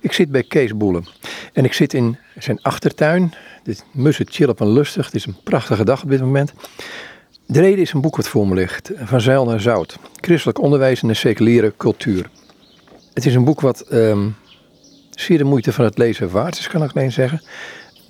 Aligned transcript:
Ik 0.00 0.12
zit 0.12 0.30
bij 0.30 0.42
Kees 0.42 0.76
Boelen 0.76 1.06
en 1.52 1.64
ik 1.64 1.72
zit 1.72 1.94
in 1.94 2.16
zijn 2.38 2.62
achtertuin. 2.62 3.32
De 3.62 3.76
mussen 3.92 4.26
chillen 4.28 4.52
op 4.52 4.60
een 4.60 4.72
lustig. 4.72 5.06
Het 5.06 5.14
is 5.14 5.26
een 5.26 5.36
prachtige 5.44 5.84
dag 5.84 6.02
op 6.02 6.10
dit 6.10 6.20
moment. 6.20 6.52
De 7.46 7.60
reden 7.60 7.78
is 7.78 7.92
een 7.92 8.00
boek 8.00 8.16
wat 8.16 8.28
voor 8.28 8.48
me 8.48 8.54
ligt, 8.54 8.90
Van 8.96 9.20
Zeil 9.20 9.44
naar 9.44 9.60
Zout. 9.60 9.98
Christelijk 10.14 10.60
onderwijs 10.60 11.02
en 11.02 11.08
de 11.08 11.14
seculiere 11.14 11.72
cultuur. 11.76 12.30
Het 13.14 13.26
is 13.26 13.34
een 13.34 13.44
boek 13.44 13.60
wat 13.60 13.80
ehm, 13.80 14.28
zeer 15.10 15.38
de 15.38 15.44
moeite 15.44 15.72
van 15.72 15.84
het 15.84 15.98
lezen 15.98 16.30
waard 16.30 16.58
is, 16.58 16.68
kan 16.68 16.82
ik 16.82 16.90
alleen 16.94 17.12
zeggen. 17.12 17.42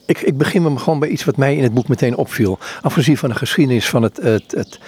Ik, 0.06 0.20
ik 0.20 0.36
begin 0.36 0.62
me 0.62 0.78
gewoon 0.78 0.98
bij 0.98 1.08
iets 1.08 1.24
wat 1.24 1.36
mij 1.36 1.56
in 1.56 1.62
het 1.62 1.74
boek 1.74 1.88
meteen 1.88 2.16
opviel. 2.16 2.58
Afgezien 2.82 3.16
van 3.16 3.28
de 3.28 3.34
geschiedenis 3.34 3.88
van 3.88 4.02
het, 4.02 4.16
het, 4.16 4.50
het 4.50 4.80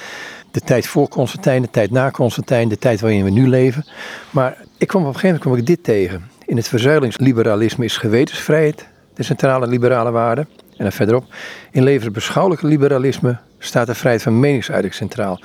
de 0.51 0.61
tijd 0.61 0.87
voor 0.87 1.09
Constantijn, 1.09 1.63
de 1.63 1.71
tijd 1.71 1.91
na 1.91 2.11
Constantijn, 2.11 2.69
de 2.69 2.79
tijd 2.79 3.01
waarin 3.01 3.25
we 3.25 3.31
nu 3.31 3.49
leven. 3.49 3.87
Maar 4.31 4.57
ik 4.79 4.87
kwam 4.87 5.03
op 5.03 5.09
een 5.09 5.15
gegeven 5.15 5.41
moment 5.43 5.43
kwam 5.43 5.57
ik 5.57 5.67
dit 5.67 5.85
tegen. 5.85 6.31
In 6.47 6.57
het 6.57 6.69
verzuilingsliberalisme 6.69 7.85
is 7.85 7.97
gewetensvrijheid 7.97 8.87
de 9.15 9.23
centrale 9.23 9.67
liberale 9.67 10.11
waarde. 10.11 10.47
En 10.77 10.89
dan 10.89 10.93
verderop, 10.93 11.25
in 11.71 11.83
levensbeschouwelijke 11.83 12.67
liberalisme 12.67 13.39
staat 13.59 13.87
de 13.87 13.95
vrijheid 13.95 14.23
van 14.23 14.41
meningsuiting 14.41 14.95
centraal. 14.95 15.41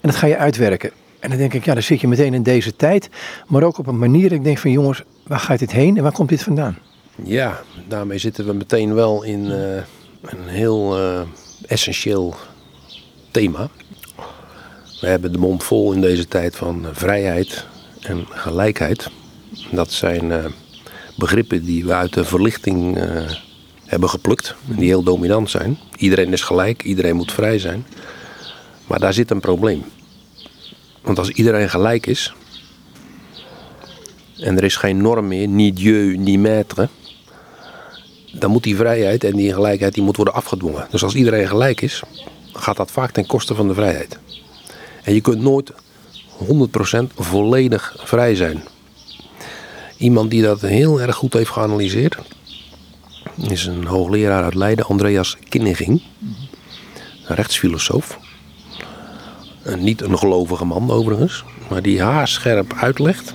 En 0.00 0.08
dat 0.08 0.16
ga 0.16 0.26
je 0.26 0.36
uitwerken. 0.36 0.90
En 1.20 1.28
dan 1.28 1.38
denk 1.38 1.54
ik, 1.54 1.64
ja, 1.64 1.72
dan 1.72 1.82
zit 1.82 2.00
je 2.00 2.08
meteen 2.08 2.34
in 2.34 2.42
deze 2.42 2.76
tijd, 2.76 3.08
maar 3.46 3.62
ook 3.62 3.78
op 3.78 3.86
een 3.86 3.98
manier 3.98 4.32
ik 4.32 4.44
denk 4.44 4.58
van 4.58 4.70
jongens, 4.70 5.02
waar 5.26 5.38
gaat 5.38 5.58
dit 5.58 5.72
heen 5.72 5.96
en 5.96 6.02
waar 6.02 6.12
komt 6.12 6.28
dit 6.28 6.42
vandaan? 6.42 6.78
Ja, 7.22 7.60
daarmee 7.88 8.18
zitten 8.18 8.46
we 8.46 8.52
meteen 8.52 8.94
wel 8.94 9.22
in 9.22 9.50
eh, 9.50 9.76
een 10.22 10.46
heel 10.46 10.98
uh, 10.98 11.20
essentieel 11.66 12.34
thema. 13.30 13.68
We 15.00 15.06
hebben 15.06 15.32
de 15.32 15.38
mond 15.38 15.64
vol 15.64 15.92
in 15.92 16.00
deze 16.00 16.28
tijd 16.28 16.56
van 16.56 16.86
vrijheid 16.92 17.66
en 18.00 18.26
gelijkheid. 18.30 19.10
Dat 19.70 19.92
zijn 19.92 20.24
uh, 20.30 20.44
begrippen 21.16 21.64
die 21.64 21.84
we 21.84 21.94
uit 21.94 22.12
de 22.12 22.24
verlichting 22.24 22.98
hebben 23.84 24.08
geplukt, 24.08 24.54
die 24.64 24.88
heel 24.88 25.02
dominant 25.02 25.50
zijn. 25.50 25.78
Iedereen 25.96 26.32
is 26.32 26.42
gelijk, 26.42 26.82
iedereen 26.82 27.16
moet 27.16 27.32
vrij 27.32 27.58
zijn. 27.58 27.86
Maar 28.86 28.98
daar 28.98 29.12
zit 29.12 29.30
een 29.30 29.40
probleem. 29.40 29.84
Want 31.02 31.18
als 31.18 31.30
iedereen 31.30 31.70
gelijk 31.70 32.06
is, 32.06 32.34
en 34.40 34.56
er 34.56 34.64
is 34.64 34.76
geen 34.76 35.02
norm 35.02 35.28
meer, 35.28 35.48
ni 35.48 35.72
dieu, 35.72 36.16
ni 36.16 36.38
maître, 36.38 36.88
dan 38.32 38.50
moet 38.50 38.62
die 38.62 38.76
vrijheid 38.76 39.24
en 39.24 39.36
die 39.36 39.52
gelijkheid 39.52 39.94
die 39.94 40.02
moet 40.02 40.16
worden 40.16 40.34
afgedwongen. 40.34 40.86
Dus 40.90 41.02
als 41.02 41.14
iedereen 41.14 41.48
gelijk 41.48 41.80
is, 41.80 42.02
gaat 42.52 42.76
dat 42.76 42.90
vaak 42.90 43.10
ten 43.10 43.26
koste 43.26 43.54
van 43.54 43.68
de 43.68 43.74
vrijheid. 43.74 44.18
En 45.02 45.14
je 45.14 45.20
kunt 45.20 45.40
nooit 45.40 45.72
100% 45.72 45.76
volledig 47.16 47.96
vrij 47.98 48.34
zijn. 48.34 48.62
Iemand 49.98 50.30
die 50.30 50.42
dat 50.42 50.60
heel 50.60 51.00
erg 51.00 51.16
goed 51.16 51.32
heeft 51.32 51.50
geanalyseerd, 51.50 52.16
is 53.36 53.66
een 53.66 53.84
hoogleraar 53.84 54.42
uit 54.44 54.54
Leiden, 54.54 54.84
Andreas 54.84 55.36
Kinniging, 55.48 56.02
een 57.26 57.36
rechtsfilosoof. 57.36 58.18
En 59.62 59.84
niet 59.84 60.00
een 60.00 60.18
gelovige 60.18 60.64
man 60.64 60.90
overigens, 60.90 61.44
maar 61.70 61.82
die 61.82 62.02
haarscherp 62.02 62.74
uitlegt 62.80 63.34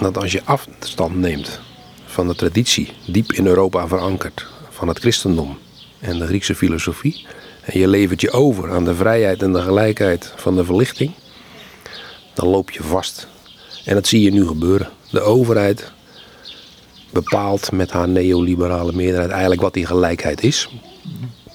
dat 0.00 0.18
als 0.18 0.32
je 0.32 0.42
afstand 0.44 1.16
neemt 1.16 1.60
van 2.04 2.28
de 2.28 2.34
traditie, 2.34 2.92
diep 3.06 3.32
in 3.32 3.46
Europa 3.46 3.88
verankerd, 3.88 4.46
van 4.70 4.88
het 4.88 4.98
christendom 4.98 5.58
en 6.00 6.18
de 6.18 6.26
Griekse 6.26 6.54
filosofie, 6.54 7.26
en 7.64 7.78
je 7.78 7.88
levert 7.88 8.20
je 8.20 8.30
over 8.30 8.72
aan 8.72 8.84
de 8.84 8.94
vrijheid 8.94 9.42
en 9.42 9.52
de 9.52 9.62
gelijkheid 9.62 10.32
van 10.36 10.56
de 10.56 10.64
verlichting, 10.64 11.12
dan 12.34 12.48
loop 12.48 12.70
je 12.70 12.82
vast. 12.82 13.28
En 13.84 13.94
dat 13.94 14.06
zie 14.06 14.22
je 14.22 14.30
nu 14.30 14.46
gebeuren. 14.46 14.90
De 15.10 15.20
overheid 15.20 15.92
bepaalt 17.12 17.72
met 17.72 17.90
haar 17.90 18.08
neoliberale 18.08 18.92
meerderheid 18.92 19.30
eigenlijk 19.30 19.60
wat 19.60 19.74
die 19.74 19.86
gelijkheid 19.86 20.42
is. 20.42 20.68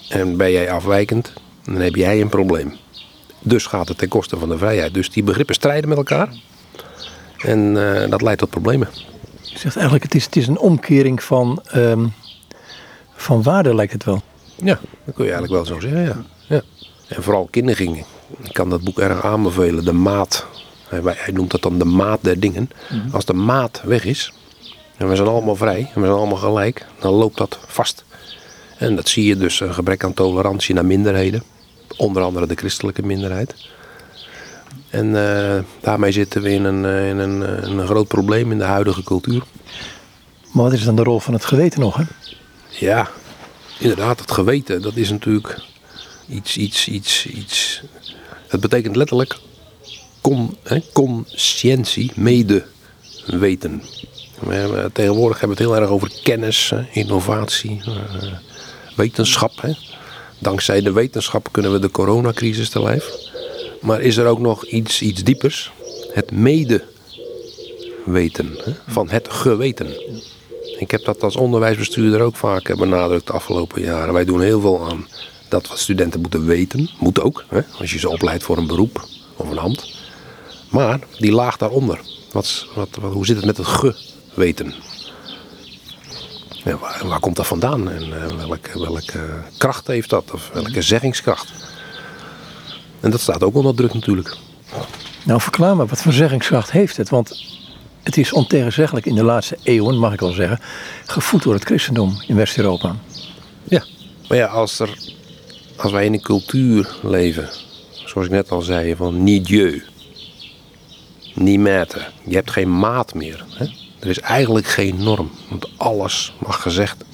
En 0.10 0.38
ben 0.38 0.52
jij 0.52 0.72
afwijkend, 0.72 1.34
dan 1.64 1.76
heb 1.76 1.96
jij 1.96 2.22
een 2.22 2.30
probleem. 2.30 2.74
Dus 3.40 3.66
gaat 3.66 3.88
het 3.88 3.98
ten 3.98 4.08
koste 4.08 4.38
van 4.38 4.50
de 4.50 4.58
vrijheid. 4.58 4.94
Dus 4.94 5.10
die 5.10 5.24
begrippen 5.24 5.56
strijden 5.56 5.90
met 5.90 5.98
elkaar. 5.98 6.30
En 7.38 7.76
uh, 7.76 8.10
dat 8.10 8.22
leidt 8.22 8.40
tot 8.40 8.50
problemen. 8.50 8.88
Je 9.42 9.58
zegt 9.58 9.76
eigenlijk, 9.76 10.04
het 10.04 10.16
is, 10.16 10.26
het 10.26 10.36
is 10.36 10.48
een 10.48 10.60
omkering 10.60 11.24
van, 11.24 11.64
um, 11.76 12.14
van 13.16 13.44
waarde, 13.44 13.76
lijkt 13.76 13.94
het 13.94 14.04
wel. 14.04 14.22
Ja, 14.56 14.80
dat 15.06 15.16
kun 15.16 15.26
je 15.26 15.32
eigenlijk 15.32 15.52
wel 15.52 15.66
zo 15.66 15.80
zeggen, 15.80 16.02
ja. 16.02 16.24
ja. 16.48 16.62
En 17.08 17.24
vooral 17.24 17.48
kinderen. 17.52 17.96
Ik 18.44 18.54
kan 18.54 18.70
dat 18.70 18.84
boek 18.84 19.00
erg 19.00 19.24
aanbevelen. 19.24 19.86
De 19.86 19.94
maat. 19.94 20.46
Hij, 20.90 21.32
noemt 21.34 21.52
dat 21.52 21.62
dan 21.62 21.78
de 21.78 21.86
maat 21.86 22.20
der 22.22 22.40
dingen. 22.40 22.70
-hmm. 22.88 23.10
Als 23.12 23.26
de 23.26 23.34
maat 23.34 23.82
weg 23.86 24.06
is, 24.06 24.34
en 24.98 25.10
we 25.10 25.16
zijn 25.16 25.28
allemaal 25.28 25.56
vrij 25.56 25.80
en 25.80 26.02
we 26.02 26.08
zijn 26.08 26.18
allemaal 26.18 26.38
gelijk, 26.38 26.86
dan 27.00 27.14
loopt 27.14 27.38
dat 27.38 27.60
vast. 27.68 28.04
En 28.78 28.96
dat 28.96 29.10
zie 29.10 29.26
je 29.26 29.38
dus 29.38 29.60
een 29.60 29.74
gebrek 29.74 30.04
aan 30.04 30.14
tolerantie 30.14 30.76
naar 30.76 30.86
minderheden. 30.86 31.44
Onder 31.98 32.24
andere 32.24 32.48
de 32.48 32.56
christelijke 32.56 33.06
minderheid. 33.06 33.56
En 34.90 35.06
uh, 35.06 35.58
daarmee 35.82 36.12
zitten 36.12 36.42
we 36.42 36.52
in, 36.52 36.64
een, 36.64 36.86
in 36.86 37.18
een, 37.18 37.70
een, 37.70 37.88
groot 37.88 38.08
probleem 38.08 38.52
in 38.52 38.58
de 38.58 38.64
huidige 38.64 39.04
cultuur. 39.04 39.44
Maar 40.52 40.64
wat 40.64 40.74
is 40.74 40.84
dan 40.84 40.96
de 40.96 41.04
rol 41.04 41.20
van 41.20 41.34
het 41.34 41.46
geweten 41.46 41.80
nog? 41.80 41.96
Hè? 41.96 42.04
Ja, 42.70 43.10
inderdaad, 43.80 44.20
het 44.20 44.32
geweten, 44.32 44.82
dat 44.82 44.96
is 44.96 45.10
natuurlijk 45.10 45.60
iets, 46.28 46.58
iets, 46.58 46.88
iets, 46.88 47.26
iets. 47.26 47.82
Het 48.48 48.62
betekent 48.62 48.96
letterlijk 48.96 49.38
con, 50.22 50.58
hè, 50.64 50.82
conscientie, 50.94 52.12
medeweten. 52.16 53.84
Tegenwoordig 54.94 55.40
hebben 55.40 55.58
we 55.58 55.64
het 55.64 55.72
heel 55.72 55.82
erg 55.82 55.90
over 55.90 56.12
kennis, 56.24 56.74
innovatie, 56.92 57.82
uh, 57.88 57.94
wetenschap. 58.96 59.76
Dankzij 60.40 60.82
de 60.82 60.92
wetenschap 60.92 61.48
kunnen 61.52 61.72
we 61.72 61.80
de 61.80 61.92
coronacrisis 61.92 62.70
te 62.70 62.82
lijf. 62.82 63.12
Maar 63.82 64.02
is 64.02 64.18
er 64.18 64.28
ook 64.28 64.40
nog 64.40 64.66
iets, 64.66 65.02
iets 65.02 65.24
diepers? 65.24 65.72
Het 66.14 66.32
medeweten 66.32 66.88
van 68.88 69.10
het 69.10 69.28
geweten. 69.30 69.88
Ik 70.80 70.92
heb 70.92 71.06
dat 71.06 71.24
als 71.24 71.36
onderwijsbestuurder 71.36 72.22
ook 72.22 72.36
vaak 72.36 72.78
benadrukt 72.78 73.28
de 73.28 73.34
afgelopen 73.34 73.82
jaren. 73.82 74.14
Wij 74.14 74.26
doen 74.26 74.42
heel 74.42 74.62
veel 74.62 74.90
aan 74.90 75.08
dat 75.50 75.68
wat 75.68 75.80
studenten 75.80 76.22
moeten 76.22 76.46
weten. 76.46 76.90
Moet 77.00 77.22
ook, 77.22 77.46
hè, 77.48 77.62
als 77.80 77.92
je 77.92 78.00
ze 78.00 78.10
opleidt 78.10 78.44
voor 78.44 78.58
een 78.58 78.68
beroep 78.68 79.08
of 79.36 79.50
een 79.50 79.58
ambt. 79.58 79.96
Maar 80.70 81.00
die 81.18 81.32
laag 81.32 81.58
daaronder. 81.58 82.00
Wat, 82.32 82.66
wat, 82.76 82.90
hoe 83.02 83.26
zit 83.26 83.36
het 83.36 83.46
met 83.46 83.58
het 83.58 83.68
geweten? 84.38 84.74
Ja, 86.64 86.78
waar, 86.78 87.08
waar, 87.08 87.20
komt 87.20 87.36
dat 87.36 87.48
vandaan? 87.48 87.90
En 87.90 88.08
uh, 88.08 88.26
welke, 88.48 88.80
welke 88.80 89.44
kracht 89.58 89.88
heeft 89.88 90.10
dat? 90.10 90.32
Of 90.34 90.50
welke 90.54 90.82
zeggingskracht? 90.82 91.52
En 93.00 93.12
dat 93.12 93.20
staat 93.20 93.44
ook 93.44 93.56
onder 93.56 93.76
druk 93.76 93.94
natuurlijk. 93.94 94.38
Nou, 95.24 95.42
verklaar 95.42 95.76
maar, 95.76 95.88
wat 95.88 96.02
voor 96.02 96.14
zeggingskracht 96.14 96.72
heeft 96.72 96.98
het? 96.98 97.10
Want 97.10 97.44
het 98.04 98.18
is 98.18 98.34
ontegenzeggelijk 98.34 99.06
in 99.06 99.16
de 99.16 99.24
laatste 99.24 99.58
eeuwen, 99.64 99.98
mag 99.98 100.14
ik 100.14 100.20
wel 100.20 100.32
zeggen, 100.32 100.60
gevoed 101.06 101.44
door 101.44 101.54
het 101.54 101.64
christendom 101.64 102.22
in 102.28 102.36
West-Europa. 102.36 102.96
Ja, 103.64 103.84
maar 104.28 104.38
ja, 104.38 104.46
als, 104.46 104.80
er, 104.80 104.98
als 105.76 105.92
wij 105.92 106.06
in 106.06 106.14
een 106.14 106.22
cultuur 106.22 106.96
leven, 107.02 107.50
zoals 108.06 108.28
ik 108.28 108.34
net 108.34 108.52
al 108.52 108.62
zei, 108.62 108.96
van 108.96 109.24
niet 109.24 109.46
dieu, 109.46 109.84
niet 111.34 111.60
maître. 111.60 112.02
Je 112.26 112.36
hebt 112.36 112.52
geen 112.52 112.80
maat 112.80 113.14
meer. 113.14 113.46
Hè? 113.50 113.66
Er 114.00 114.10
is 114.10 114.20
eigenlijk 114.20 114.68
geen 114.68 115.04
norm, 115.04 115.32
want 115.50 115.68
alles 115.78 116.34
mag 116.40 116.62
gezegd 116.62 117.06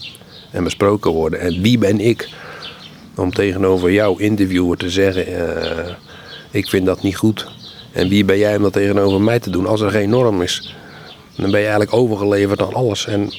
en 0.52 0.64
besproken 0.64 1.12
worden. 1.12 1.40
En 1.40 1.62
wie 1.62 1.78
ben 1.78 2.00
ik 2.00 2.30
om 3.16 3.34
tegenover 3.34 3.92
jouw 3.92 4.18
interviewer 4.18 4.78
te 4.78 4.90
zeggen: 4.90 5.30
uh, 5.30 5.94
Ik 6.52 6.68
vind 6.68 6.86
dat 6.86 7.02
niet 7.02 7.16
goed. 7.16 7.48
En 7.92 8.10
wie 8.10 8.26
ben 8.26 8.38
jij 8.38 8.56
om 8.56 8.62
dat 8.62 8.74
tegenover 8.74 9.22
mij 9.22 9.40
te 9.40 9.50
doen? 9.50 9.66
Als 9.66 9.82
er 9.82 9.92
geen 9.92 10.10
norm 10.10 10.42
is, 10.42 10.76
dan 11.36 11.52
ben 11.52 11.60
je 11.60 11.66
eigenlijk 11.66 11.94
overgeleverd 11.94 12.62
aan 12.62 12.74
alles. 12.74 13.06
En 13.06 13.32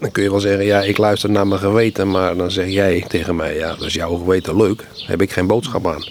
dan 0.00 0.10
kun 0.10 0.22
je 0.22 0.30
wel 0.30 0.40
zeggen: 0.40 0.64
Ja, 0.64 0.82
ik 0.82 0.98
luister 0.98 1.30
naar 1.30 1.46
mijn 1.46 1.60
geweten. 1.60 2.10
Maar 2.10 2.36
dan 2.36 2.50
zeg 2.50 2.68
jij 2.68 3.04
tegen 3.08 3.36
mij: 3.36 3.56
Ja, 3.56 3.68
dat 3.68 3.86
is 3.86 3.94
jouw 3.94 4.16
geweten 4.16 4.56
leuk. 4.56 4.78
Daar 4.78 5.08
heb 5.08 5.22
ik 5.22 5.32
geen 5.32 5.46
boodschap 5.46 5.86
aan. 5.86 6.04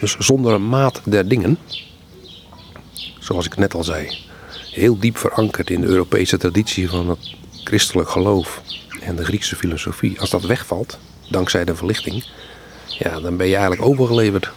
Dus 0.00 0.16
zonder 0.18 0.52
een 0.52 0.68
maat 0.68 1.00
der 1.04 1.28
dingen, 1.28 1.58
zoals 3.18 3.46
ik 3.46 3.56
net 3.56 3.74
al 3.74 3.84
zei, 3.84 4.18
heel 4.70 4.98
diep 4.98 5.16
verankerd 5.16 5.70
in 5.70 5.80
de 5.80 5.86
Europese 5.86 6.38
traditie 6.38 6.88
van 6.88 7.08
het 7.08 7.34
christelijk 7.64 8.08
geloof 8.08 8.62
en 9.02 9.16
de 9.16 9.24
Griekse 9.24 9.56
filosofie. 9.56 10.20
Als 10.20 10.30
dat 10.30 10.42
wegvalt, 10.42 10.98
dankzij 11.30 11.64
de 11.64 11.76
verlichting, 11.76 12.24
ja, 12.86 13.20
dan 13.20 13.36
ben 13.36 13.46
je 13.46 13.56
eigenlijk 13.56 13.86
overgeleverd. 13.86 14.50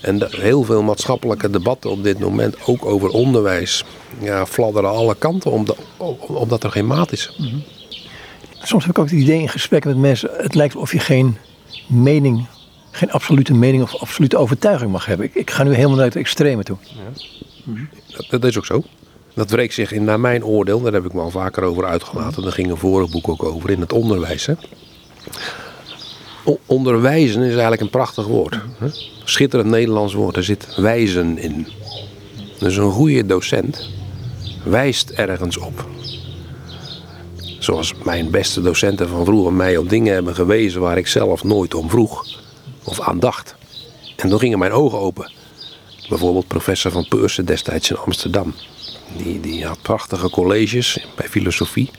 En 0.00 0.26
heel 0.30 0.64
veel 0.64 0.82
maatschappelijke 0.82 1.50
debatten 1.50 1.90
op 1.90 2.02
dit 2.02 2.18
moment, 2.18 2.56
ook 2.66 2.84
over 2.84 3.08
onderwijs, 3.08 3.84
ja, 4.20 4.46
fladderen 4.46 4.90
alle 4.90 5.14
kanten 5.14 5.50
omdat, 5.50 5.76
omdat 6.18 6.64
er 6.64 6.70
geen 6.70 6.86
maat 6.86 7.12
is. 7.12 7.34
Mm 7.38 7.46
-hmm. 7.46 7.62
Soms 8.62 8.84
heb 8.84 8.96
ik 8.96 8.98
ook 8.98 9.10
het 9.10 9.20
idee 9.20 9.40
in 9.40 9.48
gesprekken 9.48 9.90
met 9.90 9.98
mensen, 9.98 10.30
het 10.36 10.54
lijkt 10.54 10.76
of 10.76 10.92
je 10.92 10.98
geen 10.98 11.36
mening, 11.86 12.46
geen 12.90 13.10
absolute 13.10 13.54
mening 13.54 13.82
of 13.82 13.94
absolute 13.94 14.36
overtuiging 14.36 14.90
mag 14.90 15.06
hebben. 15.06 15.26
Ik, 15.26 15.34
ik 15.34 15.50
ga 15.50 15.62
nu 15.62 15.74
helemaal 15.74 15.96
naar 15.96 16.04
het 16.04 16.16
extreme 16.16 16.62
toe. 16.62 16.76
Ja. 16.82 17.00
Mm 17.64 17.74
-hmm. 17.76 17.88
dat, 18.16 18.26
dat, 18.30 18.44
is 18.44 18.58
ook 18.58 18.66
zo. 18.66 18.82
Dat 19.36 19.50
wreekt 19.50 19.74
zich 19.74 19.92
in, 19.92 20.04
naar 20.04 20.20
mijn 20.20 20.44
oordeel, 20.44 20.80
daar 20.80 20.92
heb 20.92 21.04
ik 21.04 21.12
me 21.12 21.20
al 21.20 21.30
vaker 21.30 21.62
over 21.62 21.84
uitgelaten. 21.84 22.42
Daar 22.42 22.52
ging 22.52 22.70
een 22.70 22.76
vorig 22.76 23.10
boek 23.10 23.28
ook 23.28 23.42
over, 23.42 23.70
in 23.70 23.80
het 23.80 23.92
onderwijs. 23.92 24.48
Onderwijzen 26.66 27.42
is 27.42 27.50
eigenlijk 27.50 27.80
een 27.80 27.90
prachtig 27.90 28.26
woord. 28.26 28.58
Hè. 28.78 28.86
Schitterend 29.24 29.70
Nederlands 29.70 30.14
woord, 30.14 30.36
er 30.36 30.44
zit 30.44 30.74
wijzen 30.76 31.38
in. 31.38 31.66
Dus 32.58 32.76
een 32.76 32.90
goede 32.90 33.26
docent 33.26 33.90
wijst 34.64 35.10
ergens 35.10 35.56
op. 35.56 35.86
Zoals 37.58 37.94
mijn 38.04 38.30
beste 38.30 38.62
docenten 38.62 39.08
van 39.08 39.24
vroeger 39.24 39.52
mij 39.52 39.76
op 39.76 39.88
dingen 39.88 40.14
hebben 40.14 40.34
gewezen 40.34 40.80
waar 40.80 40.98
ik 40.98 41.06
zelf 41.06 41.44
nooit 41.44 41.74
om 41.74 41.90
vroeg 41.90 42.26
of 42.84 43.00
aan 43.00 43.18
dacht. 43.18 43.54
En 44.16 44.28
toen 44.28 44.38
gingen 44.38 44.58
mijn 44.58 44.72
ogen 44.72 44.98
open. 44.98 45.32
Bijvoorbeeld 46.08 46.46
professor 46.46 46.90
van 46.90 47.08
Peursen 47.08 47.44
destijds 47.44 47.90
in 47.90 47.96
Amsterdam. 47.96 48.54
Die, 49.16 49.40
die 49.40 49.66
had 49.66 49.82
prachtige 49.82 50.30
colleges 50.30 51.06
bij 51.16 51.28
filosofie. 51.28 51.90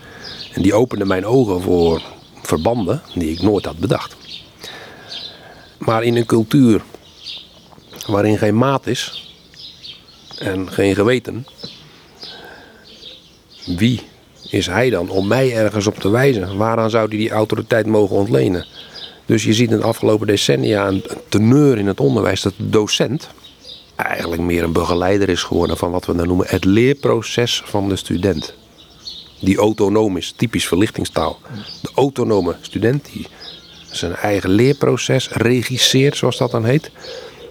En 0.54 0.62
die 0.62 0.74
opende 0.74 1.06
mijn 1.06 1.25
ogen 1.25 1.62
voor 1.62 2.01
verbanden 2.42 3.01
die 3.15 3.31
ik 3.31 3.42
nooit 3.42 3.65
had 3.65 3.77
bedacht. 3.77 4.15
Maar 5.77 6.04
in 6.04 6.15
een 6.15 6.25
cultuur 6.25 6.81
waarin 8.07 8.38
geen 8.38 8.57
maat 8.57 8.88
is 8.88 9.31
en 10.38 10.71
geen 10.71 10.95
geweten, 10.95 11.45
wie 13.65 14.01
is 14.50 14.68
hij 14.68 14.89
dan 14.89 15.09
om 15.09 15.27
mij 15.27 15.56
ergens 15.56 15.88
op 15.88 15.95
te 15.95 16.09
wijzen? 16.09 16.57
Waaraan 16.57 16.89
zou 16.89 17.07
hij 17.07 17.18
die 17.18 17.30
autoriteit 17.30 17.86
mogen 17.86 18.15
ontlenen? 18.15 18.65
Dus 19.25 19.44
je 19.44 19.54
ziet 19.54 19.71
in 19.71 19.77
de 19.77 19.83
afgelopen 19.83 20.27
decennia 20.27 20.88
een 20.88 21.04
teneur 21.30 21.77
in 21.77 21.88
het 21.88 22.00
onderwijs 22.00 22.42
dat 22.42 22.54
de 22.57 22.69
docent 22.69 23.30
eigenlijk 23.97 24.41
meer 24.41 24.63
een 24.63 24.71
begeleider 24.71 25.29
is 25.29 25.44
geworden 25.44 25.77
van 25.77 25.91
wat 25.91 26.05
we 26.05 26.15
dan 26.15 26.27
noemen 26.27 26.45
het 26.49 26.65
leerproces 26.65 27.61
van 27.65 27.89
de 27.89 27.95
student. 27.95 28.53
Die 29.39 29.57
autonoom 29.57 30.17
is, 30.17 30.33
typisch 30.35 30.67
verlichtingstaal. 30.67 31.39
De 31.81 31.89
autonome 31.95 32.55
student 32.61 33.09
die 33.13 33.27
zijn 33.91 34.15
eigen 34.15 34.49
leerproces 34.49 35.29
regisseert, 35.29 36.17
zoals 36.17 36.38
dat 36.38 36.51
dan 36.51 36.65
heet. 36.65 36.91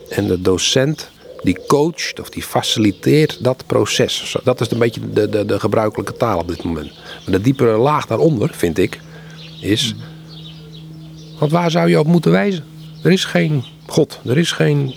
En 0.09 0.27
de 0.27 0.41
docent 0.41 1.11
die 1.43 1.59
coacht 1.67 2.21
of 2.21 2.31
die 2.31 2.43
faciliteert 2.43 3.45
dat 3.45 3.65
proces. 3.67 4.37
Dat 4.45 4.61
is 4.61 4.71
een 4.71 4.79
beetje 4.79 5.11
de, 5.13 5.29
de, 5.29 5.45
de 5.45 5.61
gebruikelijke 5.61 6.17
taal 6.17 6.39
op 6.39 6.49
dit 6.49 6.63
moment. 6.63 6.93
Maar 6.95 7.35
de 7.35 7.41
diepere 7.41 7.77
laag 7.77 8.07
daaronder, 8.07 8.51
vind 8.55 8.79
ik, 8.79 9.01
is... 9.61 9.95
Want 11.39 11.51
waar 11.51 11.71
zou 11.71 11.89
je 11.89 11.99
op 11.99 12.07
moeten 12.07 12.31
wijzen? 12.31 12.65
Er 13.03 13.13
is 13.13 13.25
geen 13.25 13.65
God, 13.87 14.21
er 14.25 14.39
is 14.39 14.53
geen 14.53 14.95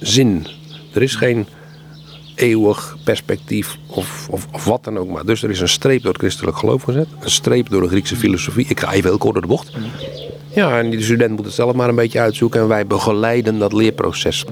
zin, 0.00 0.46
er 0.92 1.02
is 1.02 1.14
geen 1.14 1.46
eeuwig 2.34 2.96
perspectief 3.04 3.76
of, 3.86 4.28
of, 4.30 4.46
of 4.52 4.64
wat 4.64 4.84
dan 4.84 4.98
ook 4.98 5.08
maar. 5.08 5.26
Dus 5.26 5.42
er 5.42 5.50
is 5.50 5.60
een 5.60 5.68
streep 5.68 6.02
door 6.02 6.12
het 6.12 6.20
christelijk 6.20 6.56
geloof 6.56 6.82
gezet, 6.82 7.06
een 7.20 7.30
streep 7.30 7.68
door 7.68 7.82
de 7.82 7.88
Griekse 7.88 8.16
filosofie. 8.16 8.66
Ik 8.68 8.80
ga 8.80 8.92
even 8.92 9.08
heel 9.08 9.18
kort 9.18 9.32
door 9.32 9.42
de 9.42 9.48
bocht. 9.48 9.72
Ja, 10.54 10.78
en 10.78 10.90
die 10.90 11.02
student 11.02 11.36
moet 11.36 11.44
het 11.44 11.54
zelf 11.54 11.74
maar 11.74 11.88
een 11.88 11.94
beetje 11.94 12.20
uitzoeken 12.20 12.60
en 12.60 12.68
wij 12.68 12.86
begeleiden 12.86 13.58
dat 13.58 13.72
leerproces. 13.72 14.44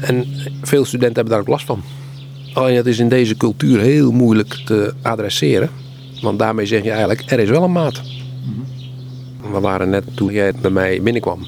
En 0.00 0.26
veel 0.62 0.84
studenten 0.84 1.14
hebben 1.14 1.32
daar 1.32 1.40
ook 1.40 1.48
last 1.48 1.66
van. 1.66 1.82
Alleen 2.52 2.76
het 2.76 2.86
is 2.86 2.98
in 2.98 3.08
deze 3.08 3.36
cultuur 3.36 3.80
heel 3.80 4.12
moeilijk 4.12 4.62
te 4.64 4.94
adresseren. 5.02 5.70
Want 6.22 6.38
daarmee 6.38 6.66
zeg 6.66 6.82
je 6.82 6.90
eigenlijk, 6.90 7.30
er 7.30 7.38
is 7.38 7.48
wel 7.48 7.62
een 7.62 7.72
maat. 7.72 8.02
We 9.52 9.60
waren 9.60 9.90
net, 9.90 10.04
toen 10.14 10.32
jij 10.32 10.52
bij 10.60 10.70
mij 10.70 11.02
binnenkwam, 11.02 11.46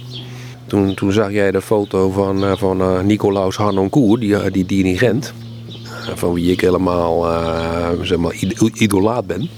toen, 0.94 1.12
zag 1.12 1.30
jij 1.32 1.50
de 1.50 1.60
foto 1.62 2.10
van, 2.10 2.44
eh, 2.44 2.56
van 2.56 2.80
eh, 2.80 3.00
Nicolaus 3.00 3.56
Harnoncourt, 3.56 4.20
die, 4.20 4.36
eh, 4.36 4.52
die 4.52 4.66
dirigent. 4.66 5.32
eh, 6.08 6.16
Van 6.16 6.32
wie 6.32 6.52
ik 6.52 6.60
helemaal 6.60 7.22
zeg 8.02 8.18
maar, 8.18 8.34
id- 8.34 8.80
idolaat 8.80 9.26
ben. 9.26 9.48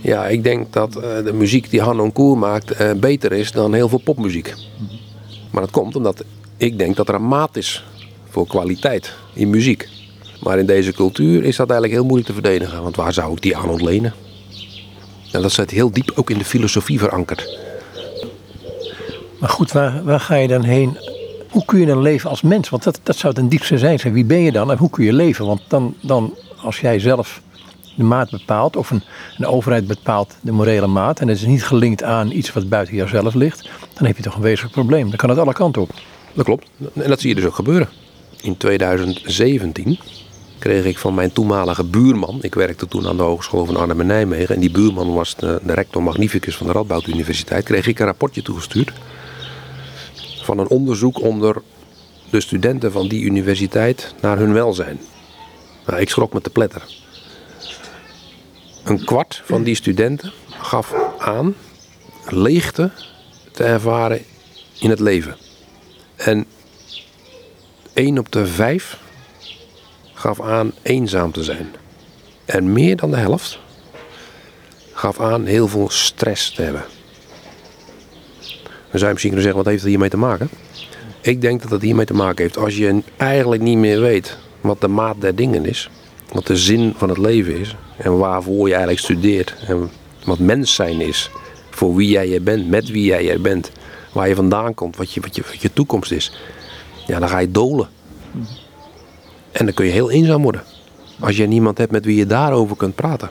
Ja, 0.00 0.26
ik 0.26 0.42
denk 0.42 0.72
dat 0.72 0.92
de 0.92 1.32
muziek 1.34 1.70
die 1.70 1.80
Harnoncourt 1.80 2.38
maakt 2.40 3.00
beter 3.00 3.32
is 3.32 3.52
dan 3.52 3.72
heel 3.74 3.88
veel 3.88 4.00
popmuziek. 4.04 4.54
Maar 5.50 5.62
dat 5.62 5.70
komt 5.70 5.96
omdat 5.96 6.24
ik 6.56 6.78
denk 6.78 6.96
dat 6.96 7.08
er 7.08 7.14
een 7.14 7.28
maat 7.28 7.56
is 7.56 7.84
voor 8.28 8.46
kwaliteit 8.46 9.12
in 9.32 9.50
muziek. 9.50 9.88
Maar 10.42 10.58
in 10.58 10.66
deze 10.66 10.92
cultuur 10.92 11.44
is 11.44 11.56
dat 11.56 11.70
eigenlijk 11.70 11.92
heel 11.92 12.08
moeilijk 12.08 12.26
te 12.28 12.40
verdedigen. 12.42 12.82
Want 12.82 12.96
waar 12.96 13.12
zou 13.12 13.32
ik 13.32 13.42
die 13.42 13.56
aan 13.56 13.68
ontlenen? 13.68 14.14
En 15.32 15.42
dat 15.42 15.52
zit 15.52 15.70
heel 15.70 15.90
diep 15.90 16.12
ook 16.14 16.30
in 16.30 16.38
de 16.38 16.44
filosofie 16.44 16.98
verankerd. 16.98 17.58
Maar 19.42 19.50
goed, 19.50 19.72
waar, 19.72 20.04
waar 20.04 20.20
ga 20.20 20.34
je 20.34 20.48
dan 20.48 20.62
heen? 20.62 20.98
Hoe 21.50 21.64
kun 21.64 21.80
je 21.80 21.86
dan 21.86 22.02
leven 22.02 22.30
als 22.30 22.42
mens? 22.42 22.68
Want 22.68 22.82
dat, 22.82 23.00
dat 23.02 23.16
zou 23.16 23.34
ten 23.34 23.48
diepste 23.48 23.78
zijn. 23.78 23.98
Wie 23.98 24.24
ben 24.24 24.40
je 24.40 24.52
dan 24.52 24.70
en 24.70 24.78
hoe 24.78 24.90
kun 24.90 25.04
je 25.04 25.12
leven? 25.12 25.46
Want 25.46 25.60
dan, 25.68 25.94
dan 26.00 26.34
als 26.56 26.80
jij 26.80 26.98
zelf 26.98 27.40
de 27.96 28.04
maat 28.04 28.30
bepaalt, 28.30 28.76
of 28.76 28.90
een, 28.90 29.02
een 29.38 29.46
overheid 29.46 29.86
bepaalt 29.86 30.36
de 30.40 30.52
morele 30.52 30.86
maat, 30.86 31.20
en 31.20 31.28
het 31.28 31.36
is 31.36 31.46
niet 31.46 31.64
gelinkt 31.64 32.02
aan 32.02 32.30
iets 32.30 32.52
wat 32.52 32.68
buiten 32.68 32.94
jouzelf 32.94 33.34
ligt, 33.34 33.68
dan 33.94 34.06
heb 34.06 34.16
je 34.16 34.22
toch 34.22 34.34
een 34.34 34.42
wezenlijk 34.42 34.74
probleem. 34.74 35.08
Dan 35.08 35.16
kan 35.16 35.28
het 35.28 35.38
alle 35.38 35.52
kanten 35.52 35.82
op. 35.82 35.90
Dat 36.32 36.44
klopt. 36.44 36.66
En 36.94 37.08
dat 37.08 37.20
zie 37.20 37.28
je 37.28 37.34
dus 37.34 37.44
ook 37.44 37.54
gebeuren. 37.54 37.88
In 38.40 38.56
2017 38.56 39.98
kreeg 40.58 40.84
ik 40.84 40.98
van 40.98 41.14
mijn 41.14 41.32
toenmalige 41.32 41.84
buurman, 41.84 42.38
ik 42.40 42.54
werkte 42.54 42.88
toen 42.88 43.08
aan 43.08 43.16
de 43.16 43.22
Hogeschool 43.22 43.64
van 43.64 43.76
Arnhem 43.76 44.00
en 44.00 44.06
Nijmegen, 44.06 44.54
en 44.54 44.60
die 44.60 44.70
buurman 44.70 45.14
was 45.14 45.36
de, 45.36 45.60
de 45.62 45.74
rector 45.74 46.02
magnificus 46.02 46.56
van 46.56 46.66
de 46.66 46.72
Radboud 46.72 47.06
Universiteit, 47.06 47.64
kreeg 47.64 47.86
ik 47.86 47.98
een 47.98 48.06
rapportje 48.06 48.42
toegestuurd 48.42 48.92
van 50.44 50.58
een 50.58 50.68
onderzoek 50.68 51.20
onder 51.20 51.62
de 52.30 52.40
studenten 52.40 52.92
van 52.92 53.08
die 53.08 53.22
universiteit 53.22 54.14
naar 54.20 54.38
hun 54.38 54.52
welzijn. 54.52 55.00
Nou, 55.86 56.00
ik 56.00 56.08
schrok 56.08 56.32
me 56.32 56.40
te 56.40 56.50
pletter. 56.50 56.82
Een 58.84 59.04
kwart 59.04 59.42
van 59.44 59.62
die 59.62 59.74
studenten 59.74 60.32
gaf 60.48 60.94
aan 61.18 61.54
leegte 62.28 62.90
te 63.50 63.64
ervaren 63.64 64.24
in 64.78 64.90
het 64.90 65.00
leven. 65.00 65.36
En 66.16 66.46
1 67.92 68.18
op 68.18 68.32
de 68.32 68.46
5 68.46 68.98
gaf 70.14 70.40
aan 70.40 70.72
eenzaam 70.82 71.32
te 71.32 71.44
zijn. 71.44 71.74
En 72.44 72.72
meer 72.72 72.96
dan 72.96 73.10
de 73.10 73.16
helft 73.16 73.58
gaf 74.92 75.20
aan 75.20 75.44
heel 75.44 75.68
veel 75.68 75.90
stress 75.90 76.50
te 76.50 76.62
hebben. 76.62 76.84
Dan 78.92 79.00
zou 79.00 79.06
je 79.06 79.12
misschien 79.12 79.32
kunnen 79.32 79.42
zeggen, 79.42 79.62
wat 79.62 79.66
heeft 79.66 79.82
dat 79.82 79.90
hiermee 79.90 80.08
te 80.08 80.16
maken? 80.16 80.48
Ik 81.20 81.40
denk 81.40 81.62
dat 81.62 81.70
het 81.70 81.82
hiermee 81.82 82.06
te 82.06 82.14
maken 82.14 82.42
heeft. 82.42 82.56
Als 82.56 82.76
je 82.76 83.02
eigenlijk 83.16 83.62
niet 83.62 83.78
meer 83.78 84.00
weet 84.00 84.36
wat 84.60 84.80
de 84.80 84.88
maat 84.88 85.20
der 85.20 85.34
dingen 85.34 85.66
is, 85.66 85.90
wat 86.32 86.46
de 86.46 86.56
zin 86.56 86.94
van 86.96 87.08
het 87.08 87.18
leven 87.18 87.58
is, 87.58 87.76
en 87.96 88.18
waarvoor 88.18 88.66
je 88.66 88.74
eigenlijk 88.74 89.02
studeert, 89.02 89.54
en 89.66 89.90
wat 90.24 90.38
mens 90.38 90.74
zijn 90.74 91.00
is, 91.00 91.30
voor 91.70 91.94
wie 91.94 92.08
jij 92.08 92.34
er 92.34 92.42
bent, 92.42 92.68
met 92.68 92.90
wie 92.90 93.04
jij 93.04 93.30
er 93.30 93.40
bent, 93.40 93.70
waar 94.12 94.28
je 94.28 94.34
vandaan 94.34 94.74
komt, 94.74 94.96
wat 94.96 95.12
je, 95.12 95.20
wat 95.20 95.36
je, 95.36 95.42
je 95.58 95.72
toekomst 95.72 96.12
is, 96.12 96.32
ja, 97.06 97.18
dan 97.18 97.28
ga 97.28 97.38
je 97.38 97.50
dolen. 97.50 97.88
En 99.52 99.64
dan 99.64 99.74
kun 99.74 99.86
je 99.86 99.92
heel 99.92 100.10
eenzaam 100.10 100.42
worden. 100.42 100.62
Als 101.20 101.36
je 101.36 101.46
niemand 101.46 101.78
hebt 101.78 101.92
met 101.92 102.04
wie 102.04 102.16
je 102.16 102.26
daarover 102.26 102.76
kunt 102.76 102.94
praten. 102.94 103.30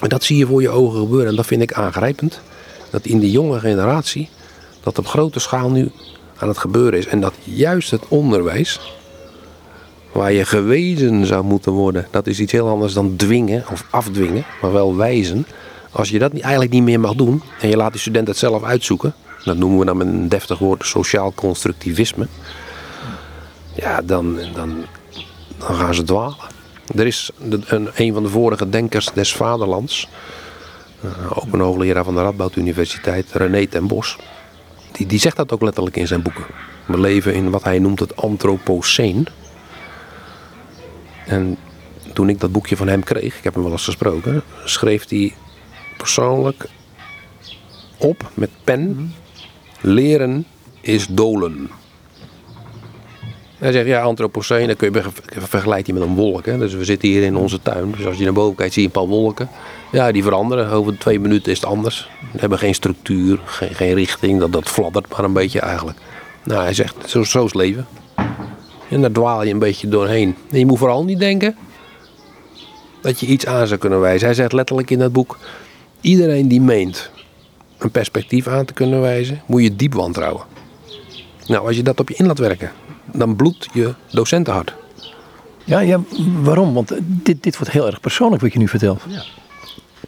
En 0.00 0.08
dat 0.08 0.24
zie 0.24 0.36
je 0.36 0.46
voor 0.46 0.62
je 0.62 0.68
ogen 0.68 1.00
gebeuren. 1.00 1.28
En 1.28 1.36
dat 1.36 1.46
vind 1.46 1.62
ik 1.62 1.72
aangrijpend. 1.72 2.40
Dat 2.90 3.06
in 3.06 3.18
die 3.18 3.30
jonge 3.30 3.58
generatie, 3.58 4.28
dat 4.88 4.98
op 4.98 5.06
grote 5.06 5.38
schaal 5.38 5.70
nu 5.70 5.90
aan 6.36 6.48
het 6.48 6.58
gebeuren 6.58 6.98
is. 6.98 7.06
En 7.06 7.20
dat 7.20 7.34
juist 7.44 7.90
het 7.90 8.08
onderwijs, 8.08 8.80
waar 10.12 10.32
je 10.32 10.44
gewezen 10.44 11.26
zou 11.26 11.44
moeten 11.44 11.72
worden, 11.72 12.06
dat 12.10 12.26
is 12.26 12.40
iets 12.40 12.52
heel 12.52 12.68
anders 12.68 12.92
dan 12.92 13.16
dwingen 13.16 13.64
of 13.70 13.86
afdwingen, 13.90 14.44
maar 14.60 14.72
wel 14.72 14.96
wijzen. 14.96 15.46
Als 15.90 16.08
je 16.08 16.18
dat 16.18 16.32
eigenlijk 16.40 16.72
niet 16.72 16.82
meer 16.82 17.00
mag 17.00 17.14
doen 17.14 17.42
en 17.60 17.68
je 17.68 17.76
laat 17.76 17.92
de 17.92 17.98
student 17.98 18.28
het 18.28 18.36
zelf 18.36 18.62
uitzoeken, 18.62 19.14
dat 19.44 19.56
noemen 19.56 19.78
we 19.78 19.84
dan 19.84 19.96
met 19.96 20.06
een 20.06 20.28
deftig 20.28 20.58
woord 20.58 20.86
sociaal 20.86 21.32
constructivisme, 21.34 22.26
ja, 23.74 24.02
dan, 24.02 24.38
dan, 24.54 24.84
dan 25.58 25.74
gaan 25.74 25.94
ze 25.94 26.02
dwalen. 26.02 26.36
Er 26.94 27.06
is 27.06 27.30
een, 27.66 27.88
een 27.94 28.12
van 28.12 28.22
de 28.22 28.28
vorige 28.28 28.68
denkers 28.68 29.10
des 29.14 29.32
vaderlands, 29.32 30.08
eh, 31.00 31.38
ook 31.38 31.52
een 31.52 31.60
hoogleraar 31.60 32.04
van 32.04 32.14
de 32.14 32.22
Radboud 32.22 32.56
Universiteit, 32.56 33.26
René 33.32 33.66
ten 33.66 33.86
Bos, 33.86 34.16
die, 34.98 35.06
die 35.06 35.18
zegt 35.18 35.36
dat 35.36 35.52
ook 35.52 35.62
letterlijk 35.62 35.96
in 35.96 36.06
zijn 36.06 36.22
boeken. 36.22 36.44
We 36.86 37.00
leven 37.00 37.34
in 37.34 37.50
wat 37.50 37.64
hij 37.64 37.78
noemt 37.78 38.00
het 38.00 38.16
antropoceen. 38.16 39.26
En 41.26 41.56
toen 42.12 42.28
ik 42.28 42.40
dat 42.40 42.52
boekje 42.52 42.76
van 42.76 42.88
hem 42.88 43.02
kreeg, 43.02 43.38
ik 43.38 43.44
heb 43.44 43.54
hem 43.54 43.62
wel 43.62 43.72
eens 43.72 43.84
gesproken, 43.84 44.42
schreef 44.64 45.08
hij 45.08 45.34
persoonlijk 45.96 46.68
op 47.96 48.30
met 48.34 48.50
pen: 48.64 49.14
leren 49.80 50.46
is 50.80 51.06
dolen. 51.06 51.70
Hij 53.58 53.72
zegt, 53.72 53.86
ja, 53.86 54.02
antropoceen, 54.02 54.66
dat 54.66 54.76
kun 54.76 54.92
je 54.92 55.02
ver- 55.02 55.46
vergelijkt 55.46 55.86
hij 55.86 55.98
met 55.98 56.08
een 56.08 56.14
wolk. 56.14 56.46
Hè? 56.46 56.58
Dus 56.58 56.74
we 56.74 56.84
zitten 56.84 57.08
hier 57.08 57.22
in 57.22 57.36
onze 57.36 57.62
tuin. 57.62 57.90
Dus 57.96 58.06
als 58.06 58.18
je 58.18 58.24
naar 58.24 58.32
boven 58.32 58.56
kijkt, 58.56 58.72
zie 58.72 58.82
je 58.82 58.88
een 58.88 58.94
paar 58.94 59.06
wolken. 59.06 59.48
Ja, 59.92 60.12
die 60.12 60.22
veranderen. 60.22 60.70
Over 60.70 60.98
twee 60.98 61.20
minuten 61.20 61.52
is 61.52 61.60
het 61.60 61.68
anders. 61.68 62.10
Ze 62.32 62.38
hebben 62.38 62.58
geen 62.58 62.74
structuur, 62.74 63.40
geen, 63.46 63.94
richting. 63.94 64.40
Dat, 64.40 64.52
dat 64.52 64.68
fladdert 64.68 65.08
maar 65.08 65.24
een 65.24 65.32
beetje 65.32 65.60
eigenlijk. 65.60 65.98
Nou, 66.44 66.62
hij 66.62 66.74
zegt, 66.74 66.94
zo, 67.06 67.44
is 67.44 67.54
leven. 67.54 67.86
En 68.88 69.00
daar 69.00 69.12
dwaal 69.12 69.44
je 69.44 69.52
een 69.52 69.58
beetje 69.58 69.88
doorheen. 69.88 70.36
En 70.50 70.58
je 70.58 70.66
moet 70.66 70.78
vooral 70.78 71.04
niet 71.04 71.18
denken 71.18 71.56
dat 73.00 73.20
je 73.20 73.26
iets 73.26 73.46
aan 73.46 73.66
zou 73.66 73.80
kunnen 73.80 74.00
wijzen. 74.00 74.26
Hij 74.26 74.34
zegt 74.34 74.52
letterlijk 74.52 74.90
in 74.90 74.98
dat 74.98 75.12
boek: 75.12 75.38
iedereen 76.00 76.48
die 76.48 76.60
meent 76.60 77.10
een 77.78 77.90
perspectief 77.90 78.46
aan 78.46 78.64
te 78.64 78.72
kunnen 78.72 79.00
wijzen, 79.00 79.42
moet 79.46 79.62
je 79.62 79.76
diep 79.76 79.94
wantrouwen. 79.94 80.42
Nou, 81.46 81.66
als 81.66 81.76
je 81.76 81.82
dat 81.82 82.00
op 82.00 82.08
je 82.08 82.14
in 82.14 82.26
laat 82.26 82.38
werken, 82.38 82.72
dan 83.12 83.36
bloedt 83.36 83.66
je 83.72 83.94
docentenhart. 84.10 84.74
Ja, 85.64 85.80
ja, 85.80 86.00
waarom? 86.42 86.74
Want 86.74 86.92
dit, 87.02 87.42
dit 87.42 87.56
wordt 87.58 87.72
heel 87.72 87.86
erg 87.86 88.00
persoonlijk 88.00 88.42
wat 88.42 88.52
je 88.52 88.58
nu 88.58 88.68
vertelt. 88.68 89.02
Ja. 89.08 89.22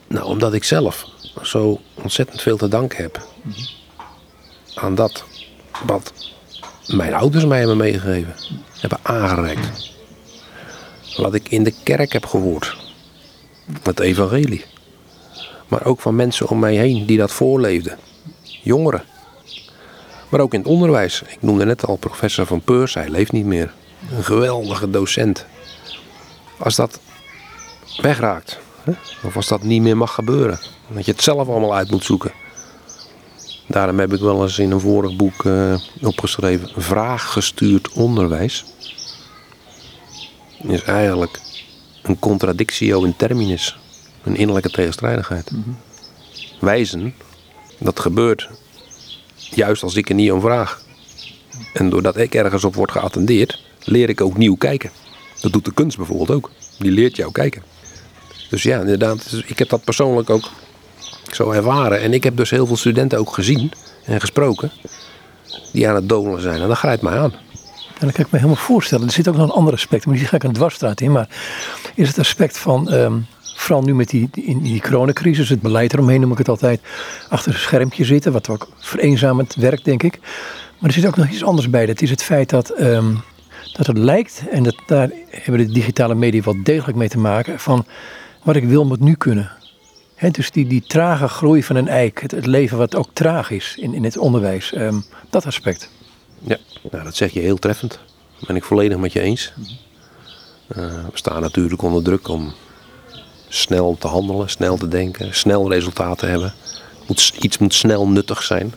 Nou, 0.06 0.26
omdat 0.26 0.52
ik 0.52 0.64
zelf 0.64 1.06
zo 1.42 1.80
ontzettend 1.94 2.42
veel 2.42 2.56
te 2.56 2.68
danken 2.68 3.02
heb 3.02 3.28
aan 4.74 4.94
dat 4.94 5.24
wat 5.86 6.12
mijn 6.86 7.14
ouders 7.14 7.44
mij 7.44 7.58
hebben 7.58 7.76
meegegeven, 7.76 8.34
hebben 8.80 8.98
aangereikt. 9.02 9.92
Wat 11.16 11.34
ik 11.34 11.48
in 11.48 11.64
de 11.64 11.74
kerk 11.84 12.12
heb 12.12 12.26
gehoord, 12.26 12.76
het 13.82 14.00
evangelie. 14.00 14.64
Maar 15.68 15.84
ook 15.84 16.00
van 16.00 16.16
mensen 16.16 16.48
om 16.48 16.58
mij 16.58 16.74
heen 16.74 17.06
die 17.06 17.18
dat 17.18 17.32
voorleefden. 17.32 17.98
Jongeren. 18.62 19.02
Maar 20.30 20.40
ook 20.40 20.54
in 20.54 20.60
het 20.60 20.68
onderwijs. 20.68 21.22
Ik 21.22 21.38
noemde 21.40 21.64
net 21.64 21.86
al 21.86 21.96
professor 21.96 22.46
van 22.46 22.60
Peurs, 22.60 22.94
hij 22.94 23.08
leeft 23.08 23.32
niet 23.32 23.44
meer. 23.44 23.74
Een 24.10 24.24
geweldige 24.24 24.90
docent. 24.90 25.46
Als 26.58 26.76
dat 26.76 27.00
wegraakt, 28.00 28.58
of 29.22 29.36
als 29.36 29.48
dat 29.48 29.62
niet 29.62 29.82
meer 29.82 29.96
mag 29.96 30.14
gebeuren, 30.14 30.60
dat 30.88 31.04
je 31.04 31.12
het 31.12 31.22
zelf 31.22 31.48
allemaal 31.48 31.74
uit 31.74 31.90
moet 31.90 32.04
zoeken. 32.04 32.32
Daarom 33.66 33.98
heb 33.98 34.12
ik 34.12 34.20
wel 34.20 34.42
eens 34.42 34.58
in 34.58 34.70
een 34.70 34.80
vorig 34.80 35.16
boek 35.16 35.44
uh, 35.44 35.74
opgeschreven: 36.02 36.82
vraaggestuurd 36.82 37.92
onderwijs. 37.92 38.64
Is 40.62 40.82
eigenlijk 40.82 41.40
een 42.02 42.18
contradictio 42.18 43.02
in 43.02 43.16
terminus, 43.16 43.78
een 44.22 44.36
innerlijke 44.36 44.70
tegenstrijdigheid. 44.70 45.50
Mhm. 45.50 45.70
Wijzen, 46.60 47.14
dat 47.78 48.00
gebeurt 48.00 48.50
juist 49.50 49.82
als 49.82 49.94
ik 49.94 50.08
er 50.08 50.14
niet 50.14 50.32
om 50.32 50.40
vraag. 50.40 50.82
En 51.72 51.90
doordat 51.90 52.16
ik 52.16 52.34
ergens 52.34 52.64
op 52.64 52.74
word 52.74 52.90
geattendeerd, 52.90 53.62
leer 53.84 54.08
ik 54.08 54.20
ook 54.20 54.36
nieuw 54.36 54.56
kijken. 54.56 54.90
Dat 55.40 55.52
doet 55.52 55.64
de 55.64 55.72
kunst 55.72 55.96
bijvoorbeeld 55.96 56.30
ook. 56.30 56.50
Die 56.78 56.90
leert 56.90 57.16
jou 57.16 57.32
kijken. 57.32 57.62
Dus 58.50 58.62
ja, 58.62 58.80
inderdaad, 58.80 59.42
ik 59.46 59.58
heb 59.58 59.68
dat 59.68 59.84
persoonlijk 59.84 60.30
ook 60.30 60.50
zo 61.32 61.50
ervaren. 61.50 62.00
En 62.00 62.12
ik 62.12 62.24
heb 62.24 62.36
dus 62.36 62.50
heel 62.50 62.66
veel 62.66 62.76
studenten 62.76 63.18
ook 63.18 63.34
gezien 63.34 63.72
en 64.04 64.20
gesproken 64.20 64.70
die 65.72 65.88
aan 65.88 65.94
het 65.94 66.08
dolen 66.08 66.40
zijn. 66.40 66.60
En 66.60 66.68
dat 66.68 66.76
grijpt 66.76 67.02
mij 67.02 67.18
aan. 67.18 67.32
En 67.98 68.06
dat 68.06 68.14
kan 68.14 68.24
ik 68.24 68.30
me 68.30 68.38
helemaal 68.38 68.62
voorstellen. 68.64 69.06
Er 69.06 69.12
zit 69.12 69.28
ook 69.28 69.36
nog 69.36 69.44
een 69.44 69.54
ander 69.54 69.72
aspect, 69.72 70.06
maar 70.06 70.16
die 70.16 70.26
ga 70.26 70.36
ik 70.36 70.42
een 70.42 70.52
dwarsstraat 70.52 71.00
in. 71.00 71.12
Maar 71.12 71.28
is 71.94 72.08
het 72.08 72.18
aspect 72.18 72.58
van, 72.58 72.90
ehm, 72.90 73.18
vooral 73.60 73.82
nu 73.82 73.94
met 73.94 74.08
die, 74.08 74.28
in 74.32 74.58
die 74.58 74.80
coronacrisis, 74.80 75.48
het 75.48 75.60
beleid 75.60 75.92
eromheen 75.92 76.20
noem 76.20 76.32
ik 76.32 76.38
het 76.38 76.48
altijd, 76.48 76.80
achter 77.28 77.52
een 77.52 77.58
schermpje 77.58 78.04
zitten, 78.04 78.32
wat 78.32 78.48
ook 78.48 78.68
vereenzamend 78.78 79.54
werkt, 79.54 79.84
denk 79.84 80.02
ik. 80.02 80.18
Maar 80.78 80.90
er 80.90 80.92
zit 80.92 81.06
ook 81.06 81.16
nog 81.16 81.28
iets 81.28 81.44
anders 81.44 81.70
bij. 81.70 81.86
Dat 81.86 82.00
is 82.00 82.10
het 82.10 82.22
feit 82.22 82.50
dat, 82.50 82.70
ehm, 82.70 83.14
dat 83.72 83.86
het 83.86 83.98
lijkt, 83.98 84.42
en 84.50 84.62
dat, 84.62 84.76
daar 84.86 85.10
hebben 85.30 85.66
de 85.66 85.72
digitale 85.72 86.14
media 86.14 86.42
wel 86.42 86.62
degelijk 86.62 86.98
mee 86.98 87.08
te 87.08 87.18
maken, 87.18 87.58
van 87.58 87.86
wat 88.42 88.56
ik 88.56 88.64
wil 88.64 88.84
moet 88.84 89.00
nu 89.00 89.14
kunnen. 89.14 89.50
dus 90.30 90.50
die, 90.50 90.66
die 90.66 90.82
trage 90.86 91.28
groei 91.28 91.62
van 91.62 91.76
een 91.76 91.88
eik, 91.88 92.20
het, 92.20 92.30
het, 92.30 92.46
leven 92.46 92.78
wat 92.78 92.94
ook 92.94 93.08
traag 93.12 93.50
is 93.50 93.76
in, 93.76 93.94
in 93.94 94.04
het 94.04 94.16
onderwijs, 94.16 94.72
ehm, 94.72 95.00
dat 95.30 95.46
aspect. 95.46 95.90
Ja, 96.38 96.56
nou, 96.90 97.04
dat 97.04 97.16
zeg 97.16 97.32
je 97.32 97.40
heel 97.40 97.58
treffend. 97.58 97.98
Dat 98.38 98.46
ben 98.46 98.56
ik 98.56 98.64
volledig 98.64 98.98
met 98.98 99.12
je 99.12 99.20
eens. 99.20 99.52
Uh, 100.76 100.76
we 100.76 101.10
staan 101.12 101.40
natuurlijk 101.40 101.82
onder 101.82 102.02
druk 102.02 102.28
om 102.28 102.52
snel 103.52 103.96
te 103.98 104.06
handelen, 104.06 104.50
snel 104.50 104.76
te 104.76 104.88
denken, 104.88 105.34
snel 105.34 105.70
resultaten 105.70 106.16
te 106.16 106.26
hebben. 106.26 106.54
Moet, 107.06 107.32
iets 107.40 107.58
moet 107.58 107.74
snel 107.74 108.08
nuttig 108.08 108.42
zijn. 108.42 108.74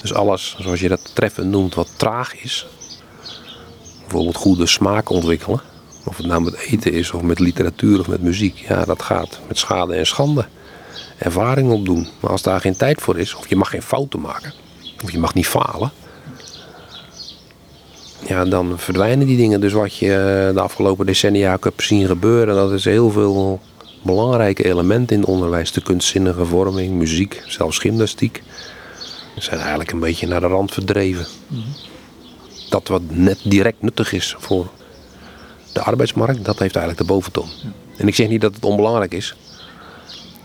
Dus 0.00 0.14
alles, 0.14 0.56
zoals 0.58 0.80
je 0.80 0.88
dat 0.88 1.10
treffend 1.12 1.50
noemt, 1.50 1.74
wat 1.74 1.88
traag 1.96 2.42
is. 2.42 2.66
Bijvoorbeeld 4.00 4.36
goede 4.36 4.66
smaak 4.66 5.10
ontwikkelen. 5.10 5.60
Of 6.04 6.16
het 6.16 6.26
nou 6.26 6.42
met 6.42 6.54
eten 6.54 6.92
is, 6.92 7.10
of 7.10 7.22
met 7.22 7.38
literatuur 7.38 8.00
of 8.00 8.08
met 8.08 8.22
muziek. 8.22 8.56
Ja, 8.68 8.84
dat 8.84 9.02
gaat 9.02 9.40
met 9.48 9.58
schade 9.58 9.94
en 9.94 10.06
schande. 10.06 10.46
Ervaring 11.18 11.70
opdoen. 11.70 12.08
Maar 12.20 12.30
als 12.30 12.42
daar 12.42 12.60
geen 12.60 12.76
tijd 12.76 13.00
voor 13.00 13.18
is, 13.18 13.34
of 13.34 13.48
je 13.48 13.56
mag 13.56 13.70
geen 13.70 13.82
fouten 13.82 14.20
maken. 14.20 14.52
Of 15.02 15.10
je 15.10 15.18
mag 15.18 15.34
niet 15.34 15.46
falen. 15.46 15.90
Ja, 18.26 18.44
dan 18.44 18.78
verdwijnen 18.78 19.26
die 19.26 19.36
dingen. 19.36 19.60
Dus 19.60 19.72
wat 19.72 19.96
je 19.96 20.12
eh, 20.12 20.54
de 20.54 20.60
afgelopen 20.60 21.06
decennia 21.06 21.58
hebt 21.60 21.82
zien 21.82 22.06
gebeuren, 22.06 22.54
dat 22.54 22.72
is 22.72 22.84
heel 22.84 23.10
veel 23.10 23.60
belangrijke 24.06 24.64
elementen 24.64 25.16
in 25.16 25.24
onderwijs. 25.24 25.72
De 25.72 25.82
kunstzinnige 25.82 26.44
vorming, 26.44 26.92
muziek, 26.92 27.42
zelfs 27.46 27.78
gymnastiek. 27.78 28.42
Ze 29.34 29.42
zijn 29.42 29.60
eigenlijk 29.60 29.92
een 29.92 30.00
beetje 30.00 30.26
naar 30.26 30.40
de 30.40 30.46
rand 30.46 30.72
verdreven. 30.72 31.26
Dat 32.68 32.88
wat 32.88 33.02
net 33.08 33.38
direct 33.44 33.82
nuttig 33.82 34.12
is 34.12 34.34
voor 34.38 34.68
de 35.72 35.82
arbeidsmarkt, 35.82 36.44
dat 36.44 36.58
heeft 36.58 36.76
eigenlijk 36.76 37.06
de 37.06 37.12
boventoon. 37.14 37.48
En 37.96 38.08
ik 38.08 38.14
zeg 38.14 38.28
niet 38.28 38.40
dat 38.40 38.54
het 38.54 38.64
onbelangrijk 38.64 39.14
is. 39.14 39.36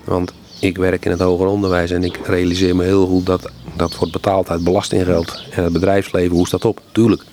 Want 0.03 0.33
ik 0.59 0.77
werk 0.77 1.05
in 1.05 1.11
het 1.11 1.19
hoger 1.19 1.47
onderwijs 1.47 1.91
en 1.91 2.03
ik 2.03 2.19
realiseer 2.27 2.75
me 2.75 2.83
heel 2.83 3.07
goed 3.07 3.25
dat 3.25 3.51
dat 3.75 3.95
wordt 3.95 4.13
betaald 4.13 4.49
uit 4.49 4.63
belastinggeld. 4.63 5.43
En 5.51 5.63
het 5.63 5.73
bedrijfsleven, 5.73 6.35
hoe 6.35 6.47
staat 6.47 6.65
op? 6.65 6.81
Tuurlijk. 6.91 7.23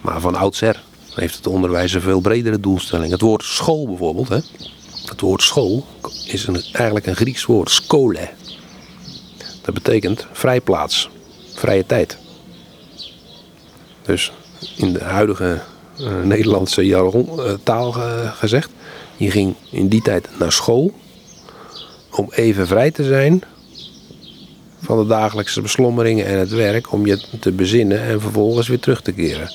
Maar 0.00 0.20
van 0.20 0.34
oudsher 0.34 0.82
heeft 1.14 1.36
het 1.36 1.46
onderwijs 1.46 1.92
een 1.92 2.00
veel 2.00 2.20
bredere 2.20 2.60
doelstelling. 2.60 3.10
Het 3.10 3.20
woord 3.20 3.42
school 3.42 3.86
bijvoorbeeld, 3.86 4.28
hè? 4.28 4.38
Het 5.08 5.20
woord 5.20 5.42
school 5.42 5.86
is 6.26 6.46
een, 6.46 6.62
eigenlijk 6.72 7.06
een 7.06 7.16
Grieks 7.16 7.44
woord, 7.44 7.70
skole. 7.70 8.28
Dat 9.62 9.74
betekent 9.74 10.26
vrijplaats, 10.32 11.10
vrije 11.54 11.86
tijd. 11.86 12.18
Dus 14.02 14.32
in 14.76 14.92
de 14.92 15.04
huidige 15.04 15.60
uh, 16.00 16.22
Nederlandse 16.22 16.86
jargon, 16.86 17.28
uh, 17.36 17.52
taal 17.62 17.92
gezegd, 18.32 18.70
je 19.16 19.30
ging 19.30 19.54
in 19.70 19.88
die 19.88 20.02
tijd 20.02 20.28
naar 20.38 20.52
school 20.52 20.92
om 22.10 22.28
even 22.30 22.66
vrij 22.66 22.90
te 22.90 23.04
zijn 23.04 23.42
van 24.80 24.98
de 24.98 25.06
dagelijkse 25.06 25.60
beslommeringen 25.60 26.26
en 26.26 26.38
het 26.38 26.50
werk, 26.50 26.92
om 26.92 27.06
je 27.06 27.24
te 27.40 27.52
bezinnen 27.52 28.02
en 28.02 28.20
vervolgens 28.20 28.68
weer 28.68 28.80
terug 28.80 29.00
te 29.00 29.12
keren. 29.12 29.50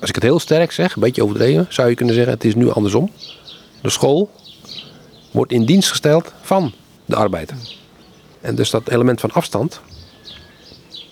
Als 0.00 0.08
ik 0.08 0.14
het 0.14 0.24
heel 0.24 0.38
sterk 0.38 0.72
zeg, 0.72 0.94
een 0.94 1.02
beetje 1.02 1.22
overdreven, 1.22 1.66
zou 1.68 1.88
je 1.88 1.94
kunnen 1.94 2.14
zeggen: 2.14 2.32
het 2.32 2.44
is 2.44 2.54
nu 2.54 2.70
andersom. 2.70 3.10
De 3.80 3.90
school 3.90 4.30
wordt 5.30 5.52
in 5.52 5.64
dienst 5.64 5.88
gesteld 5.88 6.32
van 6.40 6.72
de 7.04 7.16
arbeid. 7.16 7.52
En 8.40 8.54
dus 8.54 8.70
dat 8.70 8.88
element 8.88 9.20
van 9.20 9.30
afstand 9.30 9.80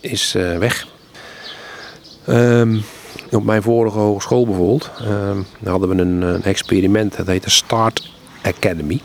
is 0.01 0.35
uh, 0.35 0.59
weg. 0.59 0.87
Um, 2.29 2.85
op 3.31 3.45
mijn 3.45 3.63
vorige 3.63 3.99
hogeschool 3.99 4.47
bijvoorbeeld, 4.47 4.91
um, 5.03 5.47
hadden 5.65 5.89
we 5.89 6.03
een, 6.03 6.23
een, 6.23 6.43
experiment, 6.43 7.17
dat 7.17 7.27
heette 7.27 7.51
Start 7.51 8.11
Academy. 8.43 9.01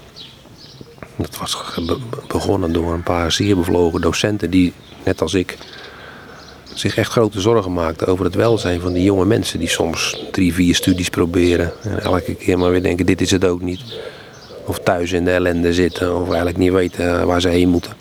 Dat 1.15 1.37
was 1.37 1.79
begonnen 2.27 2.73
door 2.73 2.93
een 2.93 3.03
paar 3.03 3.31
zeer 3.31 3.55
bevlogen 3.55 4.01
docenten 4.01 4.49
die, 4.49 4.73
net 5.03 5.21
als 5.21 5.33
ik, 5.33 5.57
zich 6.73 6.97
echt 6.97 7.11
grote 7.11 7.41
zorgen 7.41 7.73
maakten 7.73 8.07
over 8.07 8.25
het 8.25 8.35
welzijn 8.35 8.79
van 8.79 8.93
die 8.93 9.03
jonge 9.03 9.25
mensen 9.25 9.59
die 9.59 9.69
soms 9.69 10.25
drie, 10.31 10.53
vier 10.53 10.75
studies 10.75 11.09
proberen. 11.09 11.71
En 11.83 12.01
elke 12.01 12.35
keer 12.35 12.57
maar 12.57 12.71
weer 12.71 12.83
denken, 12.83 13.05
dit 13.05 13.21
is 13.21 13.31
het 13.31 13.45
ook 13.45 13.61
niet. 13.61 13.81
Of 14.65 14.79
thuis 14.79 15.11
in 15.11 15.25
de 15.25 15.31
ellende 15.31 15.73
zitten 15.73 16.15
of 16.15 16.27
eigenlijk 16.27 16.57
niet 16.57 16.71
weten 16.71 17.27
waar 17.27 17.41
ze 17.41 17.49
heen 17.49 17.69
moeten. 17.69 17.91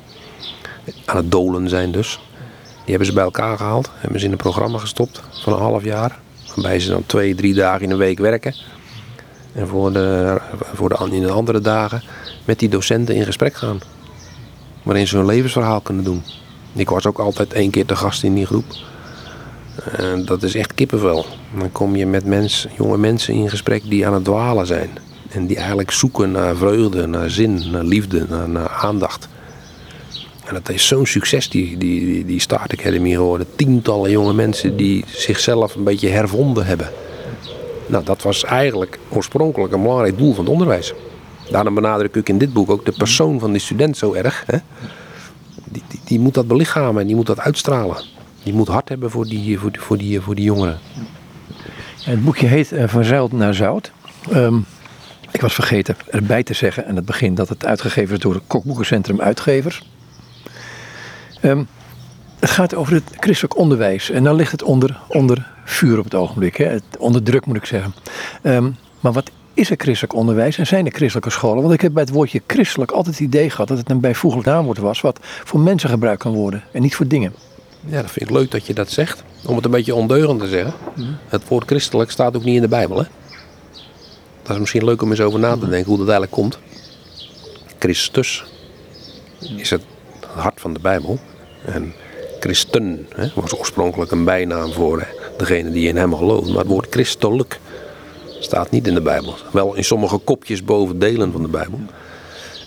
Aan 1.05 1.17
het 1.17 1.31
dolen 1.31 1.69
zijn 1.69 1.93
dus. 1.93 2.21
Die 2.69 2.97
hebben 2.97 3.07
ze 3.07 3.13
bij 3.13 3.25
elkaar 3.25 3.57
gehaald, 3.57 3.91
hebben 3.95 4.21
ze 4.21 4.27
in 4.27 4.33
een 4.33 4.39
programma 4.39 4.79
gestopt 4.79 5.23
van 5.43 5.53
een 5.53 5.59
half 5.59 5.85
jaar. 5.85 6.19
Waarbij 6.55 6.81
ze 6.81 6.91
dan 6.91 7.07
twee, 7.07 7.35
drie 7.35 7.55
dagen 7.55 7.83
in 7.83 7.91
een 7.91 7.99
week 7.99 8.19
werken. 8.19 8.55
En 9.53 9.69
voor 9.69 9.93
de, 9.93 10.39
voor 10.75 10.89
de, 10.89 11.09
in 11.11 11.23
de 11.23 11.31
andere 11.31 11.61
dagen 11.61 12.03
met 12.45 12.59
die 12.59 12.69
docenten 12.69 13.15
in 13.15 13.25
gesprek 13.25 13.55
gaan. 13.55 13.81
Waarin 14.83 15.07
ze 15.07 15.17
hun 15.17 15.27
levensverhaal 15.27 15.81
kunnen 15.81 16.05
doen. 16.05 16.23
Ik 16.73 16.89
was 16.89 17.07
ook 17.07 17.19
altijd 17.19 17.53
één 17.53 17.71
keer 17.71 17.87
te 17.87 17.97
gast 17.97 18.23
in 18.23 18.35
die 18.35 18.47
groep. 18.47 18.65
En 19.97 20.25
dat 20.25 20.43
is 20.43 20.55
echt 20.55 20.75
kippenvel. 20.75 21.27
Dan 21.59 21.73
kom 21.73 21.97
je 21.97 22.07
met 22.07 22.25
mens, 22.25 22.67
jonge 22.77 22.99
mensen 22.99 23.35
in 23.35 23.51
gesprek 23.51 23.83
die 23.85 24.07
aan 24.07 24.15
het 24.15 24.25
dwalen 24.25 24.67
zijn. 24.67 24.91
En 25.29 25.47
die 25.47 25.57
eigenlijk 25.57 25.91
zoeken 25.91 26.31
naar 26.31 26.57
vreugde, 26.57 27.07
naar 27.07 27.31
zin, 27.31 27.71
naar 27.71 27.85
liefde, 27.85 28.27
naar, 28.47 28.69
aandacht. 28.69 29.29
En 30.45 30.55
dat 30.55 30.69
is 30.69 30.87
zo'n 30.87 31.07
succes, 31.07 31.49
die, 31.49 31.77
die, 31.77 32.25
die 32.25 32.41
Start 32.41 32.73
Academy 32.73 33.11
geworden. 33.11 33.47
Tientallen 33.57 34.11
jonge 34.11 34.33
mensen 34.33 34.77
die 34.77 35.05
zichzelf 35.07 35.75
een 35.75 35.85
beetje 35.85 36.09
hervonden 36.09 36.67
hebben. 36.67 36.91
Nou, 37.87 38.05
dat 38.05 38.23
was 38.23 38.45
eigenlijk 38.45 38.99
oorspronkelijk 39.09 39.73
een 39.73 39.83
belangrijk 39.83 40.19
doel 40.19 40.35
van 40.35 40.45
het 40.45 40.53
onderwijs. 40.53 40.93
Daarom 41.51 41.75
benadruk 41.75 42.15
ik 42.15 42.29
in 42.29 42.39
dit 42.39 42.53
boek 42.53 42.71
ook 42.71 42.85
de 42.85 42.93
persoon 42.93 43.39
van 43.39 43.53
die 43.53 43.61
student 43.61 43.97
zo 43.97 44.13
erg. 44.13 44.45
Hè? 44.47 44.59
Die, 45.71 45.83
die, 46.05 46.21
moet 46.21 46.35
dat 46.35 46.47
belichamen 46.49 47.01
en 47.01 47.07
die 47.07 47.17
moet 47.17 47.27
dat 47.27 47.41
uitstralen. 47.41 47.97
Die 48.43 48.53
moet 48.53 48.69
hart 48.69 48.89
hebben 48.89 49.11
voor 49.11 49.25
die, 49.25 49.59
voor 49.59 49.71
die, 49.99 50.21
voor 50.21 50.35
die, 50.35 50.45
jongeren. 50.45 50.79
het 52.03 52.25
boekje 52.25 52.47
heet 52.47 52.73
uh, 52.73 52.89
Van 52.89 53.05
Zuid 53.05 53.33
naar 53.33 53.55
Zout. 53.55 53.93
Um, 54.33 54.67
Ik 55.31 55.41
was 55.41 55.55
vergeten 55.55 55.97
erbij 56.11 56.43
te 56.43 56.55
zeggen 56.55 56.87
aan 56.87 56.97
het 56.97 57.05
begin 57.05 57.35
dat 57.35 57.49
het 57.49 57.65
uitgegeven 57.65 58.15
is 58.15 58.21
door 58.21 58.35
het 58.35 58.43
Kokboekencentrum 58.47 59.21
Uitgevers. 59.21 59.83
Ehm, 61.41 61.65
het 62.39 62.51
gaat 62.51 62.75
over 62.75 62.95
het 62.95 63.11
christelijk 63.21 63.57
onderwijs 63.57 64.11
en 64.11 64.25
dan 64.25 64.35
ligt 64.35 64.53
het 64.53 64.63
onder, 64.63 65.01
onder 65.09 65.47
vuur 65.65 65.99
op 65.99 66.05
het 66.05 66.15
ogenblik. 66.15 66.57
Hè? 66.57 66.77
Onder 66.99 67.23
druk 67.23 67.47
moet 67.47 67.57
ik 67.57 67.65
zeggen. 67.65 67.95
Ehm, 68.43 68.71
maar 69.01 69.13
wat 69.13 69.31
is 69.59 69.71
er 69.71 69.77
christelijk 69.79 70.15
onderwijs 70.15 70.59
en 70.59 70.67
zijn 70.67 70.87
er 70.87 70.93
christelijke 70.93 71.31
scholen? 71.31 71.63
Want 71.63 71.75
ik 71.75 71.81
heb 71.81 71.93
bij 71.93 72.03
het 72.03 72.13
woordje 72.13 72.43
christelijk 72.47 72.91
altijd 72.91 73.15
het 73.15 73.25
idee 73.25 73.51
gehad 73.51 73.69
dat 73.69 73.79
het 73.79 73.91
een 73.91 74.01
bijvoeglijk 74.01 74.47
naamwoord 74.47 74.79
was 74.79 75.01
wat 75.01 75.19
voor 75.23 75.61
mensen 75.61 75.89
gebruikt 75.89 76.23
kan 76.23 76.33
worden 76.33 76.63
en 76.73 76.83
niet 76.83 76.95
voor 76.95 77.07
dingen. 77.07 77.35
Ja, 77.87 78.03
dat 78.03 78.11
vind 78.11 78.31
ik 78.31 78.37
leuk 78.37 78.51
dat 78.51 78.67
je 78.67 78.75
dat 78.75 78.91
zegt. 78.91 79.23
Om 79.47 79.57
het 79.57 79.65
een 79.65 79.71
beetje 79.71 79.95
ondeugend 79.95 80.41
te 80.41 80.49
zeggen. 80.49 80.75
Het 81.29 81.49
woord 81.49 81.67
christelijk 81.67 82.11
staat 82.11 82.37
ook 82.37 82.45
niet 82.45 82.55
in 82.55 82.61
de 82.61 82.69
Bijbel. 82.69 82.99
Hè? 82.99 83.05
Dat 84.43 84.53
is 84.53 84.59
misschien 84.59 84.85
leuk 84.85 85.03
om 85.03 85.11
eens 85.11 85.21
over 85.21 85.39
na 85.39 85.57
te 85.57 85.69
denken 85.69 85.89
hoe 85.89 85.99
dat 85.99 86.09
eigenlijk 86.09 86.33
komt. 86.33 86.59
Christus 87.79 88.45
is 89.57 89.71
het 89.71 89.83
hart 90.35 90.61
van 90.61 90.73
de 90.73 90.81
Bijbel. 90.81 91.19
En 91.65 91.93
christen 92.41 93.07
hè, 93.15 93.29
was 93.35 93.59
oorspronkelijk 93.59 94.11
een 94.11 94.25
bijnaam 94.25 94.73
voor 94.73 95.07
degene 95.37 95.71
die 95.71 95.89
in 95.89 95.97
hem 95.97 96.15
gelooft. 96.15 96.49
Maar 96.49 96.59
het 96.59 96.67
woord 96.67 96.87
christelijk 96.91 97.61
staat 98.39 98.71
niet 98.71 98.87
in 98.87 98.95
de 98.95 99.01
Bijbel. 99.01 99.35
Wel 99.53 99.75
in 99.75 99.85
sommige 99.85 100.19
kopjes 100.19 100.65
boven 100.65 100.99
delen 100.99 101.33
van 101.33 101.43
de 101.43 101.49
Bijbel. 101.49 101.81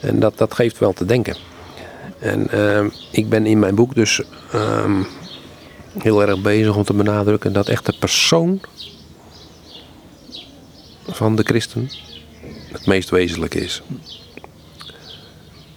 En 0.01 0.19
dat, 0.19 0.37
dat 0.37 0.53
geeft 0.53 0.77
wel 0.77 0.93
te 0.93 1.05
denken. 1.05 1.35
En 2.19 2.49
ehm, 2.49 2.89
ik 3.11 3.29
ben 3.29 3.45
in 3.45 3.59
mijn 3.59 3.75
boek 3.75 3.95
dus 3.95 4.21
ehm, 4.51 5.03
heel 5.97 6.21
erg 6.21 6.41
bezig 6.41 6.75
om 6.75 6.83
te 6.83 6.93
benadrukken 6.93 7.53
dat 7.53 7.67
echt 7.67 7.85
de 7.85 7.95
persoon 7.99 8.61
van 11.07 11.35
de 11.35 11.43
christen 11.43 11.89
het 12.71 12.85
meest 12.85 13.09
wezenlijke 13.09 13.59
is. 13.59 13.81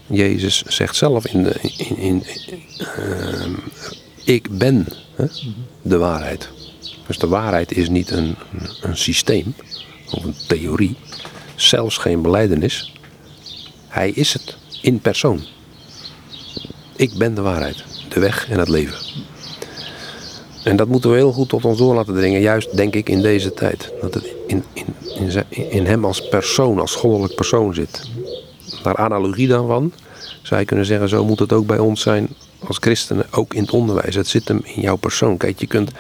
Jezus 0.07 0.63
zegt 0.63 0.97
zelf 0.97 1.27
in 1.27 1.43
de, 1.43 1.55
in, 1.61 1.97
in, 1.97 2.25
ehm, 2.79 3.53
ik 4.25 4.59
ben 4.59 4.87
hè, 5.15 5.27
de 5.83 5.99
waarheid. 5.99 6.49
Dus 7.07 7.19
de 7.19 7.29
waarheid 7.29 7.77
is 7.77 7.89
niet 7.89 8.11
een, 8.11 8.35
een 8.81 8.97
systeem 8.97 9.55
of 10.11 10.25
een 10.25 10.35
theorie, 10.47 10.97
zelfs 11.55 11.97
geen 11.97 12.23
beleidenis. 12.23 12.93
Hij 13.89 14.11
is 14.11 14.33
het 14.33 14.57
in 14.81 15.01
persoon. 15.01 15.41
Ik 16.97 17.13
ben 17.19 17.35
de 17.35 17.41
waarheid, 17.41 17.85
de 18.09 18.21
weg 18.21 18.49
en 18.51 18.59
het 18.59 18.69
leven. 18.69 18.99
En 20.65 20.77
dat 20.77 20.89
moeten 20.89 21.11
we 21.11 21.17
heel 21.17 21.33
goed 21.33 21.49
tot 21.49 21.65
ons 21.65 21.79
door 21.79 21.95
laten 21.95 22.15
dringen, 22.15 22.41
juist 22.41 22.77
denk 22.77 22.95
ik 22.95 23.09
in 23.09 23.23
deze 23.23 23.55
tijd. 23.55 23.93
Dat 24.01 24.15
het 24.15 24.33
in, 24.47 24.65
in, 24.73 24.87
in, 25.49 25.71
in 25.71 25.87
hem 25.87 26.05
als 26.05 26.29
persoon, 26.29 26.81
als 26.81 26.95
goddelijk 26.95 27.35
persoon 27.35 27.75
zit. 27.75 28.09
Naar 28.85 28.97
analogie 28.97 29.49
daarvan 29.49 29.93
zou 30.43 30.61
je 30.61 30.67
kunnen 30.67 30.87
zeggen, 30.87 31.09
zo 31.09 31.25
moet 31.25 31.39
het 31.39 31.53
ook 31.53 31.67
bij 31.67 31.79
ons 31.79 32.01
zijn 32.01 32.29
als 32.67 32.77
christenen, 32.81 33.27
ook 33.31 33.55
in 33.55 33.63
het 33.63 33.71
onderwijs. 33.71 34.15
Het 34.15 34.29
zit 34.29 34.49
hem 34.49 34.61
in 34.65 34.83
jouw 34.83 34.97
persoon. 34.97 35.37
Kijk, 35.37 35.61
je 35.61 35.67
kunt 35.67 35.91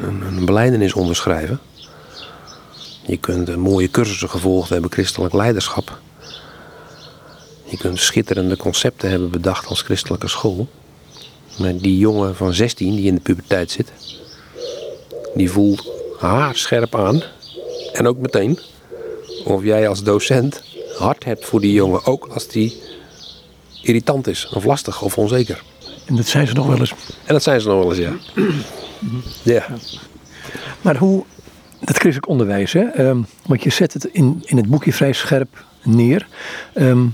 een, 0.00 0.22
een 0.22 0.44
beleidenis 0.44 0.92
onderschrijven. 0.92 1.60
Je 3.06 3.16
kunt 3.16 3.56
mooie 3.56 3.90
cursussen 3.90 4.30
gevolgd 4.30 4.68
hebben, 4.68 4.92
christelijk 4.92 5.34
leiderschap. 5.34 5.98
Je 7.64 7.76
kunt 7.76 8.00
schitterende 8.00 8.56
concepten 8.56 9.10
hebben 9.10 9.30
bedacht 9.30 9.66
als 9.66 9.82
christelijke 9.82 10.28
school. 10.28 10.68
Maar 11.58 11.76
die 11.76 11.98
jongen 11.98 12.36
van 12.36 12.54
16 12.54 12.96
die 12.96 13.06
in 13.06 13.14
de 13.14 13.20
puberteit 13.20 13.70
zit, 13.70 13.92
die 15.34 15.50
voelt 15.50 15.92
haarscherp 16.18 16.94
aan. 16.94 17.22
En 17.92 18.06
ook 18.06 18.18
meteen 18.18 18.58
of 19.44 19.62
jij 19.62 19.88
als 19.88 20.02
docent 20.02 20.62
hart 20.98 21.24
hebt 21.24 21.44
voor 21.44 21.60
die 21.60 21.72
jongen, 21.72 22.04
ook 22.04 22.28
als 22.32 22.48
die 22.48 22.82
irritant 23.82 24.26
is, 24.26 24.48
of 24.48 24.64
lastig, 24.64 25.02
of 25.02 25.18
onzeker. 25.18 25.62
En 26.06 26.16
dat 26.16 26.26
zijn 26.26 26.46
ze 26.46 26.52
nog 26.52 26.66
wel 26.66 26.78
eens. 26.78 26.94
En 27.24 27.34
dat 27.34 27.42
zijn 27.42 27.60
ze 27.60 27.68
nog 27.68 27.78
wel 27.78 27.88
eens, 27.94 27.98
ja. 27.98 28.42
Ja. 29.42 29.66
Maar 30.80 30.96
hoe, 30.96 31.24
dat 31.80 31.96
christelijk 31.96 32.28
onderwijs, 32.28 32.72
hè, 32.72 32.82
ehm, 32.82 33.18
want 33.46 33.62
je 33.62 33.70
zet 33.70 33.92
het 33.92 34.04
in, 34.04 34.42
in 34.44 34.56
het 34.56 34.68
boekje 34.68 34.92
vrij 34.92 35.12
scherp 35.12 35.64
neer. 35.82 36.28
Ehm, 36.74 37.06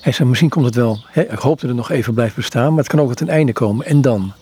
hij 0.00 0.12
zei, 0.12 0.28
misschien 0.28 0.48
komt 0.48 0.64
het 0.64 0.74
wel, 0.74 1.04
hè, 1.06 1.22
ik 1.22 1.38
hoop 1.38 1.60
dat 1.60 1.68
het 1.68 1.78
nog 1.78 1.90
even 1.90 2.14
blijft 2.14 2.34
bestaan, 2.34 2.68
maar 2.68 2.78
het 2.78 2.88
kan 2.88 3.00
ook 3.00 3.08
tot 3.08 3.20
een 3.20 3.28
einde 3.28 3.52
komen. 3.52 3.86
En 3.86 4.00
dan? 4.00 4.32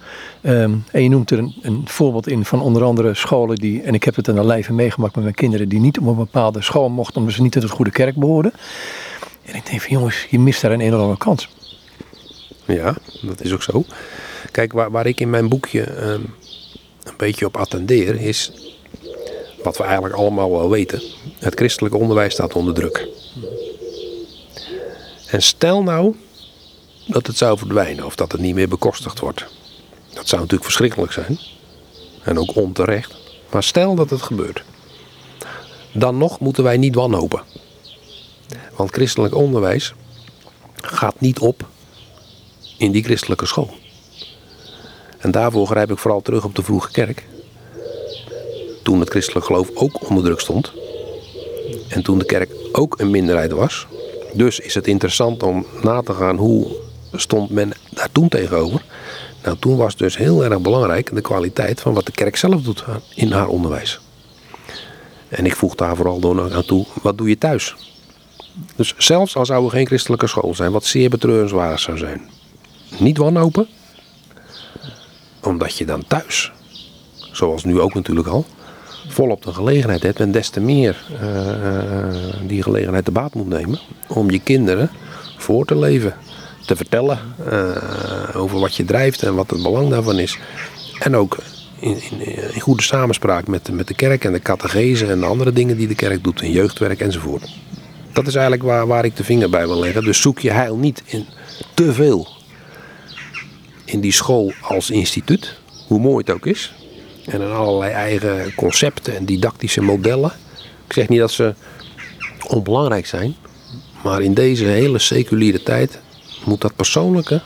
Ehm, 0.41 0.75
en 0.91 1.03
je 1.03 1.09
noemt 1.09 1.31
er 1.31 1.39
een, 1.39 1.55
een, 1.63 1.83
voorbeeld 1.85 2.29
in 2.29 2.45
van 2.45 2.61
onder 2.61 2.83
andere 2.83 3.15
scholen 3.15 3.57
die, 3.57 3.83
en 3.83 3.95
ik 3.95 4.05
heb 4.05 4.17
het 4.17 4.29
aan 4.29 4.35
de 4.35 4.45
lijve 4.45 4.73
meegemaakt 4.73 5.15
met 5.15 5.25
mijn 5.25 5.37
kinderen, 5.37 5.69
die 5.69 5.81
niet 5.81 5.99
op 5.99 6.07
een 6.07 6.17
bepaalde 6.17 6.63
school 6.63 6.89
mochten 6.89 7.17
omdat 7.17 7.35
ze 7.35 7.43
niet 7.43 7.53
tot 7.53 7.63
het 7.63 7.73
goede 7.73 7.91
kerk 7.91 8.17
behoorden. 8.17 8.53
En 9.45 9.55
ik 9.55 9.67
denk 9.67 9.81
van 9.81 9.91
jongens, 9.91 10.27
je 10.31 10.39
mist 10.39 10.61
daar 10.61 10.73
een 10.73 10.81
enorme 10.81 11.17
kans. 11.17 11.49
Ja, 12.65 12.97
dat 13.23 13.41
is 13.41 13.53
ook 13.53 13.63
zo. 13.63 13.85
Kijk, 14.51 14.73
waar, 14.73 14.91
waar 14.91 15.07
ik 15.07 15.21
in 15.21 15.31
mijn 15.31 15.49
boekje 15.49 15.81
een 17.05 17.15
beetje 17.17 17.47
op 17.47 17.57
attendeer, 17.57 18.21
is 18.21 18.53
wat 19.63 19.77
we 19.77 19.83
eigenlijk 19.83 20.15
allemaal 20.15 20.51
wel 20.51 20.71
weten. 20.71 21.03
Het 21.39 21.55
christelijke 21.55 21.97
onderwijs 21.97 22.33
staat 22.33 22.55
onder 22.55 22.75
druk. 22.75 23.09
En 25.27 25.43
stel 25.43 25.83
nou 25.83 26.17
dat 27.07 27.27
het 27.27 27.37
zou 27.37 27.59
verdwijnen 27.59 28.05
of 28.05 28.15
dat 28.15 28.33
het 28.33 28.41
niet 28.41 28.55
meer 28.55 28.69
bekostigd 28.69 29.19
wordt. 29.19 29.45
Dat 30.13 30.29
zou 30.29 30.41
natuurlijk 30.41 30.71
verschrikkelijk 30.71 31.13
zijn. 31.13 31.39
En 32.23 32.39
ook 32.39 32.57
onterecht. 32.57 33.15
Maar 33.51 33.63
stel 33.63 33.95
dat 33.95 34.11
het 34.11 34.23
gebeurt. 34.23 34.63
Dan 35.93 36.19
nog 36.19 36.41
moeten 36.41 36.65
wij 36.65 36.77
niet 36.77 36.95
wanhopen. 36.95 37.43
Want 38.77 38.91
christelijk 38.91 39.35
onderwijs 39.35 39.95
gaat 40.75 41.21
niet 41.21 41.39
op 41.39 41.69
in 42.77 42.93
die 42.93 43.03
christelijke 43.03 43.47
school. 43.47 43.80
En 45.21 45.31
daarvoor 45.31 45.67
grijp 45.67 45.91
ik 45.91 45.99
vooral 45.99 46.21
terug 46.21 46.45
op 46.45 46.55
de 46.55 46.63
vroege 46.63 46.91
kerk. 46.91 47.27
Toen 48.83 49.01
het 49.01 49.11
christelijk 49.11 49.47
geloof 49.47 49.71
ook 49.75 50.09
onder 50.09 50.25
druk 50.25 50.41
stond. 50.41 50.73
En 51.89 52.03
toen 52.03 52.19
de 52.19 52.25
kerk 52.25 52.51
ook 52.73 53.01
een 53.01 53.11
minderheid 53.11 53.53
was. 53.53 53.87
Dus 54.33 54.61
is 54.61 54.75
het 54.75 54.87
interessant 54.87 55.43
om 55.43 55.67
na 55.83 56.03
te 56.03 56.13
gaan 56.13 56.37
hoe 56.37 56.67
stond 57.13 57.51
men 57.51 57.73
daar 57.91 58.13
toen 58.13 58.29
tegenover. 58.29 58.85
Nou, 59.45 59.57
toen 59.59 59.77
was 59.77 59.97
dus 59.97 60.17
heel 60.17 60.45
erg 60.45 60.61
belangrijk 60.61 61.15
de 61.15 61.21
kwaliteit 61.21 61.81
van 61.81 61.95
wat 61.95 62.07
de 62.07 62.13
kerk 62.13 62.37
zelf 62.37 62.63
doet 62.63 62.85
in 63.15 63.33
haar 63.33 63.49
onderwijs. 63.49 64.01
En 65.29 65.47
ik 65.47 65.57
voeg 65.57 65.75
daar 65.75 65.97
vooral 65.97 66.21
door 66.21 66.55
aan 66.55 66.65
toe, 66.65 66.87
wat 67.03 67.19
doe 67.19 67.29
je 67.29 67.39
thuis? 67.39 67.77
Dus 68.77 68.95
zelfs 68.99 69.37
al 69.37 69.47
zou 69.47 69.65
er 69.65 69.71
geen 69.71 69.87
christelijke 69.87 70.27
school 70.27 70.55
zijn, 70.55 70.73
wat 70.73 70.85
zeer 70.85 71.11
betreurenswaardig 71.11 71.81
zou 71.81 71.99
zijn. 71.99 72.29
Niet 72.99 73.17
wanhopen, 73.17 73.69
omdat 75.43 75.77
je 75.77 75.85
dan 75.85 76.05
thuis, 76.07 76.53
zoals 77.33 77.65
nu 77.65 77.81
ook 77.81 77.95
natuurlijk 77.95 78.29
al, 78.29 78.47
volop 79.09 79.43
de 79.43 79.53
gelegenheid 79.53 80.03
hebt 80.03 80.21
en 80.21 80.33
des 80.33 80.49
te 80.49 80.61
meer 80.61 81.05
uh, 81.23 82.47
die 82.47 82.63
gelegenheid 82.63 83.05
te 83.05 83.11
baat 83.11 83.35
moet 83.35 83.49
nemen 83.49 83.79
om 84.09 84.31
je 84.31 84.41
kinderen 84.41 84.91
voor 85.37 85.65
te 85.65 85.79
leven, 85.79 86.15
te 86.67 86.77
vertellen 86.77 87.19
uh, 87.53 87.77
over 88.35 88.59
wat 88.61 88.75
je 88.75 88.85
drijft 88.85 89.23
en 89.23 89.35
wat 89.35 89.51
het 89.51 89.63
belang 89.63 89.91
daarvan 89.91 90.19
is. 90.19 90.39
En 90.99 91.17
ook 91.17 91.37
in, 91.79 91.99
in, 92.11 92.55
in, 92.55 92.61
goede 92.61 92.83
samenspraak 92.83 93.47
met, 93.47 93.73
met 93.73 93.89
de 93.89 93.95
kerk 93.95 94.25
en 94.25 94.33
de 94.33 94.41
catechese 94.41 95.07
en 95.07 95.21
de 95.21 95.27
andere 95.27 95.53
dingen 95.53 95.77
die 95.77 95.89
de 95.89 95.95
kerk 95.95 96.25
doet, 96.25 96.43
in 96.43 96.53
jeugdwerk 96.53 97.01
enzovoort. 97.01 97.51
Dat 98.13 98.27
is 98.27 98.35
eigenlijk 98.35 98.63
waar, 98.63 98.87
waar 98.87 99.05
ik 99.05 99.17
de 99.17 99.25
vinger 99.25 99.51
bij 99.51 99.67
wil 99.67 99.79
leggen. 99.79 100.05
Dus 100.05 100.21
zoek 100.21 100.39
je 100.39 100.51
heil 100.51 100.77
niet 100.77 101.03
in 101.07 101.27
te 101.75 101.93
veel 101.93 102.29
in 103.93 104.01
die 104.01 104.13
school 104.13 104.53
als 104.63 104.91
instituut, 104.91 105.59
hoe 105.87 106.01
mooi 106.01 106.25
het 106.27 106.35
ook 106.35 106.47
is. 106.47 106.73
En 107.27 107.41
in 107.41 107.51
allerlei 107.51 107.93
eigen 107.93 108.55
concepten 108.55 109.17
en 109.17 109.25
didactische 109.25 109.81
modellen. 109.81 110.33
Ik 110.87 110.93
zeg 110.93 111.09
niet 111.09 111.19
dat 111.19 111.31
ze 111.31 111.55
onbelangrijk 112.47 113.07
zijn, 113.07 113.37
maar 114.03 114.23
in 114.23 114.35
deze 114.35 114.65
hele 114.65 114.99
seculiere 114.99 115.63
tijd 115.63 115.99
moet 116.45 116.61
dat 116.61 116.77
persoonlijke 116.77 117.43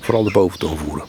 vooral 0.00 0.24
de 0.24 0.30
boventoon 0.30 0.76
voeren. 0.76 1.04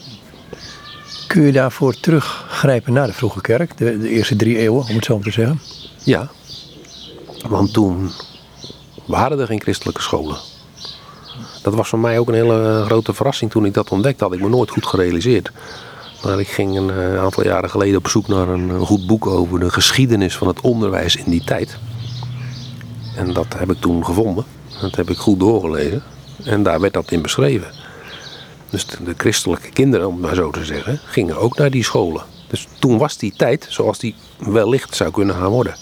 Kun 1.27 1.41
je 1.41 1.51
daarvoor 1.51 1.99
teruggrijpen 1.99 2.93
naar 2.93 3.07
de 3.07 3.13
vroege 3.13 3.41
kerk, 3.41 3.77
de, 3.77 3.99
de 3.99 4.09
eerste 4.09 4.35
drie 4.35 4.57
eeuwen, 4.57 4.87
om 4.87 4.95
het 4.95 5.05
zo 5.05 5.15
maar 5.15 5.23
te 5.23 5.31
zeggen? 5.31 5.61
Ja, 6.03 6.31
want 7.47 7.73
toen 7.73 8.11
waren 9.05 9.39
er 9.39 9.47
geen 9.47 9.61
christelijke 9.61 10.01
scholen. 10.01 10.37
Dat 11.67 11.75
was 11.75 11.89
voor 11.89 11.99
mij 11.99 12.19
ook 12.19 12.27
een 12.27 12.33
hele 12.33 12.83
grote 12.85 13.13
verrassing 13.13 13.51
toen 13.51 13.65
ik 13.65 13.73
dat 13.73 13.89
ontdekte. 13.89 14.19
Dat 14.19 14.29
had 14.29 14.37
ik 14.37 14.43
me 14.43 14.49
nooit 14.49 14.69
goed 14.69 14.85
gerealiseerd. 14.85 15.51
Maar 16.23 16.39
ik 16.39 16.47
ging 16.47 16.77
een 16.77 16.89
eh, 16.89 17.19
aantal 17.19 17.43
jaren 17.43 17.69
geleden 17.69 17.97
op 17.97 18.07
zoek 18.07 18.27
naar 18.27 18.47
een 18.47 18.79
goed 18.79 19.07
boek 19.07 19.27
over 19.27 19.59
de 19.59 19.69
geschiedenis 19.69 20.37
van 20.37 20.47
het 20.47 20.61
onderwijs 20.61 21.15
in 21.15 21.31
die 21.31 21.43
tijd. 21.43 21.77
En 23.15 23.33
dat 23.33 23.45
heb 23.57 23.71
ik 23.71 23.79
toen 23.79 24.05
gevonden. 24.05 24.45
Dat 24.81 24.95
heb 24.95 25.09
ik 25.09 25.17
goed 25.17 25.39
doorgelezen. 25.39 26.03
En 26.43 26.63
daar 26.63 26.79
werd 26.79 26.93
dat 26.93 27.11
in 27.11 27.21
beschreven. 27.21 27.71
Dus 28.69 28.85
de 28.85 29.13
christelijke 29.17 29.69
kinderen, 29.69 30.07
om 30.07 30.13
het 30.13 30.21
maar 30.21 30.35
zo 30.35 30.51
te 30.51 30.65
zeggen, 30.65 30.99
gingen 31.05 31.37
ook 31.37 31.57
naar 31.57 31.71
die 31.71 31.83
scholen. 31.83 32.23
Dus 32.47 32.67
toen 32.79 32.97
was 32.97 33.17
die 33.17 33.33
tijd 33.37 33.65
zoals 33.69 33.99
die 33.99 34.15
wellicht 34.37 34.95
zou 34.95 35.11
kunnen 35.11 35.35
gaan 35.35 35.51
worden. 35.51 35.75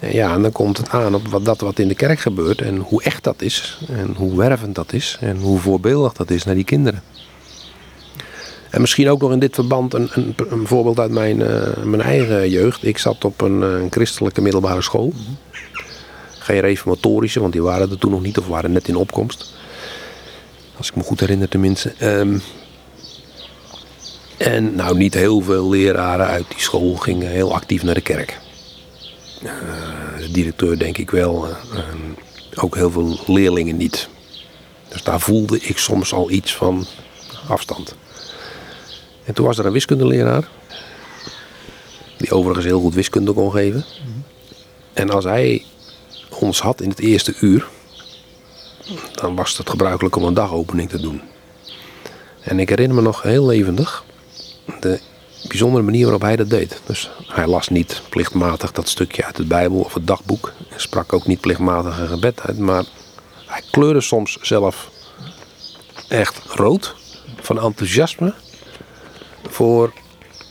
Ja, 0.00 0.34
en 0.34 0.42
dan 0.42 0.52
komt 0.52 0.76
het 0.76 0.88
aan 0.88 1.14
op 1.14 1.28
wat, 1.28 1.44
dat 1.44 1.60
wat 1.60 1.78
in 1.78 1.88
de 1.88 1.94
kerk 1.94 2.20
gebeurt 2.20 2.60
en 2.60 2.76
hoe 2.76 3.02
echt 3.02 3.24
dat 3.24 3.42
is. 3.42 3.78
En 3.88 4.14
hoe 4.16 4.36
wervend 4.36 4.74
dat 4.74 4.92
is 4.92 5.18
en 5.20 5.36
hoe 5.36 5.58
voorbeeldig 5.58 6.12
dat 6.12 6.30
is 6.30 6.44
naar 6.44 6.54
die 6.54 6.64
kinderen. 6.64 7.02
En 8.70 8.80
misschien 8.80 9.08
ook 9.08 9.20
nog 9.20 9.32
in 9.32 9.38
dit 9.38 9.54
verband 9.54 9.94
een, 9.94 10.08
een, 10.12 10.34
een 10.48 10.66
voorbeeld 10.66 10.98
uit 10.98 11.10
mijn, 11.10 11.40
uh, 11.40 11.76
mijn 11.84 12.02
eigen 12.02 12.50
jeugd. 12.50 12.84
Ik 12.84 12.98
zat 12.98 13.24
op 13.24 13.40
een, 13.40 13.62
eh, 13.62 13.68
een 13.68 13.90
christelijke 13.90 14.40
middelbare 14.40 14.82
school. 14.82 15.12
Geen 16.38 16.60
reformatorische, 16.60 17.40
want 17.40 17.52
die 17.52 17.62
waren 17.62 17.90
er 17.90 17.98
toen 17.98 18.10
nog 18.10 18.22
niet 18.22 18.38
of 18.38 18.46
waren 18.46 18.72
net 18.72 18.88
in 18.88 18.96
opkomst. 18.96 19.54
Als 20.76 20.88
ik 20.88 20.96
me 20.96 21.02
goed 21.02 21.20
herinner 21.20 21.48
tenminste. 21.48 21.92
Um, 22.02 22.42
en 24.36 24.74
nou, 24.74 24.96
niet 24.96 25.14
heel 25.14 25.40
veel 25.40 25.68
leraren 25.68 26.26
uit 26.26 26.48
die 26.48 26.60
school 26.60 26.96
gingen 26.96 27.28
heel 27.28 27.54
actief 27.54 27.82
naar 27.82 27.94
de 27.94 28.00
kerk. 28.00 28.38
De 29.40 30.28
directeur 30.30 30.78
denk 30.78 30.98
ik 30.98 31.10
wel. 31.10 31.48
Uh, 31.48 31.54
ook 32.54 32.74
heel 32.74 32.90
veel 32.90 33.18
leerlingen 33.26 33.76
niet. 33.76 34.08
Dus 34.88 35.02
daar 35.02 35.20
voelde 35.20 35.60
ik 35.60 35.78
soms 35.78 36.12
al 36.12 36.30
iets 36.30 36.56
van 36.56 36.86
afstand. 37.48 37.94
En 39.24 39.34
toen 39.34 39.46
was 39.46 39.58
er 39.58 39.66
een 39.66 39.72
wiskundeleraar. 39.72 40.48
Die 42.16 42.30
overigens 42.30 42.66
heel 42.66 42.80
goed 42.80 42.94
wiskunde 42.94 43.32
kon 43.32 43.50
geven. 43.50 43.84
En 44.92 45.10
als 45.10 45.24
hij 45.24 45.64
ons 46.30 46.60
had 46.60 46.80
in 46.80 46.88
het 46.88 47.00
eerste 47.00 47.34
uur. 47.40 47.68
Dan 49.12 49.36
was 49.36 49.56
het 49.56 49.70
gebruikelijk 49.70 50.16
om 50.16 50.24
een 50.24 50.34
dagopening 50.34 50.88
te 50.88 51.00
doen. 51.00 51.20
En 52.40 52.58
ik 52.58 52.68
herinner 52.68 52.96
me 52.96 53.02
nog 53.02 53.22
heel 53.22 53.46
levendig 53.46 54.04
de 54.80 55.00
bijzondere 55.48 55.82
manier 55.82 56.02
waarop 56.02 56.22
hij 56.22 56.36
dat 56.36 56.50
deed. 56.50 56.80
Dus 56.86 57.10
hij 57.26 57.46
las 57.46 57.68
niet 57.68 58.02
plichtmatig 58.08 58.72
dat 58.72 58.88
stukje 58.88 59.24
uit 59.24 59.36
de 59.36 59.44
Bijbel 59.44 59.78
of 59.78 59.94
het 59.94 60.06
dagboek. 60.06 60.52
Hij 60.68 60.78
sprak 60.78 61.12
ook 61.12 61.26
niet 61.26 61.40
plichtmatig 61.40 61.98
een 61.98 62.08
gebed 62.08 62.40
uit. 62.40 62.58
Maar 62.58 62.84
hij 63.46 63.62
kleurde 63.70 64.00
soms 64.00 64.38
zelf 64.40 64.90
echt 66.08 66.38
rood 66.46 66.94
van 67.40 67.60
enthousiasme 67.60 68.34
voor 69.48 69.92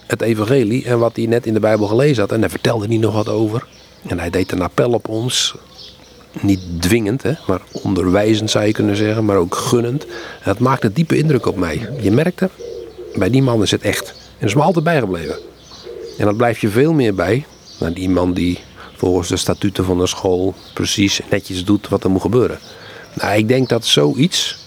het 0.08 0.22
evangelie 0.22 0.86
en 0.86 1.00
wat 1.00 1.16
hij 1.16 1.26
net 1.26 1.46
in 1.46 1.54
de 1.54 1.60
Bijbel 1.60 1.88
gelezen 1.88 2.22
had. 2.22 2.32
En 2.32 2.42
daar 2.42 2.50
vertelde 2.50 2.88
hij 2.88 2.98
nog 2.98 3.14
wat 3.14 3.30
over. 3.30 3.68
En 4.08 4.20
hij 4.20 4.30
deed 4.30 4.52
een 4.52 4.62
appel 4.62 4.92
op 4.92 5.08
ons. 5.10 5.56
Niet 6.42 6.82
dwingend, 6.82 7.24
hè, 7.24 7.34
maar 7.48 7.62
onderwijzend 7.72 8.52
zou 8.52 8.66
je 8.66 8.72
kunnen 8.72 8.96
zeggen, 8.96 9.26
maar 9.26 9.38
ook 9.38 9.56
gunnend. 9.56 10.06
En 10.06 10.44
dat 10.44 10.60
maakte 10.60 10.94
diepe 10.94 11.18
indruk 11.18 11.46
op 11.46 11.56
mij. 11.56 11.90
Je 12.02 12.12
merkte, 12.12 12.50
bij 13.16 13.30
die 13.30 13.42
man 13.42 13.62
is 13.62 13.72
het 13.72 13.82
echt. 13.82 14.25
Dat 14.46 14.54
is 14.54 14.60
me 14.60 14.66
altijd 14.66 14.86
bijgebleven. 14.86 15.36
En 16.18 16.26
dat 16.26 16.38
blijf 16.38 16.60
je 16.60 16.70
veel 16.70 16.94
meer 16.94 17.16
bij 17.16 17.46
dan 17.80 17.94
die 17.94 18.10
man 18.10 18.34
die 18.34 18.60
volgens 18.96 19.28
de 19.28 19.38
statuten 19.38 19.86
van 19.86 19.98
de 19.98 20.08
school 20.08 20.54
precies 20.74 21.22
netjes 21.30 21.66
doet 21.66 21.90
wat 21.90 22.04
er 22.04 22.10
moet 22.10 22.22
gebeuren. 22.22 22.60
Nou, 23.14 23.38
ik 23.38 23.48
denk 23.48 23.70
dat 23.70 23.86
zoiets 23.86 24.58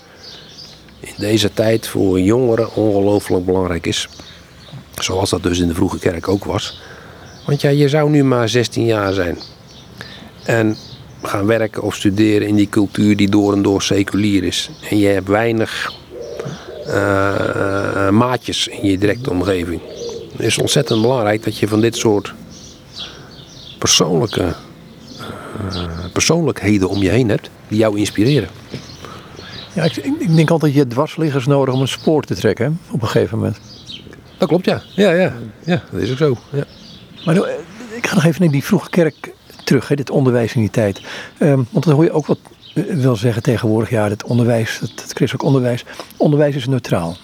in 1.00 1.12
deze 1.16 1.52
tijd 1.52 1.86
voor 1.86 2.20
jongeren 2.20 2.74
ongelooflijk 2.74 3.44
belangrijk 3.44 3.86
is. 3.86 4.08
Zoals 4.94 5.30
dat 5.30 5.42
dus 5.42 5.58
in 5.58 5.68
de 5.68 5.74
vroege 5.74 5.98
kerk 5.98 6.28
ook 6.28 6.44
was. 6.44 6.80
Want 7.46 7.60
ja, 7.60 7.70
je 7.70 7.88
zou 7.88 8.10
nu 8.10 8.24
maar 8.24 8.48
16 8.48 8.84
jaar 8.84 9.12
zijn. 9.12 9.38
En 10.44 10.76
gaan 11.22 11.46
werken 11.46 11.82
of 11.82 11.94
studeren 11.94 12.48
in 12.48 12.56
die 12.56 12.68
cultuur 12.68 13.16
die 13.16 13.30
door 13.30 13.52
en 13.52 13.62
door 13.62 13.82
seculier 13.82 14.44
is. 14.44 14.70
En 14.90 14.98
je 14.98 15.06
hebt 15.06 15.28
weinig 15.28 15.92
uh, 16.88 18.10
maatjes 18.10 18.68
in 18.68 18.90
je 18.90 18.98
directe 18.98 19.30
omgeving. 19.30 19.80
Het 20.32 20.46
is 20.46 20.58
ontzettend 20.58 21.02
belangrijk 21.02 21.44
dat 21.44 21.58
je 21.58 21.68
van 21.68 21.80
dit 21.80 21.96
soort 21.96 22.34
persoonlijke 23.78 24.54
uh, 25.72 25.84
persoonlijkheden 26.12 26.88
om 26.88 27.02
je 27.02 27.08
heen 27.08 27.28
hebt 27.28 27.50
die 27.68 27.78
jou 27.78 27.98
inspireren. 27.98 28.48
Ja, 29.74 29.84
ik, 29.84 29.96
ik 29.96 30.36
denk 30.36 30.50
altijd 30.50 30.74
je 30.74 30.86
dwarsliggers 30.86 31.46
nodig 31.46 31.74
om 31.74 31.80
een 31.80 31.88
spoor 31.88 32.22
te 32.22 32.34
trekken 32.34 32.80
op 32.90 33.02
een 33.02 33.08
gegeven 33.08 33.38
moment. 33.38 33.60
Dat 34.38 34.48
klopt, 34.48 34.64
ja. 34.64 34.82
Ja, 34.94 35.10
ja. 35.10 35.32
ja 35.64 35.82
dat 35.90 36.00
is 36.00 36.10
ook 36.10 36.16
zo. 36.16 36.36
Ja. 36.52 36.64
Maar 37.24 37.36
ik 37.96 38.06
ga 38.06 38.14
nog 38.14 38.24
even 38.24 38.42
naar 38.42 38.50
die 38.50 38.64
vroege 38.64 38.90
kerk 38.90 39.32
terug, 39.64 39.88
hè, 39.88 39.96
dit 39.96 40.10
onderwijs 40.10 40.54
in 40.54 40.60
die 40.60 40.70
tijd. 40.70 41.00
Um, 41.38 41.66
want 41.70 41.84
dan 41.84 41.94
hoor 41.94 42.04
je 42.04 42.12
ook 42.12 42.26
wat 42.26 42.38
wil 42.86 43.16
zeggen 43.16 43.42
tegenwoordig, 43.42 43.90
ja, 43.90 44.08
het 44.08 44.24
onderwijs, 44.24 44.78
het, 44.78 44.90
het 44.90 45.12
christelijk 45.12 45.42
onderwijs, 45.42 45.84
onderwijs 46.16 46.54
is 46.54 46.66
neutraal. 46.66 47.16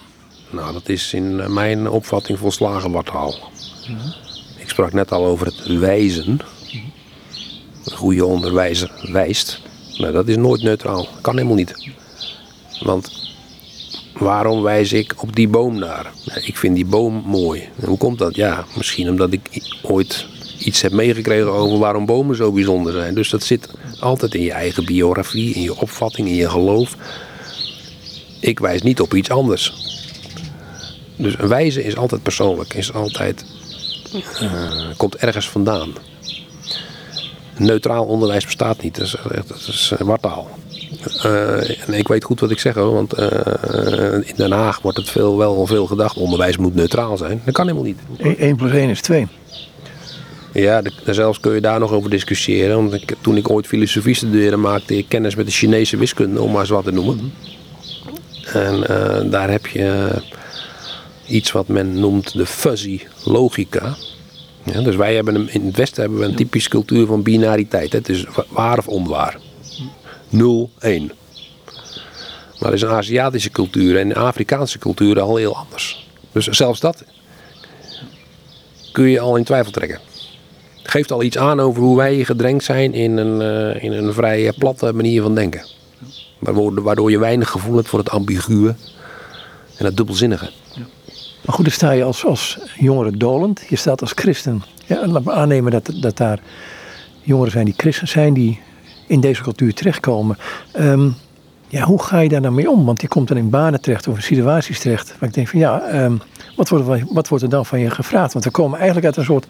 Nou, 0.49 0.73
dat 0.73 0.89
is 0.89 1.13
in 1.13 1.53
mijn 1.53 1.89
opvatting 1.89 2.39
volslagen 2.39 2.91
wartaal. 2.91 3.35
Ik 4.57 4.69
sprak 4.69 4.93
net 4.93 5.11
al 5.11 5.25
over 5.25 5.45
het 5.45 5.77
wijzen. 5.79 6.39
Een 7.85 7.97
goede 7.97 8.25
onderwijzer 8.25 8.91
wijst. 9.11 9.61
Nou, 9.97 10.13
dat 10.13 10.27
is 10.27 10.35
nooit 10.35 10.61
neutraal. 10.61 11.07
Kan 11.21 11.35
helemaal 11.35 11.55
niet. 11.55 11.91
Want 12.81 13.33
waarom 14.13 14.61
wijs 14.61 14.93
ik 14.93 15.21
op 15.21 15.35
die 15.35 15.47
boom 15.47 15.79
daar? 15.79 16.11
Ik 16.43 16.57
vind 16.57 16.75
die 16.75 16.85
boom 16.85 17.23
mooi. 17.25 17.69
hoe 17.83 17.97
komt 17.97 18.19
dat? 18.19 18.35
Ja, 18.35 18.65
misschien 18.75 19.09
omdat 19.09 19.31
ik 19.31 19.63
ooit 19.81 20.25
iets 20.65 20.81
heb 20.81 20.91
meegekregen 20.91 21.51
over 21.51 21.79
waarom 21.79 22.05
bomen 22.05 22.35
zo 22.35 22.51
bijzonder 22.51 22.93
zijn. 22.93 23.13
Dus 23.13 23.29
dat 23.29 23.43
zit 23.43 23.69
altijd 23.99 24.33
in 24.33 24.41
je 24.41 24.51
eigen 24.51 24.85
biografie, 24.85 25.53
in 25.53 25.61
je 25.61 25.79
opvatting, 25.79 26.27
in 26.27 26.35
je 26.35 26.49
geloof. 26.49 26.95
Ik 28.39 28.59
wijs 28.59 28.81
niet 28.81 29.01
op 29.01 29.13
iets 29.13 29.29
anders. 29.29 29.73
Dus 31.15 31.39
een 31.39 31.47
wijze 31.47 31.83
is 31.83 31.97
altijd 31.97 32.23
persoonlijk, 32.23 32.73
is 32.73 32.93
altijd, 32.93 33.45
uh, 34.41 34.71
komt 34.97 35.15
ergens 35.15 35.49
vandaan. 35.49 35.93
Neutraal 37.57 38.05
onderwijs 38.05 38.45
bestaat 38.45 38.81
niet, 38.81 38.95
dat 38.95 39.05
is, 39.05 39.15
dat 39.47 39.57
is 39.67 39.93
uh, 39.93 39.99
wartaal. 39.99 40.49
Uh, 41.25 41.87
en 41.87 41.93
ik 41.93 42.07
weet 42.07 42.23
goed 42.23 42.39
wat 42.39 42.51
ik 42.51 42.59
zeg 42.59 42.73
hoor, 42.73 42.93
want 42.93 43.13
in 44.27 44.33
Den 44.35 44.51
Haag 44.51 44.81
wordt 44.81 44.97
het 44.97 45.09
veel, 45.09 45.37
wel 45.37 45.65
veel 45.65 45.85
gedacht. 45.85 46.17
Onderwijs 46.17 46.57
moet 46.57 46.75
neutraal 46.75 47.17
zijn. 47.17 47.41
Dat 47.45 47.53
kan 47.53 47.67
helemaal 47.67 47.87
niet. 47.87 48.37
1 48.37 48.55
plus 48.55 48.71
1 48.71 48.89
is 48.89 49.01
2. 49.01 49.27
Ja, 50.55 50.81
de, 50.81 50.91
zelfs 51.05 51.39
kun 51.39 51.53
je 51.53 51.61
daar 51.61 51.79
nog 51.79 51.91
over 51.91 52.09
discussiëren. 52.09 52.75
Want 52.75 52.93
ik, 52.93 53.13
toen 53.21 53.37
ik 53.37 53.49
ooit 53.49 53.67
filosofie 53.67 54.15
studeerde, 54.15 54.57
maakte 54.57 54.97
ik 54.97 55.05
kennis 55.07 55.35
met 55.35 55.45
de 55.45 55.51
Chinese 55.51 55.97
wiskunde, 55.97 56.41
om 56.41 56.51
maar 56.51 56.61
eens 56.61 56.69
wat 56.69 56.83
te 56.83 56.91
noemen. 56.91 57.33
En 58.53 58.75
uh, 58.79 59.31
daar 59.31 59.49
heb 59.49 59.67
je 59.67 60.09
iets 61.27 61.51
wat 61.51 61.67
men 61.67 61.99
noemt 61.99 62.33
de 62.33 62.45
fuzzy 62.45 63.01
logica. 63.23 63.95
Ja, 64.63 64.81
dus 64.81 64.95
wij 64.95 65.15
hebben 65.15 65.49
in 65.49 65.65
het 65.65 65.75
Westen 65.75 66.01
hebben 66.01 66.19
we 66.19 66.25
een 66.25 66.35
typische 66.35 66.69
cultuur 66.69 67.05
van 67.05 67.23
binariteit. 67.23 67.93
Het 67.93 68.09
is 68.09 68.25
waar 68.49 68.77
of 68.77 68.87
onwaar. 68.87 69.39
0, 70.29 70.69
1. 70.79 71.11
Maar 72.59 72.71
dat 72.71 72.73
is 72.73 72.81
een 72.81 72.89
Aziatische 72.89 73.49
cultuur 73.49 73.99
en 73.99 74.09
een 74.09 74.15
Afrikaanse 74.15 74.79
cultuur 74.79 75.19
al 75.19 75.35
heel 75.35 75.55
anders. 75.55 76.07
Dus 76.31 76.45
zelfs 76.45 76.79
dat 76.79 77.03
kun 78.91 79.09
je 79.09 79.19
al 79.19 79.35
in 79.35 79.43
twijfel 79.43 79.71
trekken 79.71 79.99
geeft 80.89 81.11
al 81.11 81.23
iets 81.23 81.37
aan 81.37 81.59
over 81.59 81.81
hoe 81.81 81.97
wij 81.97 82.23
gedrenkt 82.23 82.63
zijn 82.63 82.93
in 82.93 83.17
een, 83.17 83.41
uh, 83.41 83.83
in 83.83 83.91
een 83.91 84.13
vrij 84.13 84.53
platte 84.57 84.93
manier 84.93 85.21
van 85.21 85.35
denken. 85.35 85.65
Waardoor, 86.39 86.81
waardoor 86.81 87.11
je 87.11 87.19
weinig 87.19 87.49
gevoel 87.49 87.75
hebt 87.75 87.87
voor 87.87 87.99
het 87.99 88.09
ambiguë 88.09 88.75
en 89.77 89.85
het 89.85 89.97
dubbelzinnige. 89.97 90.49
Ja. 90.73 90.85
Maar 91.45 91.55
goed, 91.55 91.65
dan 91.65 91.73
sta 91.73 91.91
je 91.91 92.03
als, 92.03 92.25
als 92.25 92.57
jongere 92.77 93.17
dolend. 93.17 93.61
Je 93.69 93.75
staat 93.75 94.01
als 94.01 94.11
christen. 94.15 94.63
Ja, 94.85 95.07
laat 95.07 95.23
me 95.23 95.31
aannemen 95.31 95.71
dat, 95.71 95.91
dat 96.01 96.17
daar 96.17 96.39
jongeren 97.21 97.51
zijn 97.51 97.65
die 97.65 97.73
christen 97.77 98.07
zijn, 98.07 98.33
die 98.33 98.59
in 99.07 99.19
deze 99.19 99.41
cultuur 99.41 99.73
terechtkomen. 99.73 100.37
Um, 100.79 101.15
ja, 101.67 101.83
hoe 101.83 102.03
ga 102.03 102.19
je 102.19 102.29
daar 102.29 102.41
nou 102.41 102.53
mee 102.53 102.69
om? 102.69 102.85
Want 102.85 103.01
je 103.01 103.07
komt 103.07 103.27
dan 103.27 103.37
in 103.37 103.49
banen 103.49 103.81
terecht 103.81 104.07
of 104.07 104.15
in 104.15 104.23
situaties 104.23 104.79
terecht. 104.79 105.15
Waar 105.19 105.29
ik 105.29 105.35
denk 105.35 105.47
van 105.47 105.59
ja, 105.59 106.03
um, 106.03 106.21
wat, 106.55 106.69
wordt, 106.69 107.03
wat 107.09 107.27
wordt 107.27 107.43
er 107.43 107.49
dan 107.49 107.65
van 107.65 107.79
je 107.79 107.89
gevraagd? 107.89 108.33
Want 108.33 108.45
we 108.45 108.51
komen 108.51 108.77
eigenlijk 108.77 109.05
uit 109.05 109.17
een 109.17 109.23
soort. 109.23 109.45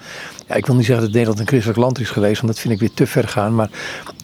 Ja, 0.47 0.55
ik 0.55 0.65
wil 0.65 0.75
niet 0.75 0.85
zeggen 0.85 1.03
dat 1.03 1.13
Nederland 1.13 1.39
een 1.39 1.47
christelijk 1.47 1.79
land 1.79 1.99
is 1.99 2.09
geweest, 2.09 2.41
want 2.41 2.53
dat 2.53 2.61
vind 2.61 2.73
ik 2.73 2.79
weer 2.79 2.93
te 2.93 3.07
ver 3.07 3.27
gaan. 3.27 3.55
Maar 3.55 3.69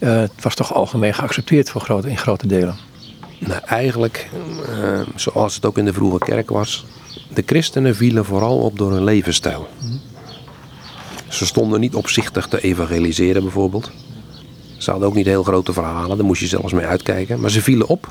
uh, 0.00 0.16
het 0.16 0.42
was 0.42 0.54
toch 0.54 0.74
algemeen 0.74 1.14
geaccepteerd 1.14 1.70
voor 1.70 1.80
grote, 1.80 2.10
in 2.10 2.18
grote 2.18 2.46
delen. 2.46 2.76
Nou, 3.38 3.60
eigenlijk, 3.64 4.30
uh, 4.68 5.00
zoals 5.14 5.54
het 5.54 5.64
ook 5.64 5.78
in 5.78 5.84
de 5.84 5.92
vroege 5.92 6.18
kerk 6.18 6.50
was, 6.50 6.84
de 7.34 7.42
christenen 7.46 7.96
vielen 7.96 8.24
vooral 8.24 8.58
op 8.58 8.78
door 8.78 8.92
hun 8.92 9.04
levensstijl. 9.04 9.68
Ze 11.28 11.46
stonden 11.46 11.80
niet 11.80 11.94
opzichtig 11.94 12.46
te 12.46 12.60
evangeliseren 12.60 13.42
bijvoorbeeld. 13.42 13.90
Ze 14.76 14.90
hadden 14.90 15.08
ook 15.08 15.14
niet 15.14 15.26
heel 15.26 15.42
grote 15.42 15.72
verhalen, 15.72 16.16
daar 16.16 16.26
moest 16.26 16.40
je 16.40 16.46
zelfs 16.46 16.72
mee 16.72 16.86
uitkijken. 16.86 17.40
Maar 17.40 17.50
ze 17.50 17.62
vielen 17.62 17.86
op 17.86 18.08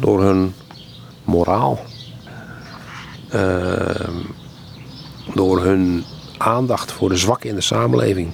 door 0.00 0.22
hun 0.22 0.54
moraal. 1.24 1.80
Uh, 3.34 4.08
door 5.34 5.62
hun 5.62 6.04
aandacht 6.38 6.92
voor 6.92 7.08
de 7.08 7.16
zwakken 7.16 7.48
in 7.48 7.54
de 7.54 7.60
samenleving. 7.60 8.32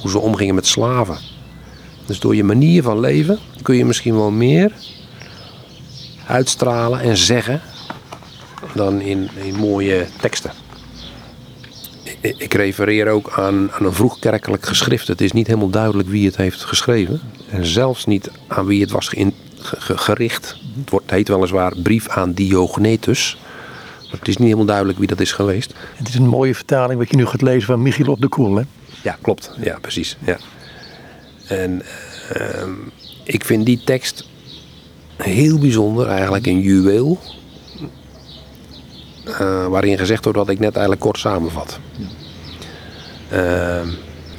Hoe 0.00 0.10
ze 0.10 0.18
omgingen 0.18 0.54
met 0.54 0.66
slaven. 0.66 1.18
Dus 2.06 2.20
door 2.20 2.34
je 2.34 2.44
manier 2.44 2.82
van 2.82 3.00
leven 3.00 3.38
kun 3.62 3.76
je 3.76 3.84
misschien 3.84 4.14
wel 4.14 4.30
meer 4.30 4.72
uitstralen 6.26 7.00
en 7.00 7.16
zeggen 7.16 7.60
dan 8.74 9.00
in, 9.00 9.28
in 9.44 9.54
mooie 9.54 10.06
teksten. 10.20 10.50
ik 12.20 12.54
refereer 12.54 13.08
ook 13.08 13.30
aan, 13.30 13.72
aan 13.72 13.86
een 13.86 13.92
vroegkerkelijk 13.92 14.66
geschrift. 14.66 15.08
Het 15.08 15.20
is 15.20 15.32
niet 15.32 15.46
helemaal 15.46 15.70
duidelijk 15.70 16.08
wie 16.08 16.26
het 16.26 16.36
heeft 16.36 16.64
geschreven. 16.64 17.20
En 17.50 17.66
zelfs 17.66 18.06
niet 18.06 18.30
aan 18.46 18.66
wie 18.66 18.80
het 18.80 18.90
was 18.90 19.14
gericht. 19.78 20.56
Het 20.78 20.90
wordt, 20.90 21.10
heet 21.10 21.28
weliswaar 21.28 21.72
brief 21.82 22.08
aan 22.08 22.32
Diognetus. 22.32 23.38
Het 24.10 24.28
is 24.28 24.36
niet 24.36 24.44
helemaal 24.44 24.66
duidelijk 24.66 24.98
wie 24.98 25.06
dat 25.06 25.20
is 25.20 25.32
geweest. 25.32 25.74
Het 25.94 26.08
is 26.08 26.14
een 26.14 26.26
mooie 26.26 26.54
vertaling 26.54 26.98
wat 26.98 27.10
je 27.10 27.16
nu 27.16 27.26
gaat 27.26 27.42
lezen 27.42 27.66
van 27.66 27.82
Michiel 27.82 28.12
op 28.12 28.20
de 28.20 28.28
Koel, 28.28 28.56
hè? 28.56 28.62
Ja, 29.02 29.18
klopt. 29.20 29.50
Ja, 29.60 29.78
precies. 29.80 30.16
Ja. 30.24 30.36
En 31.46 31.82
ehm, 32.32 32.70
ik 33.24 33.44
vind 33.44 33.66
die 33.66 33.80
tekst 33.84 34.28
heel 35.16 35.58
bijzonder, 35.58 36.06
eigenlijk 36.06 36.46
een 36.46 36.60
juweel. 36.60 37.18
Uh, 39.26 39.66
waarin 39.66 39.98
gezegd 39.98 40.24
wordt 40.24 40.38
wat 40.38 40.48
ik 40.48 40.58
net 40.58 40.72
eigenlijk 40.72 41.00
kort 41.00 41.18
samenvat. 41.18 41.78
Uh, 43.32 43.80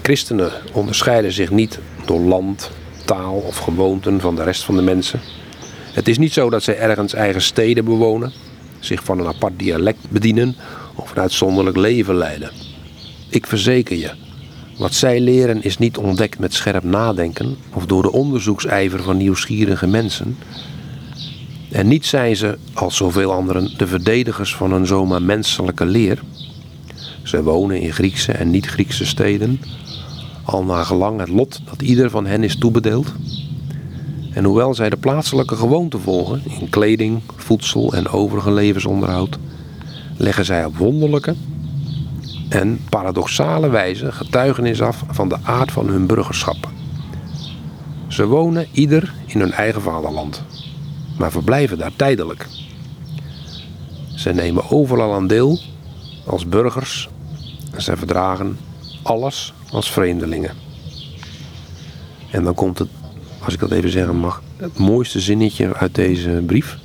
christenen 0.01 0.51
onderscheiden 0.73 1.31
zich 1.31 1.49
niet 1.49 1.79
door 2.05 2.19
land, 2.19 2.71
taal 3.05 3.33
of 3.33 3.57
gewoonten 3.57 4.19
van 4.19 4.35
de 4.35 4.43
rest 4.43 4.63
van 4.63 4.75
de 4.75 4.81
mensen. 4.81 5.19
Het 5.93 6.07
is 6.07 6.17
niet 6.17 6.33
zo 6.33 6.49
dat 6.49 6.63
zij 6.63 6.77
ergens 6.77 7.13
eigen 7.13 7.41
steden 7.41 7.85
bewonen, 7.85 8.31
zich 8.85 9.03
van 9.03 9.19
een 9.19 9.27
apart 9.27 9.59
dialect 9.59 10.09
bedienen 10.09 10.55
of 10.95 11.11
een 11.11 11.21
uitzonderlijk 11.21 11.77
leven 11.77 12.15
leiden. 12.15 12.51
Ik 13.29 13.47
verzeker 13.47 13.97
je, 13.97 14.11
wat 14.77 14.93
zij 14.93 15.19
leren 15.19 15.63
is 15.63 15.77
niet 15.77 15.97
ontdekt 15.97 16.39
met 16.39 16.53
scherp 16.53 16.83
nadenken 16.83 17.57
of 17.73 17.85
door 17.85 18.01
de 18.01 18.11
onderzoeksijver 18.11 19.03
van 19.03 19.17
nieuwsgierige 19.17 19.87
mensen. 19.87 20.37
En 21.71 21.87
niet 21.87 22.05
zijn 22.05 22.35
ze, 22.35 22.57
als 22.73 22.95
zoveel 22.95 23.31
anderen, 23.31 23.77
de 23.77 23.87
verdedigers 23.87 24.55
van 24.55 24.73
een 24.73 24.85
zomaar 24.85 25.21
menselijke 25.21 25.85
leer. 25.85 26.19
Ze 27.23 27.43
wonen 27.43 27.81
in 27.81 27.93
Griekse 27.93 28.31
en 28.31 28.49
niet-Griekse 28.49 29.05
steden, 29.05 29.61
al 30.43 30.63
naar 30.63 30.85
gelang 30.85 31.19
het 31.19 31.29
lot 31.29 31.61
dat 31.65 31.81
ieder 31.81 32.09
van 32.09 32.25
hen 32.25 32.43
is 32.43 32.57
toebedeeld. 32.57 33.13
En 34.33 34.43
hoewel 34.43 34.73
zij 34.73 34.89
de 34.89 34.97
plaatselijke 34.97 35.55
gewoonten 35.55 36.01
volgen 36.01 36.41
in 36.59 36.69
kleding, 36.69 37.21
voedsel 37.35 37.93
en 37.93 38.09
overige 38.09 38.51
levensonderhoud, 38.51 39.37
leggen 40.17 40.45
zij 40.45 40.65
op 40.65 40.77
wonderlijke 40.77 41.35
en 42.49 42.79
paradoxale 42.89 43.69
wijze 43.69 44.11
getuigenis 44.11 44.81
af 44.81 45.03
van 45.09 45.29
de 45.29 45.37
aard 45.43 45.71
van 45.71 45.87
hun 45.87 46.07
burgerschap. 46.07 46.69
Ze 48.07 48.25
wonen 48.25 48.67
ieder 48.71 49.13
in 49.25 49.39
hun 49.39 49.51
eigen 49.51 49.81
vaderland, 49.81 50.43
maar 51.17 51.31
verblijven 51.31 51.77
daar 51.77 51.95
tijdelijk. 51.95 52.47
Ze 54.15 54.33
nemen 54.33 54.69
overal 54.69 55.13
aan 55.13 55.27
deel 55.27 55.59
als 56.25 56.47
burgers 56.47 57.09
en 57.73 57.81
zij 57.81 57.97
verdragen 57.97 58.57
alles 59.01 59.53
als 59.71 59.91
vreemdelingen. 59.91 60.51
En 62.31 62.43
dan 62.43 62.53
komt 62.53 62.79
het, 62.79 62.89
als 63.43 63.53
ik 63.53 63.59
dat 63.59 63.71
even 63.71 63.89
zeggen 63.89 64.15
mag, 64.15 64.43
het 64.57 64.77
mooiste 64.77 65.19
zinnetje 65.19 65.73
uit 65.73 65.95
deze 65.95 66.43
brief. 66.45 66.77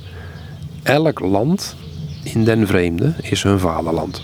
Elk 0.83 1.19
land 1.19 1.75
in 2.23 2.43
den 2.43 2.67
vreemde 2.67 3.13
is 3.21 3.43
hun 3.43 3.59
vaderland. 3.59 4.21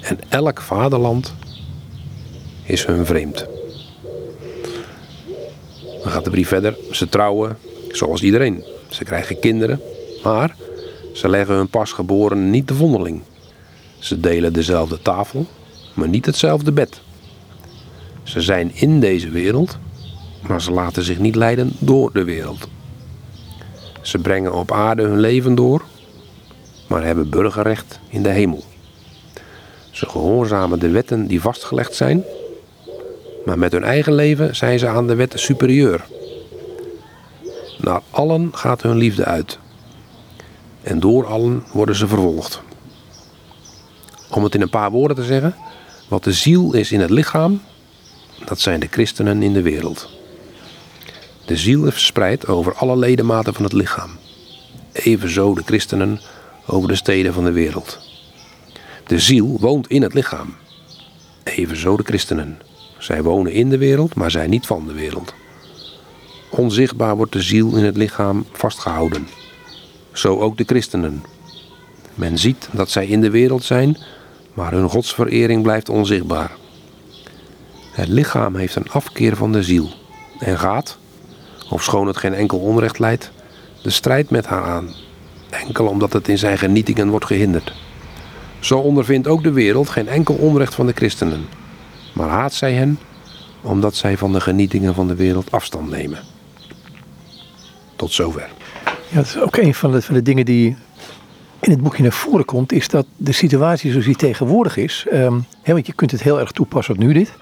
En 0.00 0.18
elk 0.28 0.60
vaderland 0.60 1.34
is 2.62 2.86
hun 2.86 3.06
vreemd. 3.06 3.46
Dan 6.02 6.12
gaat 6.12 6.24
de 6.24 6.30
brief 6.30 6.48
verder. 6.48 6.76
Ze 6.90 7.08
trouwen 7.08 7.58
zoals 7.90 8.22
iedereen. 8.22 8.64
Ze 8.88 9.04
krijgen 9.04 9.38
kinderen, 9.38 9.80
maar 10.22 10.56
ze 11.12 11.28
leggen 11.28 11.54
hun 11.54 11.68
pasgeboren 11.68 12.50
niet 12.50 12.68
de 12.68 12.74
vondeling. 12.74 13.22
Ze 13.98 14.20
delen 14.20 14.52
dezelfde 14.52 15.02
tafel, 15.02 15.46
maar 15.94 16.08
niet 16.08 16.26
hetzelfde 16.26 16.72
bed. 16.72 17.00
Ze 18.22 18.40
zijn 18.40 18.74
in 18.74 19.00
deze 19.00 19.30
wereld, 19.30 19.78
maar 20.48 20.62
ze 20.62 20.72
laten 20.72 21.02
zich 21.02 21.18
niet 21.18 21.34
leiden 21.34 21.72
door 21.78 22.12
de 22.12 22.24
wereld. 22.24 22.68
Ze 24.02 24.18
brengen 24.18 24.54
op 24.54 24.72
aarde 24.72 25.02
hun 25.02 25.20
leven 25.20 25.54
door, 25.54 25.84
maar 26.86 27.04
hebben 27.04 27.30
burgerrecht 27.30 28.00
in 28.08 28.22
de 28.22 28.28
hemel. 28.28 28.64
Ze 29.90 30.08
gehoorzamen 30.08 30.78
de 30.78 30.90
wetten 30.90 31.26
die 31.26 31.40
vastgelegd 31.40 31.94
zijn, 31.94 32.24
maar 33.44 33.58
met 33.58 33.72
hun 33.72 33.84
eigen 33.84 34.12
leven 34.12 34.56
zijn 34.56 34.78
ze 34.78 34.88
aan 34.88 35.06
de 35.06 35.14
wet 35.14 35.32
superieur. 35.36 36.06
Naar 37.78 38.00
allen 38.10 38.50
gaat 38.52 38.82
hun 38.82 38.96
liefde 38.96 39.24
uit. 39.24 39.58
En 40.82 41.00
door 41.00 41.26
allen 41.26 41.64
worden 41.72 41.94
ze 41.94 42.06
vervolgd. 42.08 42.62
Om 44.30 44.44
het 44.44 44.54
in 44.54 44.60
een 44.60 44.70
paar 44.70 44.90
woorden 44.90 45.16
te 45.16 45.24
zeggen, 45.24 45.54
wat 46.08 46.24
de 46.24 46.32
ziel 46.32 46.74
is 46.74 46.92
in 46.92 47.00
het 47.00 47.10
lichaam, 47.10 47.60
dat 48.44 48.60
zijn 48.60 48.80
de 48.80 48.88
christenen 48.90 49.42
in 49.42 49.52
de 49.52 49.62
wereld. 49.62 50.17
De 51.48 51.56
ziel 51.56 51.84
is 51.84 51.92
verspreid 51.92 52.46
over 52.46 52.74
alle 52.74 52.96
ledematen 52.96 53.54
van 53.54 53.64
het 53.64 53.72
lichaam. 53.72 54.10
Evenzo 54.92 55.54
de 55.54 55.62
christenen 55.64 56.20
over 56.66 56.88
de 56.88 56.94
steden 56.94 57.32
van 57.32 57.44
de 57.44 57.52
wereld. 57.52 57.98
De 59.06 59.18
ziel 59.18 59.56
woont 59.60 59.88
in 59.88 60.02
het 60.02 60.14
lichaam. 60.14 60.54
Evenzo 61.44 61.96
de 61.96 62.02
christenen. 62.02 62.58
Zij 62.98 63.22
wonen 63.22 63.52
in 63.52 63.68
de 63.68 63.78
wereld, 63.78 64.14
maar 64.14 64.30
zijn 64.30 64.50
niet 64.50 64.66
van 64.66 64.86
de 64.86 64.92
wereld. 64.92 65.34
Onzichtbaar 66.50 67.16
wordt 67.16 67.32
de 67.32 67.42
ziel 67.42 67.76
in 67.76 67.84
het 67.84 67.96
lichaam 67.96 68.46
vastgehouden. 68.52 69.28
Zo 70.12 70.38
ook 70.38 70.56
de 70.56 70.64
christenen. 70.64 71.24
Men 72.14 72.38
ziet 72.38 72.68
dat 72.72 72.90
zij 72.90 73.06
in 73.06 73.20
de 73.20 73.30
wereld 73.30 73.64
zijn, 73.64 73.98
maar 74.54 74.72
hun 74.72 74.88
godsverering 74.88 75.62
blijft 75.62 75.88
onzichtbaar. 75.88 76.56
Het 77.92 78.08
lichaam 78.08 78.56
heeft 78.56 78.76
een 78.76 78.90
afkeer 78.90 79.36
van 79.36 79.52
de 79.52 79.62
ziel 79.62 79.90
en 80.38 80.58
gaat, 80.58 80.98
ofschoon 81.68 82.06
het 82.06 82.16
geen 82.16 82.34
enkel 82.34 82.58
onrecht 82.58 82.98
leidt, 82.98 83.30
de 83.82 83.90
strijd 83.90 84.30
met 84.30 84.46
haar 84.46 84.62
aan, 84.62 84.88
enkel 85.50 85.86
omdat 85.86 86.12
het 86.12 86.28
in 86.28 86.38
zijn 86.38 86.58
genietingen 86.58 87.08
wordt 87.08 87.24
gehinderd. 87.24 87.72
Zo 88.58 88.78
ondervindt 88.78 89.26
ook 89.26 89.42
de 89.42 89.52
wereld 89.52 89.88
geen 89.88 90.08
enkel 90.08 90.34
onrecht 90.34 90.74
van 90.74 90.86
de 90.86 90.92
christenen, 90.92 91.46
maar 92.12 92.28
haat 92.28 92.54
zij 92.54 92.72
hen 92.72 92.98
omdat 93.60 93.94
zij 93.94 94.16
van 94.16 94.32
de 94.32 94.40
genietingen 94.40 94.94
van 94.94 95.08
de 95.08 95.14
wereld 95.14 95.50
afstand 95.50 95.90
nemen. 95.90 96.18
Tot 97.96 98.12
zover. 98.12 98.48
Ja, 98.84 99.16
dat 99.16 99.24
is 99.24 99.38
ook 99.38 99.56
een 99.56 99.74
van 99.74 99.92
de, 99.92 100.02
van 100.02 100.14
de 100.14 100.22
dingen 100.22 100.44
die 100.44 100.76
in 101.60 101.70
het 101.70 101.82
boekje 101.82 102.02
naar 102.02 102.12
voren 102.12 102.44
komt, 102.44 102.72
is 102.72 102.88
dat 102.88 103.06
de 103.16 103.32
situatie 103.32 103.90
zoals 103.90 104.06
die 104.06 104.16
tegenwoordig 104.16 104.76
is, 104.76 105.06
um, 105.12 105.44
want 105.64 105.86
je 105.86 105.92
kunt 105.92 106.10
het 106.10 106.22
heel 106.22 106.40
erg 106.40 106.50
toepassen 106.50 106.94
op 106.94 107.00
nu 107.00 107.12
dit. 107.12 107.32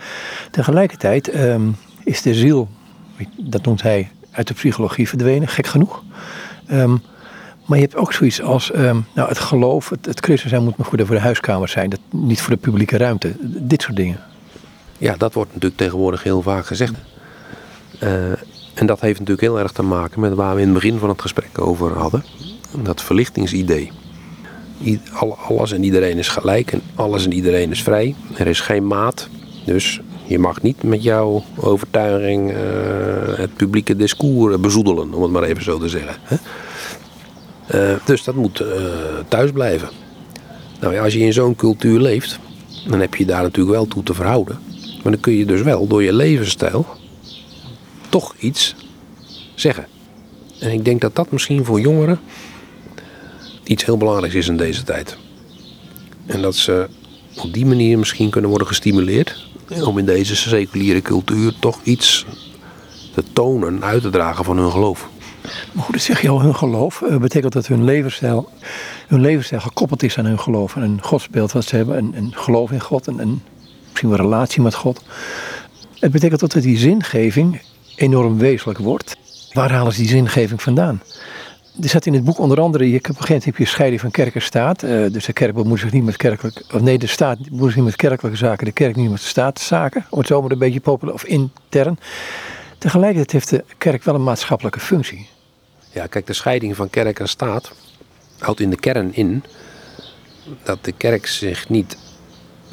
Tegelijkertijd 0.51 1.29
ehm, 1.29 1.63
is 2.05 2.23
de 2.23 2.35
ziel, 2.35 2.69
dat 3.37 3.65
noemt 3.65 3.83
hij 3.83 4.11
uit 4.31 4.49
de 4.49 4.55
psychologie 4.55 5.09
verdwenen, 5.09 5.49
gek 5.49 5.67
genoeg. 5.67 6.03
Um, 6.71 7.03
maar 7.65 7.79
je 7.79 7.85
hebt 7.85 7.97
ook 7.97 8.13
zoiets 8.13 8.43
als 8.43 8.71
nou, 9.15 9.29
het 9.29 9.39
geloof, 9.39 9.89
het, 9.89 10.07
het 10.07 10.21
christen 10.21 10.49
zijn 10.49 10.63
moet 10.63 10.77
maar 10.77 10.87
voor 10.87 10.97
de, 10.97 11.07
voor 11.07 11.15
de 11.15 11.21
huiskamer 11.21 11.69
zijn, 11.69 11.91
dat, 11.91 12.01
niet 12.11 12.41
voor 12.41 12.55
de 12.55 12.61
publieke 12.61 12.97
ruimte. 12.97 13.33
Dit 13.41 13.83
soort 13.83 13.97
dingen. 13.97 14.21
Ja, 14.99 15.17
dat 15.17 15.35
wordt 15.35 15.53
natuurlijk 15.53 15.81
tegenwoordig 15.81 16.23
heel 16.23 16.43
vaak 16.43 16.67
gezegd. 16.67 16.95
Uh, 18.03 18.31
en 18.75 18.87
dat 18.87 19.01
heeft 19.01 19.19
natuurlijk 19.19 19.47
heel 19.47 19.59
erg 19.59 19.73
te 19.73 19.83
maken 19.83 20.21
met 20.21 20.35
waar 20.35 20.55
we 20.55 20.61
in 20.61 20.67
het 20.67 20.75
begin 20.75 20.99
van 20.99 21.09
het 21.09 21.21
gesprek 21.21 21.61
over 21.61 21.99
hadden. 21.99 22.25
Dat 22.83 23.03
verlichtingsidee. 23.03 23.93
Alles 25.49 25.73
en 25.73 25.85
iedereen 25.85 26.19
is 26.19 26.29
gelijk 26.29 26.73
en 26.73 26.83
alles 26.95 27.25
en 27.25 27.33
iedereen 27.33 27.71
is 27.71 27.83
vrij. 27.83 28.15
Er 28.37 28.47
is 28.47 28.61
geen 28.61 28.87
maat. 28.87 29.29
Dus 29.65 30.01
je 30.27 30.39
mag 30.39 30.63
niet 30.63 30.83
met 30.83 31.03
jouw 31.03 31.45
overtuiging 31.57 32.51
uh, 32.51 32.59
het 33.37 33.55
publieke 33.55 33.97
discours 33.97 34.61
bezoedelen, 34.61 35.15
om 35.15 35.23
het 35.23 35.31
maar 35.31 35.43
even 35.43 35.63
zo 35.63 35.79
te 35.79 35.89
zeggen. 35.89 36.17
Uh, 37.75 37.95
dus 38.05 38.25
dat 38.25 38.35
moet 38.35 38.61
uh, 38.61 38.67
thuis 39.29 39.51
blijven. 39.51 39.89
Nou 40.81 40.95
ja, 40.95 41.03
als 41.03 41.13
je 41.13 41.19
in 41.19 41.33
zo'n 41.33 41.57
cultuur 41.57 42.01
leeft, 42.01 42.39
dan 42.89 43.01
heb 43.01 43.15
je 43.15 43.25
daar 43.25 43.43
natuurlijk 43.43 43.77
wel 43.77 43.87
toe 43.87 44.03
te 44.03 44.15
verhouden. 44.15 44.59
Maar 45.03 45.13
dan 45.13 45.21
kun 45.21 45.33
je 45.33 45.47
dus 45.47 45.63
wel 45.63 45.87
door 45.87 46.03
je 46.03 46.13
levensstijl 46.13 46.87
toch 48.09 48.35
iets 48.39 48.75
zeggen. 49.55 49.87
En 50.61 50.73
ik 50.73 50.85
denk 50.85 51.01
dat 51.01 51.15
dat 51.15 51.31
misschien 51.31 51.65
voor 51.65 51.81
jongeren 51.81 52.21
iets 53.65 53.85
heel 53.85 53.97
belangrijks 53.97 54.35
is 54.35 54.49
in 54.49 54.57
deze 54.57 54.83
tijd. 54.83 55.17
En 56.27 56.43
dat 56.43 56.55
ze 56.55 56.89
op 57.39 57.53
die 57.53 57.67
manier 57.67 57.99
misschien 57.99 58.31
kunnen 58.31 58.51
worden 58.51 58.69
gestimuleerd 58.69 59.49
om 59.85 59.99
in 59.99 60.07
deze 60.07 60.37
seculiere 60.37 61.03
cultuur 61.03 61.55
toch 61.61 61.79
iets 61.83 62.27
te 63.15 63.25
tonen, 63.33 63.85
uit 63.85 64.03
te 64.03 64.11
dragen 64.11 64.45
van 64.45 64.57
hun 64.57 64.71
geloof. 64.71 65.09
Maar 65.73 65.85
goed, 65.85 65.95
dat 65.95 66.03
zeg 66.03 66.23
je 66.23 66.29
al, 66.29 66.41
hun 66.41 66.55
geloof 66.55 67.01
uh, 67.01 67.17
betekent 67.17 67.53
dat 67.53 67.67
hun 67.67 67.85
levensstijl, 67.85 68.49
hun 69.07 69.21
levensstijl 69.21 69.61
gekoppeld 69.61 70.03
is 70.03 70.19
aan 70.19 70.25
hun 70.25 70.41
geloof. 70.41 70.77
En 70.77 70.83
een 70.83 71.03
godsbeeld 71.03 71.53
wat 71.53 71.65
ze 71.65 71.77
hebben, 71.77 71.99
een, 71.99 72.13
een 72.17 72.33
geloof 72.35 72.71
in 72.71 72.81
God, 72.81 73.07
en 73.07 73.19
een, 73.19 73.43
misschien 73.89 74.09
wel 74.09 74.19
een 74.19 74.25
relatie 74.25 74.63
met 74.63 74.75
God. 74.75 75.03
Het 75.99 76.13
betekent 76.13 76.41
dat 76.41 76.53
die 76.53 76.79
zingeving 76.79 77.61
enorm 77.97 78.39
wezenlijk 78.39 78.79
wordt. 78.79 79.17
Waar 79.53 79.73
halen 79.73 79.93
ze 79.93 80.01
die 80.01 80.09
zingeving 80.09 80.63
vandaan? 80.63 81.03
Er 81.83 81.89
staat 81.89 82.07
in 82.07 82.15
het 82.15 82.25
boek 82.25 82.39
onder 82.39 82.61
andere, 82.61 82.91
je 82.91 82.97
op 82.97 83.03
een 83.03 83.15
gegeven 83.15 83.27
moment 83.27 83.45
heb 83.45 83.57
je 83.57 83.65
scheiding 83.65 84.01
van 84.01 84.11
kerk 84.11 84.35
en 84.35 84.43
staat. 84.43 84.83
Uh, 84.83 85.13
dus 85.13 85.25
de 85.25 85.33
kerk 85.33 85.55
bemoeit 85.55 85.81
zich 85.81 85.93
niet 85.93 86.05
met 86.05 86.17
kerkelijk, 86.17 86.65
of 86.75 86.81
nee, 86.81 86.99
de 86.99 87.07
staat 87.07 87.51
bemoeit 87.51 87.67
zich 87.67 87.77
niet 87.77 87.85
met 87.85 87.97
kerkelijke 87.97 88.39
zaken, 88.39 88.65
de 88.65 88.73
kerk 88.73 88.97
niet 88.97 89.11
met 89.11 89.21
staatszaken, 89.21 90.07
om 90.11 90.19
het 90.19 90.27
zo 90.27 90.43
maar 90.43 90.51
een 90.51 90.59
beetje 90.59 90.81
populair 90.81 91.15
of 91.15 91.25
intern. 91.25 91.99
Tegelijkertijd 92.79 93.33
heeft 93.33 93.51
de 93.51 93.65
kerk 93.79 94.05
wel 94.05 94.15
een 94.15 94.23
maatschappelijke 94.23 94.81
functie. 94.81 95.29
Ja, 95.93 96.07
kijk, 96.07 96.27
de 96.27 96.33
scheiding 96.33 96.77
van 96.77 96.91
kerk 96.91 97.19
en 97.19 97.29
staat 97.29 97.73
houdt 98.39 98.61
in 98.61 98.71
de 98.71 98.77
kern 98.77 99.15
in 99.15 99.45
dat 100.63 100.85
de 100.85 100.93
kerk 100.93 101.27
zich 101.27 101.69
niet 101.69 101.97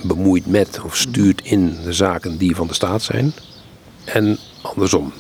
bemoeit 0.04 0.46
met 0.46 0.82
of 0.84 0.96
stuurt 0.96 1.42
in 1.42 1.78
de 1.84 1.94
zaken 1.94 2.38
die 2.38 2.56
van 2.56 2.68
de 2.68 2.74
staat 2.74 3.02
zijn 3.02 3.34
en 4.06 4.38
andersom. 4.62 5.14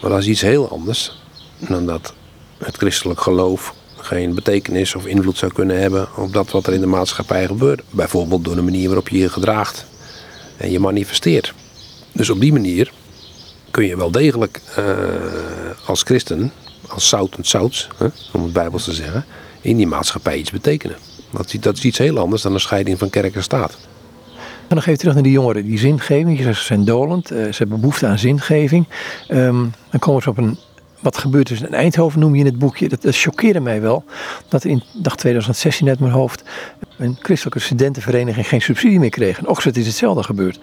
Maar 0.00 0.10
dat 0.10 0.18
is 0.18 0.26
iets 0.26 0.40
heel 0.40 0.70
anders 0.70 1.22
dan 1.58 1.86
dat 1.86 2.14
het 2.64 2.76
christelijk 2.76 3.20
geloof 3.20 3.74
geen 3.96 4.34
betekenis 4.34 4.94
of 4.94 5.06
invloed 5.06 5.38
zou 5.38 5.52
kunnen 5.52 5.80
hebben 5.80 6.08
op 6.16 6.32
dat 6.32 6.50
wat 6.50 6.66
er 6.66 6.72
in 6.72 6.80
de 6.80 6.86
maatschappij 6.86 7.46
gebeurt. 7.46 7.82
Bijvoorbeeld 7.90 8.44
door 8.44 8.54
de 8.54 8.62
manier 8.62 8.86
waarop 8.86 9.08
je 9.08 9.18
je 9.18 9.28
gedraagt 9.28 9.86
en 10.56 10.70
je 10.70 10.80
manifesteert. 10.80 11.54
Dus 12.12 12.30
op 12.30 12.40
die 12.40 12.52
manier 12.52 12.92
kun 13.70 13.86
je 13.86 13.96
wel 13.96 14.10
degelijk 14.10 14.60
uh, 14.78 14.84
als 15.86 16.02
christen, 16.02 16.52
als 16.88 17.08
zoutend 17.08 17.46
zouts, 17.46 17.88
hè, 17.96 18.06
om 18.32 18.42
het 18.42 18.52
Bijbels 18.52 18.84
te 18.84 18.92
zeggen, 18.92 19.24
in 19.60 19.76
die 19.76 19.86
maatschappij 19.86 20.38
iets 20.38 20.50
betekenen. 20.50 20.96
Dat, 21.30 21.54
dat 21.60 21.76
is 21.76 21.84
iets 21.84 21.98
heel 21.98 22.18
anders 22.18 22.42
dan 22.42 22.54
een 22.54 22.60
scheiding 22.60 22.98
van 22.98 23.10
kerk 23.10 23.34
en 23.34 23.42
staat. 23.42 23.78
En 24.70 24.76
dan 24.76 24.82
geef 24.82 24.92
je 24.92 24.98
terug 24.98 25.14
naar 25.14 25.22
die 25.22 25.32
jongeren, 25.32 25.64
die 25.64 25.78
zingeving. 25.78 26.38
Zegt, 26.38 26.58
ze 26.58 26.64
zijn 26.64 26.84
dolend, 26.84 27.32
uh, 27.32 27.38
ze 27.38 27.56
hebben 27.58 27.80
behoefte 27.80 28.06
aan 28.06 28.18
zingeving. 28.18 28.86
Um, 29.28 29.72
dan 29.90 30.00
komen 30.00 30.22
ze 30.22 30.28
op 30.28 30.38
een 30.38 30.58
wat 31.00 31.18
gebeurt 31.18 31.50
is 31.50 31.60
in 31.60 31.74
Eindhoven, 31.74 32.20
noem 32.20 32.34
je 32.34 32.40
in 32.40 32.46
het 32.46 32.58
boekje. 32.58 32.88
Dat, 32.88 33.02
dat 33.02 33.16
choqueerde 33.16 33.60
mij 33.60 33.80
wel. 33.80 34.04
Dat 34.48 34.64
in 34.64 34.82
dag 34.92 35.16
2016 35.16 35.88
uit 35.88 36.00
mijn 36.00 36.12
hoofd 36.12 36.42
een 36.96 37.16
christelijke 37.20 37.58
studentenvereniging 37.58 38.48
geen 38.48 38.62
subsidie 38.62 38.98
meer 38.98 39.10
kreeg. 39.10 39.38
In 39.38 39.48
Oxford 39.48 39.76
is 39.76 39.86
hetzelfde 39.86 40.22
gebeurd. 40.22 40.58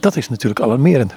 Dat 0.00 0.16
is 0.16 0.28
natuurlijk 0.28 0.60
alarmerend. 0.60 1.14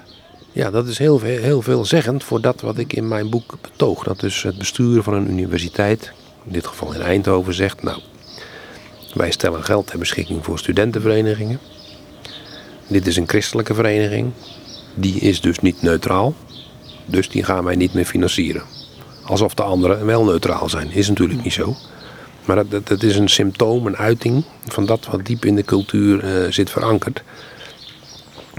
Ja, 0.52 0.72
dat 0.72 0.88
is 0.88 0.98
heel, 0.98 1.22
heel 1.22 1.62
veelzeggend 1.62 2.24
voor 2.24 2.42
dat 2.42 2.62
wat 2.62 2.78
ik 2.78 2.94
in 2.94 3.08
mijn 3.08 3.30
boek 3.30 3.58
betoog. 3.62 4.04
Dat 4.04 4.20
dus 4.20 4.44
het 4.44 4.58
bestuur 4.58 5.04
van 5.04 5.14
een 5.14 5.30
universiteit, 5.30 6.12
in 6.46 6.52
dit 6.52 6.68
geval 6.68 6.94
in 6.94 7.02
Eindhoven, 7.02 7.54
zegt... 7.54 7.84
nou, 7.84 8.02
wij 9.14 9.32
stellen 9.32 9.64
geld 9.64 9.88
ter 9.88 10.00
beschikking 10.00 10.44
voor 10.44 10.60
studentenverenigingen. 10.60 11.60
Dit 12.88 13.08
is 13.08 13.16
een 13.16 13.28
christelijke 13.28 13.74
vereniging. 13.74 14.32
Die 14.96 15.20
is 15.20 15.42
dus 15.42 15.60
niet 15.60 15.82
neutraal. 15.82 16.34
Dus 17.06 17.30
die 17.30 17.44
gaan 17.44 17.64
wij 17.64 17.76
niet 17.76 17.94
meer 17.94 18.06
financieren. 18.06 18.64
Alsof 19.24 19.54
de 19.54 19.64
anderen 19.64 20.06
wel 20.06 20.24
neutraal 20.24 20.70
zijn. 20.70 20.92
Is 20.92 21.08
natuurlijk 21.08 21.44
niet 21.44 21.54
zo. 21.54 21.76
Maar 22.46 22.70
dat, 22.70 22.88
dat, 22.88 23.04
is 23.04 23.16
een 23.16 23.30
symptoom, 23.30 23.86
een 23.86 23.98
uiting 23.98 24.44
van 24.66 24.86
dat 24.86 25.06
wat 25.06 25.26
diep 25.26 25.46
in 25.46 25.56
de 25.56 25.64
cultuur 25.64 26.24
uh, 26.24 26.52
zit 26.52 26.70
verankerd. 26.70 27.24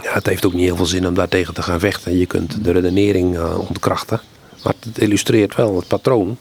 Ja, 0.02 0.12
het 0.12 0.26
heeft 0.26 0.46
ook 0.46 0.52
niet 0.52 0.64
heel 0.64 0.76
veel 0.76 0.86
zin 0.86 1.06
om 1.06 1.14
daartegen 1.14 1.54
te 1.54 1.62
gaan 1.62 1.80
vechten. 1.80 2.18
Je 2.18 2.26
kunt 2.26 2.64
de 2.64 2.72
redenering 2.72 3.34
uh, 3.34 3.58
ontkrachten. 3.58 4.20
Maar 4.64 4.74
het 4.80 4.98
illustreert 4.98 5.54
wel 5.54 5.76
het 5.76 5.88
patroon 5.88 6.38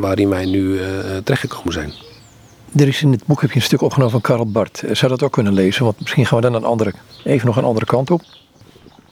waarin, 0.00 0.28
wij 0.28 0.44
nu 0.44 0.60
uh, 0.60 0.82
terechtgekomen 1.24 1.72
zijn. 1.72 1.92
Er 2.76 2.88
is 2.88 3.02
in 3.02 3.12
het 3.12 3.24
boek 3.26 3.40
heb 3.40 3.50
je 3.50 3.56
een 3.56 3.62
stuk 3.62 3.82
opgenomen 3.82 4.12
van 4.12 4.20
Karl 4.20 4.50
Barth. 4.50 4.82
Zou 4.92 5.10
dat 5.10 5.22
ook 5.22 5.32
kunnen 5.32 5.52
lezen? 5.52 5.84
Want 5.84 6.00
misschien 6.00 6.26
gaan 6.26 6.36
we 6.40 6.44
dan 6.44 6.54
een 6.54 6.64
andere, 6.64 6.92
even 7.24 7.46
nog 7.46 7.56
een 7.56 7.64
andere 7.64 7.86
kant 7.86 8.10
op. 8.10 8.22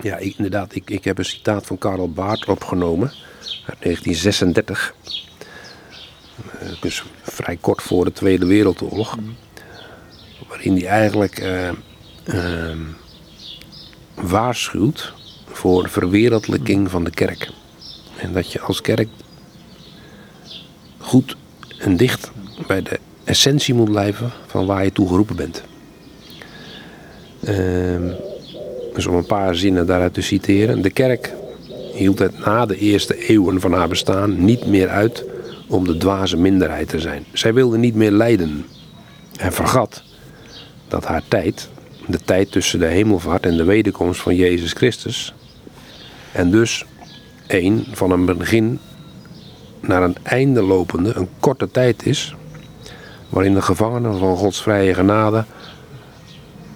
Ja, 0.02 0.16
ik, 0.16 0.35
inderdaad. 0.37 0.74
Ik, 0.74 0.90
ik 0.90 1.04
heb 1.04 1.18
een 1.18 1.24
citaat 1.24 1.66
van 1.66 1.78
Karl 1.78 2.12
Barth 2.12 2.48
opgenomen 2.48 3.12
uit 3.66 3.83
1936. 3.83 4.94
Uh, 6.62 6.80
dus 6.80 7.04
vrij 7.22 7.57
kort 7.57 7.83
voor 7.83 8.04
de 8.04 8.12
Tweede 8.12 8.46
Wereldoorlog. 8.46 9.16
Waarin 10.48 10.76
hij 10.76 10.87
eigenlijk 10.87 11.40
uh, 11.40 11.70
uh, 12.24 12.76
waarschuwt 14.14 15.12
voor 15.46 15.88
verwereldlijking 15.88 16.90
van 16.90 17.04
de 17.04 17.11
kerk. 17.11 17.50
En 18.16 18.33
dat 18.33 18.52
je 18.52 18.61
als 18.61 18.80
kerk 18.80 19.09
goed 20.98 21.37
en 21.78 21.96
dicht 21.96 22.30
bij 22.66 22.83
de 22.83 23.00
essentie 23.24 23.74
moet 23.74 23.90
blijven 23.90 24.33
van 24.46 24.66
waar 24.66 24.85
je 24.85 24.92
toe 24.92 25.09
geroepen 25.09 25.37
bent. 25.37 25.62
Ehm, 27.44 28.12
dus 28.94 29.07
om 29.07 29.14
een 29.14 29.26
paar 29.26 29.54
zinnen 29.54 29.87
daaruit 29.87 30.14
te 30.14 30.20
citeren. 30.20 30.83
De 30.83 30.90
kerk 30.90 31.33
hield 31.94 32.18
het 32.18 32.44
na 32.44 32.66
de 32.66 32.78
eerste 32.78 33.26
eeuwen 33.28 33.61
van 33.61 33.72
haar 33.72 33.88
bestaan 33.88 34.44
niet 34.44 34.66
meer 34.66 34.88
uit 34.88 35.24
om 35.68 35.87
de 35.87 35.96
dwaze 35.96 36.37
minderheid 36.37 36.88
te 36.88 37.00
zijn. 37.00 37.24
Zij 37.33 37.54
wilde 37.54 37.78
niet 37.78 37.94
meer 37.94 38.11
lijden 38.11 38.66
en 39.37 39.52
vergat 39.52 40.02
dat 40.88 41.04
haar 41.04 41.22
tijd, 41.28 41.68
de 42.07 42.18
tijd 42.24 42.50
tussen 42.52 42.78
de 42.78 42.87
hemelvaart 42.87 43.46
en 43.46 43.57
de 43.57 43.64
wederkomst 43.64 44.20
van 44.20 44.35
Jezus 44.35 44.72
Christus, 44.72 45.35
en 46.33 46.50
dus 46.50 46.85
een 47.46 47.87
van 47.92 48.11
een 48.11 48.24
begin 48.38 48.78
naar 49.80 50.02
een 50.02 50.16
einde 50.22 50.62
lopende, 50.62 51.12
een 51.14 51.28
korte 51.40 51.70
tijd 51.70 52.07
is, 52.07 52.35
waarin 53.28 53.54
de 53.54 53.62
gevangenen 53.62 54.18
van 54.18 54.37
Gods 54.37 54.62
vrije 54.62 54.94
genade 54.94 55.44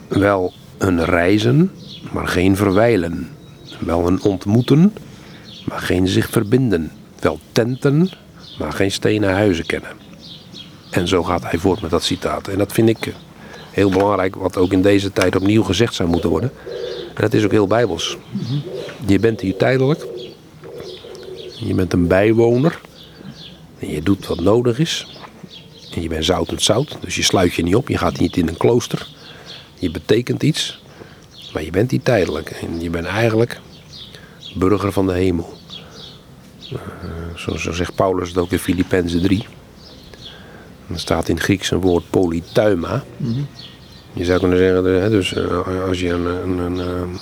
wel 0.09 0.53
een 0.79 1.05
reizen 1.05 1.71
maar 2.13 2.29
geen 2.29 2.57
verwijlen. 2.57 3.29
Wel 3.79 4.07
een 4.07 4.23
ontmoeten, 4.23 4.95
maar 5.65 5.81
geen 5.81 6.09
zich 6.09 6.31
verbinden. 6.31 6.91
Wel 7.21 7.39
tenten, 7.53 8.11
maar 8.59 8.73
geen 8.73 8.93
stenen 8.93 9.33
huizen 9.33 9.67
kennen. 9.67 9.91
En 10.91 11.09
zo 11.09 11.23
gaat 11.23 11.43
hij 11.43 11.59
voort 11.59 11.81
met 11.81 11.91
dat 11.91 12.03
citaat. 12.03 12.49
En 12.49 12.59
dat 12.59 12.73
vind 12.73 12.89
ik 12.89 13.15
heel 13.71 13.91
belangrijk, 13.91 14.35
wat 14.35 14.57
ook 14.57 14.73
in 14.73 14.83
deze 14.83 15.13
tijd 15.13 15.37
opnieuw 15.37 15.63
gezegd 15.63 15.95
zou 15.95 16.09
moeten 16.09 16.31
worden. 16.31 16.53
En 17.15 17.23
dat 17.23 17.35
is 17.35 17.45
ook 17.45 17.51
heel 17.51 17.67
bijbels. 17.67 18.17
Je 19.07 19.19
bent 19.19 19.41
hier 19.41 19.57
tijdelijk. 19.57 20.07
Je 21.59 21.75
bent 21.75 21.93
een 21.93 22.07
bijwoner. 22.07 22.81
En 23.79 23.91
je 23.91 24.03
doet 24.03 24.27
wat 24.27 24.41
nodig 24.41 24.79
is. 24.79 25.19
En 25.95 26.03
je 26.03 26.09
bent 26.09 26.25
zout 26.25 26.51
het 26.51 26.63
zout. 26.63 26.97
Dus 27.01 27.17
je 27.17 27.23
sluit 27.23 27.55
je 27.55 27.63
niet 27.63 27.75
op. 27.75 27.89
Je 27.89 27.99
gaat 27.99 28.19
niet 28.19 28.37
in 28.37 28.49
een 28.49 28.57
klooster. 28.57 29.09
Je 29.79 29.91
betekent 29.91 30.43
iets. 30.43 30.81
Maar 31.53 31.65
je 31.65 31.71
bent 31.71 31.91
die 31.91 32.01
tijdelijk. 32.03 32.51
En 32.51 32.81
je 32.81 32.91
bent 32.91 33.07
eigenlijk 33.07 33.61
burger 34.55 34.93
van 34.93 35.07
de 35.07 35.13
hemel. 35.13 35.57
Uh, 36.73 36.79
zo, 37.37 37.57
zo, 37.57 37.73
zegt 37.73 37.95
Paulus 37.95 38.29
het 38.29 38.39
ook 38.39 38.53
in 38.53 38.59
Filippenzen 38.59 39.23
3. 39.23 39.47
Er 40.93 40.99
staat 41.01 41.29
in 41.29 41.35
het 41.35 41.45
Grieks 41.45 41.71
een 41.71 41.81
woord 41.81 42.11
polytuima. 42.11 43.05
Mm 43.17 43.33
-hmm. 43.33 43.47
Je 44.13 44.25
zou 44.25 44.39
kunnen 44.39 44.59
zeggen, 44.59 45.11
dus 45.11 45.35
eh, 45.35 45.85
als 45.89 46.01
je 46.01 46.09
een, 46.09 46.27
een, 46.27 46.59
een, 46.59 46.79
een 46.79 47.19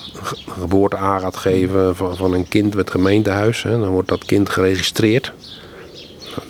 geboorte 0.48 0.96
aan 0.96 1.20
gaat 1.20 1.36
geven 1.36 1.96
van, 1.96 2.16
van 2.16 2.32
een 2.32 2.48
kind 2.48 2.74
met 2.74 2.90
gemeentehuis, 2.90 3.62
dan 3.62 3.88
wordt 3.88 4.08
dat 4.08 4.24
kind 4.24 4.48
geregistreerd. 4.48 5.32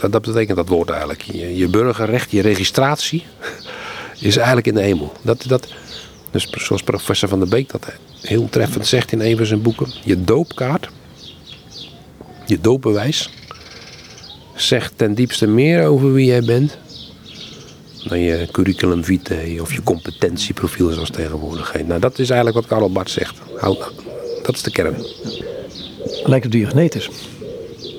Dat, 0.00 0.12
dat 0.12 0.22
betekent 0.22 0.56
dat 0.56 0.68
woord 0.68 0.90
eigenlijk. 0.90 1.22
Je, 1.22 1.56
je 1.56 1.68
burgerrecht, 1.68 2.30
je 2.30 2.42
registratie 2.42 3.24
is 4.20 4.36
eigenlijk 4.36 4.66
in 4.66 4.74
de 4.74 4.82
hemel. 4.82 5.12
Dat, 5.22 5.44
dat, 5.48 5.68
dus 6.30 6.50
zoals 6.50 6.82
professor 6.82 7.28
Van 7.28 7.38
der 7.38 7.48
Beek 7.48 7.70
dat 7.70 7.86
heel 8.20 8.48
treffend 8.48 8.86
zegt 8.86 9.12
in 9.12 9.20
een 9.20 9.36
van 9.36 9.46
zijn 9.46 9.62
boeken. 9.62 9.86
Je 10.04 10.24
doopkaart, 10.24 10.88
je 12.46 12.60
doopbewijs, 12.60 13.30
zegt 14.54 14.92
ten 14.96 15.14
diepste 15.14 15.46
meer 15.46 15.86
over 15.86 16.12
wie 16.12 16.26
jij 16.26 16.42
bent 16.42 16.78
dan 18.08 18.18
je 18.18 18.48
curriculum 18.52 19.04
vitae 19.04 19.60
of 19.60 19.72
je 19.72 19.82
competentieprofiel 19.82 20.90
zoals 20.90 21.10
tegenwoordig 21.10 21.72
heet. 21.72 21.86
Nou, 21.86 22.00
dat 22.00 22.18
is 22.18 22.30
eigenlijk 22.30 22.58
wat 22.58 22.68
Karel 22.68 22.92
Bart 22.92 23.10
zegt. 23.10 23.34
Dat 24.42 24.54
is 24.54 24.62
de 24.62 24.70
kern. 24.70 24.96
Lijkt 26.24 26.46
op 26.46 26.52
diagnetisch. 26.52 27.10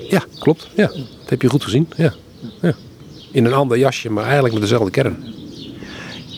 Ja, 0.08 0.24
klopt. 0.38 0.68
Ja, 0.74 0.86
dat 0.86 1.28
heb 1.28 1.42
je 1.42 1.48
goed 1.48 1.64
gezien. 1.64 1.88
Ja. 1.96 2.14
ja. 2.60 2.74
In 3.32 3.44
een 3.44 3.52
ander 3.52 3.78
jasje, 3.78 4.10
maar 4.10 4.24
eigenlijk 4.24 4.54
met 4.54 4.62
dezelfde 4.62 4.90
kern. 4.90 5.34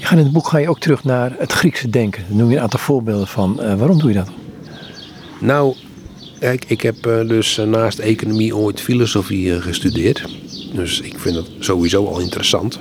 In 0.09 0.19
het 0.19 0.33
boek 0.33 0.49
ga 0.49 0.59
je 0.59 0.69
ook 0.69 0.79
terug 0.79 1.05
naar 1.05 1.35
het 1.39 1.53
Griekse 1.53 1.91
denken. 1.91 2.25
Daar 2.29 2.37
noem 2.37 2.51
je 2.51 2.57
een 2.57 2.63
aantal 2.63 2.79
voorbeelden 2.79 3.27
van. 3.27 3.59
Uh, 3.61 3.75
waarom 3.75 3.99
doe 3.99 4.09
je 4.09 4.17
dat? 4.17 4.31
Nou, 5.41 5.75
ik 6.67 6.81
heb 6.81 7.07
uh, 7.07 7.29
dus 7.29 7.59
uh, 7.59 7.67
naast 7.67 7.99
economie 7.99 8.57
ooit 8.57 8.81
filosofie 8.81 9.61
gestudeerd. 9.61 10.25
Dus 10.75 11.01
ik 11.01 11.19
vind 11.19 11.35
dat 11.35 11.47
sowieso 11.59 12.07
al 12.07 12.21
interessant. 12.21 12.81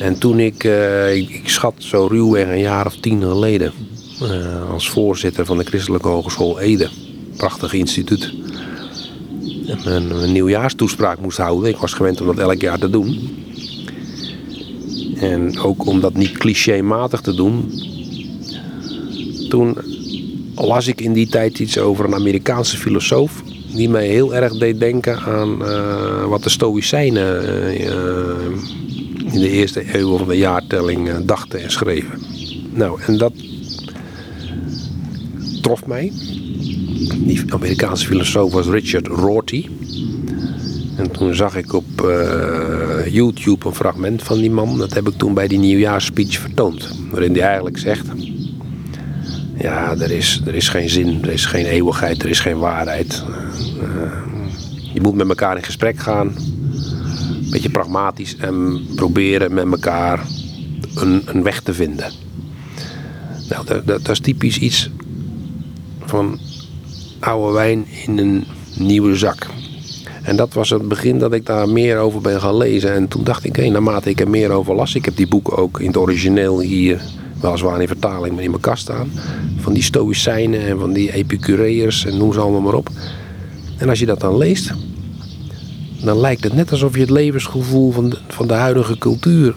En 0.00 0.18
toen 0.18 0.38
ik, 0.38 0.64
ik, 1.14 1.30
ik, 1.30 1.48
schat 1.48 1.74
zo 1.78 2.06
ruwweg 2.06 2.48
een 2.48 2.58
jaar 2.58 2.86
of 2.86 2.96
tien 2.96 3.22
geleden, 3.22 3.72
als 4.70 4.90
voorzitter 4.90 5.46
van 5.46 5.58
de 5.58 5.64
Christelijke 5.64 6.08
Hogeschool 6.08 6.60
Ede, 6.60 6.88
prachtig 7.36 7.72
instituut, 7.72 8.34
een, 9.66 10.22
een 10.22 10.32
nieuwjaarstoespraak 10.32 11.18
moest 11.20 11.38
houden. 11.38 11.70
Ik 11.70 11.76
was 11.76 11.92
gewend 11.92 12.20
om 12.20 12.26
dat 12.26 12.38
elk 12.38 12.60
jaar 12.60 12.78
te 12.78 12.90
doen. 12.90 13.36
En 15.20 15.58
ook 15.58 15.86
om 15.86 16.00
dat 16.00 16.14
niet 16.14 16.38
clichématig 16.38 17.20
te 17.20 17.34
doen. 17.34 17.72
Toen 19.48 19.76
las 20.54 20.86
ik 20.86 21.00
in 21.00 21.12
die 21.12 21.28
tijd 21.28 21.58
iets 21.58 21.78
over 21.78 22.04
een 22.04 22.14
Amerikaanse 22.14 22.76
filosoof. 22.76 23.42
die 23.74 23.88
mij 23.88 24.06
heel 24.06 24.34
erg 24.34 24.58
deed 24.58 24.78
denken 24.78 25.18
aan 25.18 25.58
wat 26.28 26.42
de 26.42 26.50
Stoïcijnen 26.50 27.42
in 29.32 29.40
de 29.40 29.50
eerste 29.50 29.98
eeuw 29.98 30.16
van 30.16 30.28
de 30.28 30.36
jaartelling 30.36 31.10
dachten 31.24 31.62
en 31.62 31.70
schreven. 31.70 32.18
Nou, 32.70 33.00
en 33.06 33.18
dat 33.18 33.32
trof 35.62 35.86
mij. 35.86 36.12
Die 37.16 37.42
Amerikaanse 37.48 38.06
filosoof 38.06 38.52
was 38.52 38.66
Richard 38.66 39.06
Rorty. 39.06 39.66
En 40.96 41.10
toen 41.10 41.34
zag 41.34 41.56
ik 41.56 41.72
op 41.72 42.02
uh, 42.04 43.06
YouTube 43.06 43.66
een 43.66 43.74
fragment 43.74 44.22
van 44.22 44.38
die 44.38 44.50
man. 44.50 44.78
Dat 44.78 44.94
heb 44.94 45.08
ik 45.08 45.14
toen 45.16 45.34
bij 45.34 45.48
die 45.48 45.58
nieuwjaarsspeech 45.58 46.38
vertoond. 46.38 46.88
Waarin 47.10 47.32
hij 47.32 47.42
eigenlijk 47.42 47.78
zegt... 47.78 48.06
Ja, 49.58 49.96
er 49.98 50.10
is, 50.10 50.42
er 50.46 50.54
is 50.54 50.68
geen 50.68 50.88
zin, 50.88 51.22
er 51.22 51.30
is 51.30 51.44
geen 51.44 51.64
eeuwigheid, 51.64 52.22
er 52.22 52.28
is 52.28 52.40
geen 52.40 52.58
waarheid. 52.58 53.24
Uh, 53.82 54.12
je 54.92 55.00
moet 55.00 55.14
met 55.14 55.28
elkaar 55.28 55.56
in 55.56 55.62
gesprek 55.62 55.98
gaan. 55.98 56.26
Een 56.26 57.50
beetje 57.50 57.70
pragmatisch 57.70 58.36
en 58.36 58.86
proberen 58.94 59.54
met 59.54 59.66
elkaar 59.70 60.26
een, 60.94 61.22
een 61.26 61.42
weg 61.42 61.60
te 61.60 61.74
vinden. 61.74 62.12
Nou, 63.48 63.66
dat, 63.66 63.86
dat, 63.86 64.04
dat 64.04 64.08
is 64.08 64.20
typisch 64.20 64.58
iets 64.58 64.90
van 66.04 66.38
oude 67.18 67.52
wijn 67.52 67.86
in 68.06 68.18
een 68.18 68.44
nieuwe 68.78 69.16
zak. 69.16 69.46
En 70.26 70.36
dat 70.36 70.54
was 70.54 70.70
het 70.70 70.88
begin 70.88 71.18
dat 71.18 71.32
ik 71.32 71.46
daar 71.46 71.68
meer 71.68 71.98
over 71.98 72.20
ben 72.20 72.40
gaan 72.40 72.56
lezen. 72.56 72.94
En 72.94 73.08
toen 73.08 73.24
dacht 73.24 73.44
ik, 73.44 73.56
hé, 73.56 73.68
naarmate 73.68 74.10
ik 74.10 74.20
er 74.20 74.30
meer 74.30 74.50
over 74.50 74.74
las, 74.74 74.94
ik 74.94 75.04
heb 75.04 75.16
die 75.16 75.28
boeken 75.28 75.56
ook 75.56 75.80
in 75.80 75.86
het 75.86 75.96
origineel 75.96 76.60
hier, 76.60 77.00
weliswaar 77.40 77.80
in 77.80 77.86
vertaling, 77.86 78.34
maar 78.34 78.42
in 78.42 78.50
mijn 78.50 78.62
kast 78.62 78.82
staan. 78.82 79.10
Van 79.56 79.72
die 79.72 79.82
Stoïcijnen 79.82 80.60
en 80.60 80.78
van 80.78 80.92
die 80.92 81.12
Epicureërs 81.12 82.04
en 82.04 82.16
noem 82.16 82.32
ze 82.32 82.40
allemaal 82.40 82.60
maar 82.60 82.74
op. 82.74 82.88
En 83.78 83.88
als 83.88 83.98
je 83.98 84.06
dat 84.06 84.20
dan 84.20 84.36
leest, 84.36 84.72
dan 86.04 86.20
lijkt 86.20 86.44
het 86.44 86.52
net 86.52 86.70
alsof 86.70 86.94
je 86.94 87.00
het 87.00 87.10
levensgevoel 87.10 87.92
van 87.92 88.08
de, 88.10 88.18
van 88.28 88.46
de 88.46 88.54
huidige 88.54 88.98
cultuur 88.98 89.54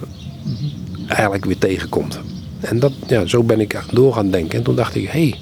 eigenlijk 1.07 1.45
weer 1.45 1.57
tegenkomt. 1.57 2.19
En 2.59 2.79
dat, 2.79 2.91
ja, 3.07 3.25
zo 3.25 3.43
ben 3.43 3.59
ik 3.59 3.81
door 3.91 4.13
gaan 4.13 4.31
denken. 4.31 4.57
En 4.57 4.63
toen 4.63 4.75
dacht 4.75 4.95
ik, 4.95 5.03
hé, 5.03 5.29
hey, 5.29 5.35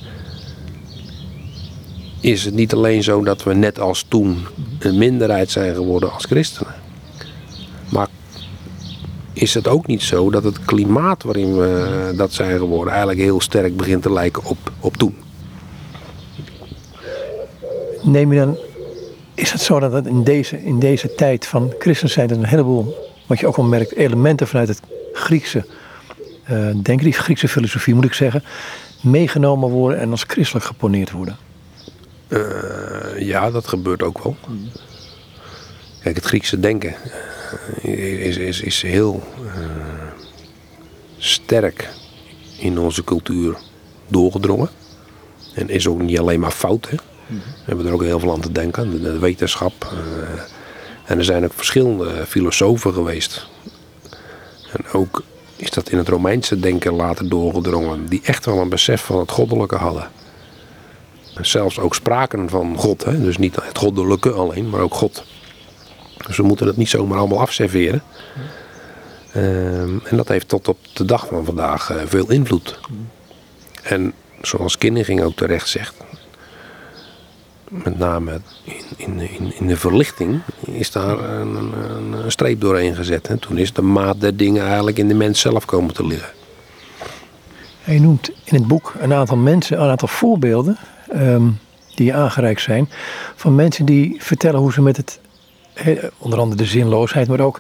is 2.19 2.45
het 2.45 2.53
niet 2.53 2.73
alleen 2.73 3.03
zo 3.03 3.23
dat 3.23 3.43
we 3.43 3.53
net 3.53 3.79
als 3.79 4.05
toen 4.07 4.45
een 4.79 4.97
minderheid 4.97 5.51
zijn 5.51 5.75
geworden 5.75 6.13
als 6.13 6.25
christenen. 6.25 6.73
Maar 7.89 8.07
is 9.33 9.53
het 9.53 9.67
ook 9.67 9.87
niet 9.87 10.01
zo 10.01 10.29
dat 10.29 10.43
het 10.43 10.65
klimaat 10.65 11.23
waarin 11.23 11.57
we 11.57 12.13
dat 12.15 12.33
zijn 12.33 12.57
geworden 12.57 12.89
eigenlijk 12.89 13.21
heel 13.21 13.41
sterk 13.41 13.77
begint 13.77 14.01
te 14.01 14.11
lijken 14.11 14.43
op, 14.45 14.57
op 14.79 14.97
toen? 14.97 15.15
Neem 18.03 18.33
je 18.33 18.39
dan, 18.39 18.57
is 19.33 19.51
het 19.51 19.61
zo 19.61 19.79
dat 19.79 20.05
in 20.05 20.23
deze, 20.23 20.63
in 20.63 20.79
deze 20.79 21.15
tijd 21.15 21.45
van 21.45 21.73
christen 21.79 22.09
zijn 22.09 22.29
er 22.29 22.37
een 22.37 22.45
heleboel, 22.45 22.95
wat 23.27 23.39
je 23.39 23.47
ook 23.47 23.55
wel 23.55 23.65
merkt, 23.65 23.95
elementen 23.95 24.47
vanuit 24.47 24.67
het 24.67 24.81
Griekse 25.13 25.65
uh, 26.51 26.57
denken, 26.83 26.97
die 26.97 27.13
Griekse 27.13 27.47
filosofie 27.47 27.93
moet 27.95 28.05
ik 28.05 28.13
zeggen, 28.13 28.43
meegenomen 29.01 29.69
worden 29.69 29.99
en 29.99 30.11
als 30.11 30.23
christelijk 30.27 30.65
geponeerd 30.65 31.11
worden? 31.11 31.37
Uh, 32.27 33.19
ja, 33.19 33.51
dat 33.51 33.67
gebeurt 33.67 34.03
ook 34.03 34.23
wel. 34.23 34.35
Kijk, 36.01 36.15
het 36.15 36.25
Griekse 36.25 36.59
denken 36.59 36.95
eh, 37.81 38.25
is, 38.25 38.37
is, 38.37 38.61
is 38.61 38.81
heel 38.81 39.23
uh, 39.43 39.51
sterk 41.17 41.89
in 42.59 42.79
onze 42.79 43.03
cultuur 43.03 43.57
doorgedrongen. 44.07 44.69
En 45.53 45.69
is 45.69 45.87
ook 45.87 46.01
niet 46.01 46.19
alleen 46.19 46.39
maar 46.39 46.51
fout. 46.51 46.89
Hè. 46.89 46.97
We 47.27 47.41
hebben 47.65 47.85
er 47.85 47.93
ook 47.93 48.03
heel 48.03 48.19
veel 48.19 48.31
aan 48.31 48.41
te 48.41 48.51
denken, 48.51 49.01
de, 49.01 49.19
wetenschap. 49.19 49.93
En 51.05 51.17
er 51.17 51.23
zijn 51.23 51.43
ook 51.43 51.53
verschillende 51.53 52.25
filosofen 52.25 52.93
geweest. 52.93 53.47
En 54.71 54.91
ook 54.91 55.23
is 55.55 55.69
dat 55.69 55.89
in 55.89 55.97
het 55.97 56.07
Romeinse 56.07 56.59
denken 56.59 56.93
later 56.93 57.29
doorgedrongen, 57.29 58.05
die 58.05 58.21
echt 58.23 58.45
wel 58.45 58.57
een 58.57 58.69
besef 58.69 59.01
van 59.01 59.19
het 59.19 59.31
goddelijke 59.31 59.75
hadden 59.75 60.09
zelfs 61.41 61.79
ook 61.79 61.95
spraken 61.95 62.49
van 62.49 62.77
God. 62.77 63.03
Hè? 63.03 63.21
Dus 63.21 63.37
niet 63.37 63.55
het 63.55 63.77
goddelijke 63.77 64.31
alleen, 64.31 64.69
maar 64.69 64.81
ook 64.81 64.93
God. 64.93 65.23
Dus 66.27 66.37
we 66.37 66.43
moeten 66.43 66.67
het 66.67 66.77
niet 66.77 66.89
zomaar 66.89 67.17
allemaal 67.17 67.39
afserveren. 67.39 68.03
Ehm, 69.33 69.97
en 70.03 70.17
dat 70.17 70.27
heeft 70.27 70.47
tot 70.47 70.67
op 70.67 70.77
de 70.93 71.05
dag 71.05 71.27
van 71.27 71.45
vandaag 71.45 71.91
uh, 71.91 72.01
veel 72.05 72.31
invloed. 72.31 72.79
En 73.83 74.13
zoals 74.41 74.77
Kinniging 74.77 75.21
ook 75.21 75.35
terecht 75.35 75.69
zegt, 75.69 75.95
met 77.69 77.97
name 77.97 78.41
in, 78.95 79.19
in, 79.19 79.53
in, 79.59 79.67
de 79.67 79.77
verlichting 79.77 80.39
is 80.65 80.91
daar 80.91 81.19
een, 81.19 81.55
een, 81.55 82.13
een 82.13 82.31
streep 82.31 82.61
doorheen 82.61 82.95
gezet. 82.95 83.27
Hè? 83.27 83.37
Toen 83.37 83.57
is 83.57 83.73
de 83.73 83.81
maat 83.81 84.21
der 84.21 84.37
dingen 84.37 84.65
eigenlijk 84.65 84.97
in 84.97 85.07
de 85.07 85.13
mens 85.13 85.39
zelf 85.39 85.65
komen 85.65 85.93
te 85.93 86.05
liggen. 86.05 86.29
Hij 87.81 87.99
noemt 87.99 88.29
in 88.29 88.55
het 88.55 88.67
boek 88.67 88.93
een 88.99 89.13
aantal 89.13 89.37
mensen, 89.37 89.81
een 89.81 89.89
aantal 89.89 90.07
voorbeelden 90.07 90.77
um, 91.15 91.59
die 91.95 92.13
aangereikt 92.13 92.61
zijn. 92.61 92.89
Van 93.35 93.55
mensen 93.55 93.85
die 93.85 94.15
vertellen 94.19 94.59
hoe 94.59 94.73
ze 94.73 94.81
met 94.81 94.97
het, 94.97 95.19
onder 96.17 96.39
andere 96.39 96.61
de 96.61 96.67
zinloosheid, 96.67 97.27
maar 97.27 97.39
ook 97.39 97.59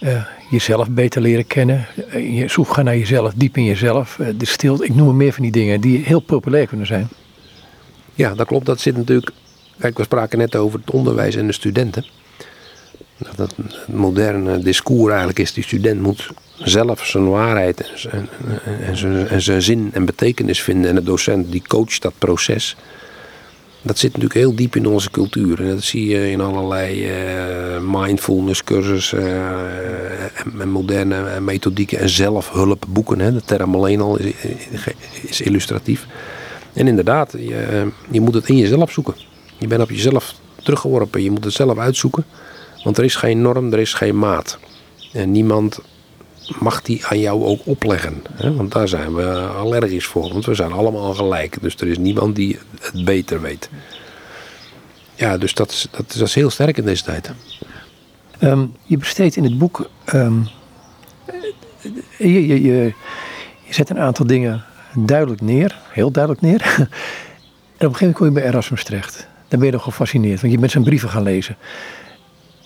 uh, 0.00 0.24
jezelf 0.50 0.90
beter 0.90 1.22
leren 1.22 1.46
kennen. 1.46 1.86
Uh, 2.14 2.38
je 2.38 2.48
zoek 2.48 2.72
gaan 2.72 2.84
naar 2.84 2.96
jezelf, 2.96 3.32
diep 3.34 3.56
in 3.56 3.64
jezelf. 3.64 4.18
Uh, 4.18 4.28
de 4.36 4.46
stilte, 4.46 4.84
ik 4.84 4.94
noem 4.94 5.06
maar 5.06 5.14
meer 5.14 5.32
van 5.32 5.42
die 5.42 5.52
dingen 5.52 5.80
die 5.80 6.04
heel 6.04 6.20
populair 6.20 6.66
kunnen 6.66 6.86
zijn. 6.86 7.08
Ja, 8.14 8.34
dat 8.34 8.46
klopt. 8.46 8.66
Dat 8.66 8.80
zit 8.80 8.96
natuurlijk. 8.96 9.30
Kijk, 9.78 9.96
we 9.96 10.02
spraken 10.02 10.38
net 10.38 10.56
over 10.56 10.78
het 10.78 10.90
onderwijs 10.90 11.36
en 11.36 11.46
de 11.46 11.52
studenten. 11.52 12.04
Dat 13.16 13.36
het 13.36 13.54
moderne 13.88 14.58
discours 14.58 15.08
eigenlijk 15.08 15.38
is, 15.38 15.52
die 15.52 15.64
student 15.64 16.00
moet 16.00 16.30
zelf 16.58 17.06
zijn 17.06 17.28
waarheid 17.28 18.06
en, 18.10 18.28
en, 18.86 18.96
zijn, 18.96 19.28
en 19.28 19.42
zijn 19.42 19.62
zin 19.62 19.90
en 19.92 20.04
betekenis 20.04 20.62
vinden. 20.62 20.90
En 20.90 20.94
de 20.94 21.02
docent 21.02 21.52
die 21.52 21.62
coacht 21.66 22.02
dat 22.02 22.12
proces. 22.18 22.76
Dat 23.82 23.98
zit 23.98 24.12
natuurlijk 24.12 24.40
heel 24.40 24.54
diep 24.54 24.76
in 24.76 24.86
onze 24.86 25.10
cultuur. 25.10 25.60
En 25.60 25.68
dat 25.68 25.82
zie 25.82 26.06
je 26.06 26.30
in 26.30 26.40
allerlei 26.40 27.10
uh, 27.10 27.80
mindfulness 27.82 28.64
cursussen 28.64 29.22
uh, 29.22 30.60
en, 30.60 30.68
moderne 30.68 31.40
methodieken 31.40 31.98
en 31.98 32.08
zelfhulpboeken. 32.08 33.18
Hè. 33.18 33.32
De 33.32 33.42
term 33.44 33.74
alleen 33.74 34.00
al 34.00 34.18
is, 34.18 34.32
is 35.22 35.40
illustratief. 35.40 36.06
En 36.72 36.86
inderdaad, 36.86 37.32
je, 37.32 37.88
je 38.10 38.20
moet 38.20 38.34
het 38.34 38.48
in 38.48 38.56
jezelf 38.56 38.90
zoeken. 38.90 39.14
Je 39.58 39.66
bent 39.66 39.82
op 39.82 39.90
jezelf 39.90 40.34
teruggeworpen. 40.62 41.22
Je 41.22 41.30
moet 41.30 41.44
het 41.44 41.52
zelf 41.52 41.78
uitzoeken. 41.78 42.24
Want 42.84 42.98
er 42.98 43.04
is 43.04 43.16
geen 43.16 43.42
norm, 43.42 43.72
er 43.72 43.78
is 43.78 43.94
geen 43.94 44.18
maat. 44.18 44.58
En 45.12 45.32
niemand 45.32 45.80
mag 46.58 46.82
die 46.82 47.06
aan 47.06 47.18
jou 47.18 47.44
ook 47.44 47.60
opleggen. 47.64 48.22
Hè? 48.32 48.54
Want 48.54 48.72
daar 48.72 48.88
zijn 48.88 49.14
we 49.14 49.38
allergisch 49.38 50.06
voor. 50.06 50.32
Want 50.32 50.46
we 50.46 50.54
zijn 50.54 50.72
allemaal 50.72 51.14
gelijk. 51.14 51.56
Dus 51.60 51.76
er 51.76 51.88
is 51.88 51.98
niemand 51.98 52.36
die 52.36 52.58
het 52.80 53.04
beter 53.04 53.40
weet. 53.40 53.70
Ja, 55.14 55.38
dus 55.38 55.54
dat 55.54 55.70
is, 55.70 55.88
dat 56.18 56.32
heel 56.32 56.50
sterk 56.50 56.76
in 56.76 56.84
deze 56.84 57.02
tijd. 57.02 57.30
Um, 58.40 58.74
je 58.82 58.96
besteedt 58.96 59.36
in 59.36 59.44
het 59.44 59.58
boek. 59.58 59.90
Je, 62.18 62.46
je, 62.46 62.46
je, 62.46 62.92
je, 63.64 63.74
zet 63.74 63.90
een 63.90 63.98
aantal 63.98 64.26
dingen 64.26 64.64
duidelijk 64.94 65.40
neer. 65.40 65.78
Heel 65.90 66.10
duidelijk 66.10 66.42
neer. 66.42 66.62
en 67.78 67.86
op 67.86 67.92
een 67.92 67.96
gegeven 67.96 67.98
moment 67.98 68.16
kom 68.16 68.26
je 68.26 68.32
bij 68.32 68.44
Erasmus 68.44 68.84
terecht. 68.84 69.28
Dan 69.48 69.58
ben 69.58 69.68
je 69.68 69.74
nog 69.74 69.82
gefascineerd. 69.82 70.40
Want 70.40 70.52
je 70.52 70.58
bent 70.58 70.70
zijn 70.70 70.84
brieven 70.84 71.08
gaan 71.08 71.22
lezen. 71.22 71.56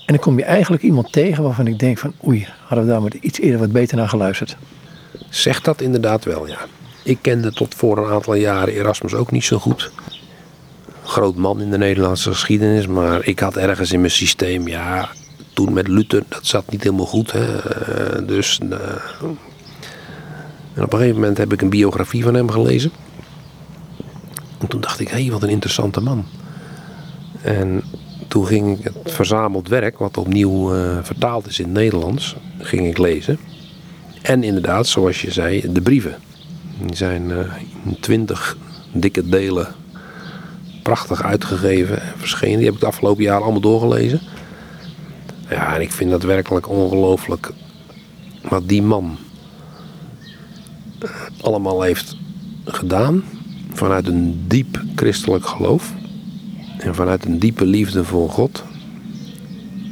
En 0.06 0.14
dan 0.14 0.18
kom 0.18 0.38
je 0.38 0.44
eigenlijk 0.44 0.82
iemand 0.82 1.12
tegen 1.12 1.42
waarvan 1.42 1.66
ik 1.66 1.78
denk 1.78 1.98
van 1.98 2.12
oei, 2.26 2.46
hadden 2.60 2.86
we 2.86 2.92
daar 2.92 3.02
maar 3.02 3.12
iets 3.20 3.40
eerder 3.40 3.60
wat 3.60 3.72
beter 3.72 3.96
naar 3.96 4.08
geluisterd. 4.08 4.56
Zegt 5.28 5.64
dat 5.64 5.80
inderdaad 5.80 6.24
wel, 6.24 6.46
ja. 6.46 6.58
Ik 7.02 7.18
kende 7.20 7.52
tot 7.52 7.74
voor 7.74 7.98
een 7.98 8.12
aantal 8.12 8.34
jaren 8.34 8.74
Erasmus 8.74 9.14
ook 9.14 9.30
niet 9.30 9.44
zo 9.44 9.58
goed. 9.58 9.90
Groot 11.04 11.36
man 11.36 11.60
in 11.60 11.70
de 11.70 11.78
Nederlandse 11.78 12.30
geschiedenis, 12.30 12.86
maar 12.86 13.26
ik 13.26 13.38
had 13.38 13.56
ergens 13.56 13.92
in 13.92 14.00
mijn 14.00 14.12
systeem, 14.12 14.68
ja, 14.68 15.08
toen 15.52 15.72
met 15.72 15.88
Luther, 15.88 16.22
dat 16.28 16.46
zat 16.46 16.70
niet 16.70 16.82
helemaal 16.82 17.06
goed. 17.06 17.32
Hè. 17.32 17.44
Dus 18.24 18.60
uh, 18.62 18.78
en 20.74 20.82
op 20.82 20.92
een 20.92 20.98
gegeven 20.98 21.20
moment 21.20 21.38
heb 21.38 21.52
ik 21.52 21.62
een 21.62 21.70
biografie 21.70 22.22
van 22.22 22.34
hem 22.34 22.50
gelezen. 22.50 22.92
En 24.58 24.66
toen 24.66 24.80
dacht 24.80 25.00
ik, 25.00 25.08
hé, 25.08 25.22
hey, 25.22 25.30
wat 25.30 25.42
een 25.42 25.48
interessante 25.48 26.00
man. 26.00 26.24
En 27.42 27.82
toen 28.32 28.46
ging 28.46 28.78
ik 28.78 28.84
het 28.84 29.12
verzameld 29.12 29.68
werk, 29.68 29.98
wat 29.98 30.16
opnieuw 30.16 30.74
uh, 30.74 30.98
vertaald 31.02 31.46
is 31.46 31.58
in 31.58 31.64
het 31.64 31.74
Nederlands, 31.74 32.36
ging 32.58 32.86
ik 32.86 32.98
lezen. 32.98 33.38
En 34.22 34.42
inderdaad, 34.42 34.86
zoals 34.86 35.22
je 35.22 35.32
zei, 35.32 35.72
de 35.72 35.80
brieven. 35.80 36.14
Die 36.80 36.96
zijn 36.96 37.30
uh, 37.30 37.38
in 37.84 37.96
twintig 38.00 38.56
dikke 38.92 39.28
delen 39.28 39.74
prachtig 40.82 41.22
uitgegeven 41.22 42.02
en 42.02 42.12
verschenen. 42.16 42.56
Die 42.56 42.64
heb 42.64 42.74
ik 42.74 42.80
de 42.80 42.86
afgelopen 42.86 43.22
jaren 43.22 43.42
allemaal 43.42 43.60
doorgelezen. 43.60 44.20
Ja, 45.48 45.74
en 45.74 45.80
ik 45.80 45.92
vind 45.92 46.10
dat 46.10 46.22
werkelijk 46.22 46.68
ongelooflijk 46.68 47.52
wat 48.48 48.68
die 48.68 48.82
man 48.82 49.18
eh, 50.98 51.10
allemaal 51.40 51.82
heeft 51.82 52.16
gedaan 52.64 53.24
vanuit 53.72 54.06
een 54.06 54.44
diep 54.48 54.82
christelijk 54.94 55.46
geloof. 55.46 55.92
En 56.84 56.94
vanuit 56.94 57.24
een 57.24 57.38
diepe 57.38 57.64
liefde 57.66 58.04
voor 58.04 58.30
God, 58.30 58.64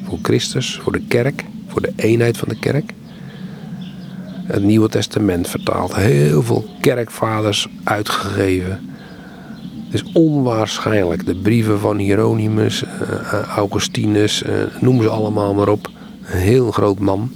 voor 0.04 0.18
Christus, 0.22 0.80
voor 0.82 0.92
de 0.92 1.02
kerk, 1.08 1.44
voor 1.66 1.82
de 1.82 1.92
eenheid 1.96 2.36
van 2.36 2.48
de 2.48 2.58
kerk. 2.58 2.92
Het 4.44 4.62
Nieuwe 4.62 4.88
Testament 4.88 5.48
vertaald, 5.48 5.94
heel 5.94 6.42
veel 6.42 6.66
kerkvaders 6.80 7.68
uitgegeven. 7.84 8.90
Het 9.90 10.02
is 10.02 10.12
onwaarschijnlijk. 10.12 11.26
De 11.26 11.34
brieven 11.34 11.78
van 11.78 11.96
Hieronymus, 11.96 12.82
uh, 12.82 13.40
Augustinus, 13.42 14.42
uh, 14.42 14.52
noem 14.80 15.02
ze 15.02 15.08
allemaal 15.08 15.54
maar 15.54 15.68
op. 15.68 15.90
Een 16.24 16.38
heel 16.38 16.70
groot 16.70 16.98
man. 16.98 17.32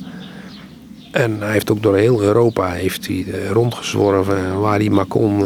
En 1.12 1.40
hij 1.40 1.52
heeft 1.52 1.70
ook 1.70 1.82
door 1.82 1.96
heel 1.96 2.22
Europa 2.22 2.70
heeft 2.70 3.06
hij, 3.06 3.26
rondgezworven. 3.50 4.60
Waar 4.60 4.78
hij 4.78 4.90
maar 4.90 5.04
kon, 5.04 5.38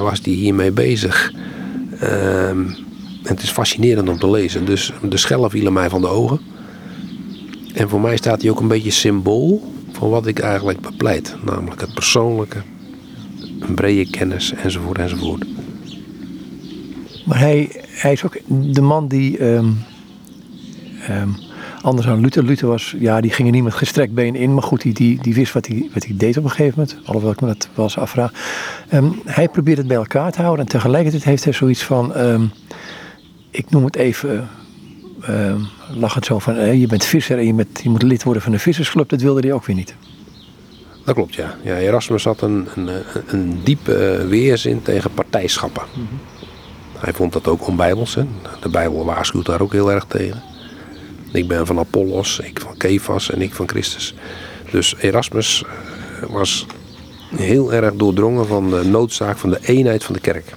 was 0.00 0.20
hij 0.22 0.32
hiermee 0.32 0.70
bezig. 0.70 1.32
Ehm, 2.00 2.64
het 3.28 3.42
is 3.42 3.50
fascinerend 3.50 4.08
om 4.08 4.18
te 4.18 4.30
lezen. 4.30 4.64
Dus 4.64 4.92
de 5.02 5.16
schellen 5.16 5.50
vielen 5.50 5.72
mij 5.72 5.88
van 5.88 6.00
de 6.00 6.08
ogen. 6.08 6.40
En 7.74 7.88
voor 7.88 8.00
mij 8.00 8.16
staat 8.16 8.42
hij 8.42 8.50
ook 8.50 8.60
een 8.60 8.68
beetje 8.68 8.90
symbool 8.90 9.72
van 9.92 10.08
wat 10.08 10.26
ik 10.26 10.38
eigenlijk 10.38 10.80
bepleit. 10.80 11.36
Namelijk 11.44 11.80
het 11.80 11.94
persoonlijke, 11.94 12.62
een 13.60 13.74
brede 13.74 14.10
kennis 14.10 14.52
enzovoort 14.52 14.98
enzovoort. 14.98 15.44
Maar 17.24 17.38
hij, 17.38 17.70
hij 17.88 18.12
is 18.12 18.24
ook 18.24 18.38
de 18.48 18.80
man 18.80 19.08
die. 19.08 19.44
Um, 19.44 19.78
um, 21.10 21.36
anders 21.82 22.06
dan 22.06 22.20
Luther. 22.20 22.44
Luther 22.44 22.68
was, 22.68 22.94
ja, 22.98 23.20
die 23.20 23.30
ging 23.30 23.48
er 23.48 23.54
niet 23.54 23.64
met 23.64 23.74
gestrekt 23.74 24.14
been 24.14 24.34
in. 24.34 24.54
Maar 24.54 24.62
goed, 24.62 24.82
die, 24.82 24.94
die, 24.94 25.18
die 25.22 25.34
wist 25.34 25.52
wat 25.52 25.66
hij, 25.66 25.90
wat 25.94 26.04
hij 26.04 26.14
deed 26.16 26.36
op 26.36 26.44
een 26.44 26.50
gegeven 26.50 26.74
moment. 26.78 26.98
Alhoewel 27.04 27.32
ik 27.32 27.40
me 27.40 27.46
dat 27.46 27.68
wel 27.74 27.84
eens 27.84 27.98
afvraag. 27.98 28.32
Um, 28.92 29.20
hij 29.24 29.48
probeert 29.48 29.78
het 29.78 29.86
bij 29.86 29.96
elkaar 29.96 30.32
te 30.32 30.42
houden. 30.42 30.64
En 30.64 30.70
tegelijkertijd 30.70 31.24
heeft 31.24 31.44
hij 31.44 31.52
zoiets 31.52 31.82
van. 31.82 32.16
Ik 33.56 33.70
noem 33.70 33.84
het 33.84 33.96
even. 33.96 34.48
lach 35.94 36.14
het 36.14 36.24
zo 36.24 36.38
van. 36.38 36.56
Uh, 36.56 36.80
je 36.80 36.86
bent 36.86 37.04
visser 37.04 37.38
en 37.38 37.46
je, 37.46 37.66
je 37.82 37.90
moet 37.90 38.02
lid 38.02 38.22
worden 38.22 38.42
van 38.42 38.52
een 38.52 38.60
vissersclub. 38.60 39.08
Dat 39.08 39.20
wilde 39.20 39.40
hij 39.40 39.52
ook 39.52 39.64
weer 39.64 39.76
niet. 39.76 39.94
Dat 41.04 41.14
klopt, 41.14 41.34
ja. 41.34 41.54
ja 41.62 41.76
Erasmus 41.76 42.24
had 42.24 42.40
een, 42.40 42.68
een, 42.74 42.90
een 43.26 43.60
diepe 43.64 44.26
weerzin 44.28 44.82
tegen 44.82 45.10
partijschappen. 45.10 45.82
Mm 45.94 46.06
-hmm. 46.08 46.18
Hij 46.98 47.12
vond 47.12 47.32
dat 47.32 47.48
ook 47.48 47.66
onbijbels. 47.66 48.14
Hè. 48.14 48.24
De 48.60 48.68
Bijbel 48.68 49.04
waarschuwt 49.04 49.46
daar 49.46 49.60
ook 49.60 49.72
heel 49.72 49.92
erg 49.92 50.04
tegen. 50.04 50.42
Ik 51.32 51.48
ben 51.48 51.66
van 51.66 51.78
Apollos, 51.78 52.38
ik 52.38 52.60
van 52.60 52.76
Kefas 52.76 53.30
en 53.30 53.42
ik 53.42 53.54
van 53.54 53.68
Christus. 53.68 54.14
Dus 54.70 54.94
Erasmus 54.96 55.64
eh, 55.64 56.28
was 56.28 56.66
heel 57.36 57.72
erg 57.72 57.94
doordrongen 57.94 58.46
van 58.46 58.70
de 58.70 58.84
noodzaak 58.84 59.38
van 59.38 59.50
de 59.50 59.58
eenheid 59.62 60.04
van 60.04 60.14
de 60.14 60.20
kerk. 60.20 60.54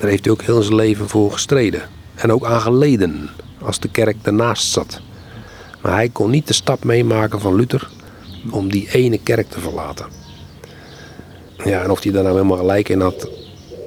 Daar 0.00 0.10
heeft 0.10 0.24
hij 0.24 0.32
ook 0.32 0.42
heel 0.42 0.62
zijn 0.62 0.74
leven 0.74 1.08
voor 1.08 1.32
gestreden. 1.32 1.82
En 2.14 2.32
ook 2.32 2.44
aan 2.44 2.60
geleden, 2.60 3.30
als 3.60 3.78
de 3.80 3.88
kerk 3.88 4.16
ernaast 4.22 4.70
zat. 4.70 5.00
Maar 5.82 5.92
hij 5.92 6.08
kon 6.08 6.30
niet 6.30 6.46
de 6.46 6.54
stap 6.54 6.84
meemaken 6.84 7.40
van 7.40 7.54
Luther 7.54 7.88
om 8.50 8.70
die 8.70 8.88
ene 8.92 9.18
kerk 9.18 9.48
te 9.48 9.60
verlaten. 9.60 10.06
Ja, 11.64 11.82
en 11.82 11.90
of 11.90 12.02
hij 12.02 12.12
daar 12.12 12.22
nou 12.22 12.34
helemaal 12.34 12.56
gelijk 12.56 12.88
in 12.88 13.00
had, 13.00 13.28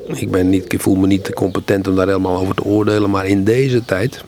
ik, 0.07 0.31
ben 0.31 0.49
niet, 0.49 0.73
ik 0.73 0.81
voel 0.81 0.95
me 0.95 1.07
niet 1.07 1.33
competent 1.33 1.87
om 1.87 1.95
daar 1.95 2.07
helemaal 2.07 2.39
over 2.39 2.55
te 2.55 2.63
oordelen. 2.63 3.09
Maar 3.09 3.25
in 3.25 3.43
deze 3.43 3.85
tijd, 3.85 4.23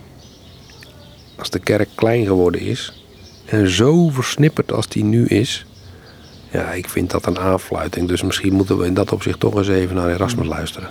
als 1.38 1.50
de 1.50 1.60
kerk 1.60 1.90
klein 1.96 2.26
geworden 2.26 2.62
is 2.62 3.04
en 3.46 3.70
zo 3.70 4.10
versnipperd 4.10 4.72
als 4.72 4.88
die 4.88 5.04
nu 5.04 5.26
is, 5.26 5.66
ja, 6.52 6.72
ik 6.72 6.90
vind 6.90 7.12
dat 7.12 7.26
een 7.26 7.40
aanfluiting. 7.40 8.08
Dus 8.08 8.22
misschien 8.22 8.54
moeten 8.54 8.78
we 8.78 8.86
in 8.86 8.94
dat 8.94 9.12
opzicht 9.12 9.40
toch 9.40 9.56
eens 9.56 9.68
even 9.68 9.96
naar 9.96 10.10
Erasmus 10.10 10.48
luisteren. 10.48 10.90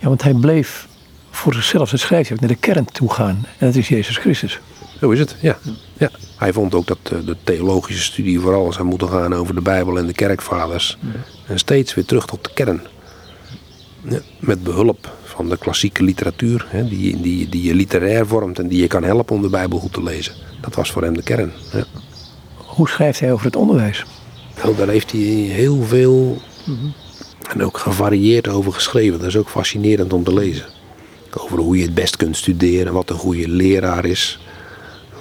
Ja, 0.00 0.08
want 0.08 0.22
hij 0.22 0.34
bleef 0.34 0.88
voor 1.30 1.54
zichzelf, 1.54 1.90
dat 1.90 2.00
schrijft 2.00 2.28
hij 2.28 2.36
ook, 2.36 2.42
naar 2.42 2.54
de 2.54 2.60
kern 2.60 2.84
toe 2.84 3.12
gaan. 3.12 3.46
En 3.58 3.66
dat 3.66 3.74
is 3.74 3.88
Jezus 3.88 4.16
Christus. 4.16 4.60
Zo 5.00 5.10
is 5.10 5.18
het, 5.18 5.36
ja. 5.40 5.58
ja. 5.98 6.10
Hij 6.36 6.52
vond 6.52 6.74
ook 6.74 6.86
dat 6.86 6.98
eh, 7.02 7.18
de 7.24 7.36
theologische 7.44 8.02
studie 8.02 8.40
vooral 8.40 8.72
zou 8.72 8.86
moeten 8.86 9.08
gaan 9.08 9.34
over 9.34 9.54
de 9.54 9.60
Bijbel 9.60 9.98
en 9.98 10.06
de 10.06 10.12
kerkvaders. 10.12 10.98
En 11.46 11.58
steeds 11.58 11.94
weer 11.94 12.04
terug 12.04 12.26
tot 12.26 12.44
de 12.44 12.50
kern. 12.54 12.80
Ja, 14.08 14.18
met 14.38 14.62
behulp 14.62 15.12
van 15.24 15.48
de 15.48 15.58
klassieke 15.58 16.02
literatuur, 16.02 16.66
hè, 16.68 16.88
die, 16.88 17.20
die, 17.20 17.48
die 17.48 17.62
je 17.62 17.74
literair 17.74 18.26
vormt 18.26 18.58
en 18.58 18.68
die 18.68 18.80
je 18.80 18.86
kan 18.86 19.02
helpen 19.02 19.36
om 19.36 19.42
de 19.42 19.48
Bijbel 19.48 19.78
goed 19.78 19.92
te 19.92 20.02
lezen. 20.02 20.34
Dat 20.60 20.74
was 20.74 20.90
voor 20.90 21.02
hem 21.02 21.14
de 21.14 21.22
kern. 21.22 21.52
Ja. 21.72 21.84
Hoe 22.56 22.88
schrijft 22.88 23.20
hij 23.20 23.32
over 23.32 23.46
het 23.46 23.56
onderwijs? 23.56 24.04
Nou, 24.62 24.76
daar 24.76 24.88
heeft 24.88 25.12
hij 25.12 25.20
heel 25.20 25.82
veel 25.82 26.42
en 27.52 27.64
ook 27.64 27.78
gevarieerd 27.78 28.48
over 28.48 28.72
geschreven. 28.72 29.18
Dat 29.18 29.28
is 29.28 29.36
ook 29.36 29.48
fascinerend 29.48 30.12
om 30.12 30.24
te 30.24 30.34
lezen. 30.34 30.66
Over 31.36 31.58
hoe 31.58 31.76
je 31.76 31.82
het 31.82 31.94
best 31.94 32.16
kunt 32.16 32.36
studeren, 32.36 32.92
wat 32.92 33.10
een 33.10 33.16
goede 33.16 33.48
leraar 33.48 34.04
is, 34.04 34.38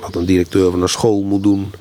wat 0.01 0.15
een 0.15 0.25
directeur 0.25 0.71
van 0.71 0.81
een 0.81 0.89
school 0.89 1.21
moet 1.21 1.43
doen. 1.43 1.71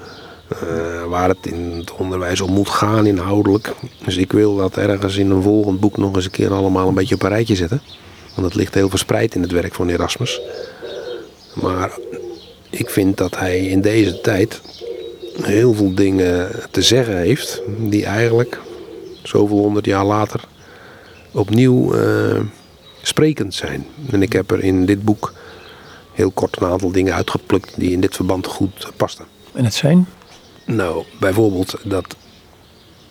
Uh, 0.53 1.05
waar 1.05 1.29
het 1.29 1.47
in 1.47 1.73
het 1.77 1.93
onderwijs 1.93 2.41
om 2.41 2.53
moet 2.53 2.69
gaan 2.69 3.07
inhoudelijk. 3.07 3.75
Dus 4.05 4.17
ik 4.17 4.33
wil 4.33 4.57
dat 4.57 4.77
ergens 4.77 5.17
in 5.17 5.31
een 5.31 5.43
volgend 5.43 5.81
boek 5.81 5.97
nog 5.97 6.15
eens 6.15 6.25
een 6.25 6.31
keer 6.31 6.53
allemaal 6.53 6.89
een 6.89 6.95
beetje 6.95 7.15
op 7.15 7.23
een 7.23 7.29
rijtje 7.29 7.55
zetten. 7.55 7.83
Want 8.35 8.47
het 8.47 8.57
ligt 8.57 8.75
heel 8.75 8.89
verspreid 8.89 9.35
in 9.35 9.43
het 9.43 9.53
werk 9.53 9.75
van 9.75 9.89
Erasmus. 9.89 10.41
Maar 11.55 11.91
ik 12.71 12.91
vind 12.91 13.17
dat 13.17 13.39
hij 13.39 13.67
in 13.67 13.81
deze 13.81 14.21
tijd 14.21 14.61
heel 15.43 15.75
veel 15.75 15.95
dingen 15.95 16.51
te 16.71 16.83
zeggen 16.83 17.17
heeft 17.17 17.63
die 17.79 18.05
eigenlijk 18.05 18.61
zoveel 19.23 19.59
honderd 19.59 19.87
jaar 19.87 20.05
later 20.05 20.41
opnieuw 21.31 21.95
uh, 21.95 22.41
sprekend 23.03 23.55
zijn. 23.55 23.87
En 24.11 24.23
ik 24.23 24.33
heb 24.33 24.51
er 24.51 24.65
in 24.65 24.87
dit 24.87 25.05
boek 25.05 25.33
heel 26.13 26.31
kort 26.31 26.61
een 26.61 26.69
aantal 26.69 26.93
dingen 26.93 27.15
uitgeplukt 27.15 27.73
die 27.77 27.91
in 27.91 28.01
dit 28.01 28.15
verband 28.15 28.47
goed 28.47 28.91
pasten. 28.97 29.25
En 29.53 29.65
het 29.65 29.75
zijn? 29.75 30.09
Nou, 30.65 31.05
bijvoorbeeld 31.21 31.77
dat 31.85 32.17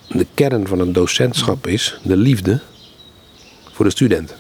de 0.08 0.28
kern 0.34 0.68
van 0.68 0.80
een 0.80 0.93
docentschap 0.93 1.68
is 1.68 1.99
de 2.03 2.18
liefde 2.18 2.60
voor 3.72 3.86
de 3.86 3.91
student. 3.91 4.36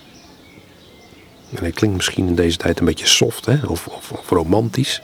En 1.49 1.63
dat 1.63 1.73
klinkt 1.73 1.95
misschien 1.95 2.27
in 2.27 2.35
deze 2.35 2.57
tijd 2.57 2.79
een 2.79 2.85
beetje 2.85 3.07
soft 3.07 3.45
hè? 3.45 3.65
Of, 3.65 3.87
of, 3.87 4.11
of 4.11 4.29
romantisch, 4.29 5.01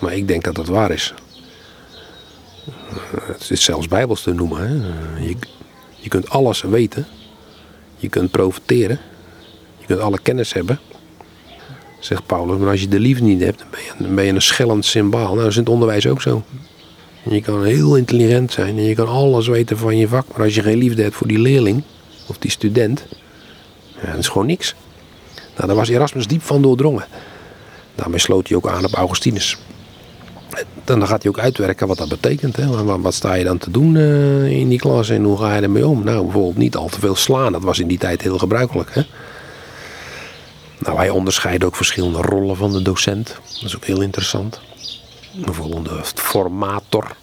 maar 0.00 0.14
ik 0.14 0.28
denk 0.28 0.44
dat 0.44 0.54
dat 0.54 0.66
waar 0.66 0.90
is. 0.90 1.14
Het 3.14 3.50
is 3.50 3.64
zelfs 3.64 3.88
bijbels 3.88 4.22
te 4.22 4.32
noemen. 4.32 4.60
Hè? 4.68 5.24
Je, 5.24 5.36
je 6.02 6.08
kunt 6.08 6.30
alles 6.30 6.62
weten, 6.62 7.06
je 7.96 8.08
kunt 8.08 8.30
profiteren, 8.30 9.00
je 9.78 9.86
kunt 9.86 10.00
alle 10.00 10.18
kennis 10.22 10.52
hebben, 10.52 10.80
zegt 11.98 12.26
Paulus. 12.26 12.58
Maar 12.58 12.70
als 12.70 12.80
je 12.80 12.88
de 12.88 13.00
liefde 13.00 13.24
niet 13.24 13.40
hebt, 13.40 13.58
dan 13.58 13.68
ben 13.70 13.80
je, 13.80 14.14
ben 14.14 14.24
je 14.24 14.32
een 14.32 14.42
schellend 14.42 14.84
symbaal. 14.84 15.26
Nou, 15.26 15.36
dat 15.36 15.46
is 15.46 15.56
in 15.56 15.62
het 15.62 15.72
onderwijs 15.72 16.06
ook 16.06 16.22
zo. 16.22 16.42
Je 17.22 17.42
kan 17.42 17.64
heel 17.64 17.96
intelligent 17.96 18.52
zijn 18.52 18.78
en 18.78 18.84
je 18.84 18.94
kan 18.94 19.08
alles 19.08 19.46
weten 19.46 19.78
van 19.78 19.96
je 19.96 20.08
vak. 20.08 20.26
Maar 20.28 20.44
als 20.44 20.54
je 20.54 20.62
geen 20.62 20.78
liefde 20.78 21.02
hebt 21.02 21.14
voor 21.14 21.26
die 21.26 21.38
leerling 21.38 21.82
of 22.26 22.38
die 22.38 22.50
student, 22.50 23.06
ja, 24.02 24.10
dat 24.10 24.18
is 24.18 24.28
gewoon 24.28 24.46
niks. 24.46 24.74
Nou, 25.54 25.66
daar 25.66 25.76
was 25.76 25.88
Erasmus 25.88 26.26
diep 26.26 26.42
van 26.42 26.62
doordrongen. 26.62 27.04
Daarmee 27.94 28.18
sloot 28.18 28.48
hij 28.48 28.56
ook 28.56 28.68
aan 28.68 28.84
op 28.84 28.94
Augustinus. 28.94 29.58
Dan 30.84 31.06
gaat 31.06 31.22
hij 31.22 31.32
ook 31.32 31.38
uitwerken 31.38 31.86
wat 31.86 31.98
dat 31.98 32.08
betekent. 32.08 32.56
Hè. 32.56 32.84
Wat, 32.84 33.00
wat 33.00 33.14
sta 33.14 33.34
je 33.34 33.44
dan 33.44 33.58
te 33.58 33.70
doen 33.70 33.94
uh, 33.94 34.50
in 34.50 34.68
die 34.68 34.78
klas 34.78 35.08
en 35.08 35.24
hoe 35.24 35.38
ga 35.38 35.54
je 35.54 35.62
ermee 35.62 35.86
om? 35.86 36.04
Nou, 36.04 36.22
bijvoorbeeld 36.22 36.56
niet 36.56 36.76
al 36.76 36.88
te 36.88 37.00
veel 37.00 37.16
slaan. 37.16 37.52
Dat 37.52 37.62
was 37.62 37.78
in 37.78 37.86
die 37.86 37.98
tijd 37.98 38.22
heel 38.22 38.38
gebruikelijk. 38.38 38.94
Hè. 38.94 39.02
Nou, 40.78 40.96
hij 40.96 41.10
onderscheidt 41.10 41.64
ook 41.64 41.76
verschillende 41.76 42.20
rollen 42.20 42.56
van 42.56 42.72
de 42.72 42.82
docent. 42.82 43.26
Dat 43.26 43.64
is 43.64 43.76
ook 43.76 43.84
heel 43.84 44.00
interessant. 44.00 44.60
Bijvoorbeeld 45.44 45.84
de 45.84 46.00
formator. 46.14 47.16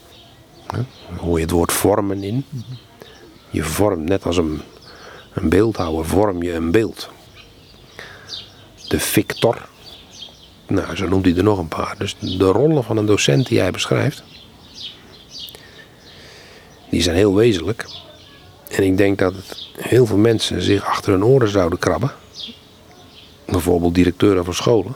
Daar 0.68 0.86
hoor 1.18 1.36
je 1.36 1.44
het 1.44 1.52
woord 1.52 1.72
vormen 1.72 2.24
in. 2.24 2.46
Je 3.50 3.64
vormt, 3.64 4.10
net 4.10 4.26
als 4.26 4.38
een, 4.38 4.62
een 5.34 5.50
beeldhouwer, 5.50 6.06
vorm 6.06 6.44
je 6.44 6.54
een 6.54 6.72
beeld. 6.72 7.10
De 8.88 9.00
fictor. 9.00 9.68
Nou, 10.70 10.96
zo 10.96 11.08
noemt 11.08 11.26
hij 11.26 11.36
er 11.36 11.44
nog 11.44 11.58
een 11.58 11.68
paar. 11.68 11.96
Dus 11.98 12.16
de 12.20 12.46
rollen 12.46 12.84
van 12.84 12.98
een 12.98 13.06
docent 13.06 13.48
die 13.48 13.60
hij 13.60 13.72
beschrijft, 13.72 14.24
die 16.90 17.02
zijn 17.02 17.16
heel 17.16 17.36
wezenlijk. 17.36 17.88
En 18.70 18.84
ik 18.84 18.98
denk 18.98 19.18
dat 19.18 19.34
heel 19.78 20.06
veel 20.06 20.18
mensen 20.18 20.62
zich 20.62 20.86
achter 20.86 21.12
hun 21.12 21.26
oren 21.26 21.50
zouden 21.50 21.80
krabben. 21.80 22.12
Bijvoorbeeld 23.46 23.96
directeuren 23.96 24.46
van 24.46 24.54
scholen 24.54 24.96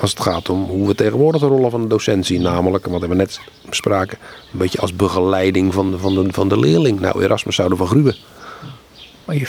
als 0.00 0.10
het 0.10 0.20
gaat 0.20 0.48
om 0.48 0.64
hoe 0.64 0.86
we 0.86 0.94
tegenwoordig 0.94 1.40
de 1.40 1.46
rollen 1.46 1.70
van 1.70 1.82
de 1.82 1.86
docent 1.86 2.26
zien. 2.26 2.42
Namelijk, 2.42 2.86
wat 2.86 3.06
we 3.06 3.14
net 3.14 3.40
bespraken, 3.68 4.18
een 4.52 4.58
beetje 4.58 4.78
als 4.78 4.96
begeleiding 4.96 5.74
van 5.74 5.90
de, 5.90 5.98
van 5.98 6.14
de, 6.14 6.32
van 6.32 6.48
de 6.48 6.58
leerling. 6.58 7.00
Nou, 7.00 7.22
Erasmus 7.22 7.54
zou 7.54 7.70
ervan 7.70 7.86
gruwen. 7.86 8.16
Maar 9.24 9.36
je 9.36 9.46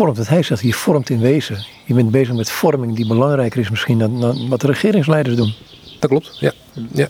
vormt, 0.00 0.16
wat 0.16 0.28
hij 0.28 0.42
zegt, 0.42 0.62
je 0.62 0.74
vormt 0.74 1.10
in 1.10 1.20
wezen. 1.20 1.64
Je 1.84 1.94
bent 1.94 2.10
bezig 2.10 2.34
met 2.34 2.50
vorming 2.50 2.96
die 2.96 3.06
belangrijker 3.06 3.60
is 3.60 3.70
misschien 3.70 3.98
dan, 3.98 4.48
wat 4.48 4.60
de 4.60 4.66
regeringsleiders 4.66 5.36
doen. 5.36 5.54
Dat 5.98 6.10
klopt, 6.10 6.38
ja. 6.40 6.52
ja. 6.92 7.08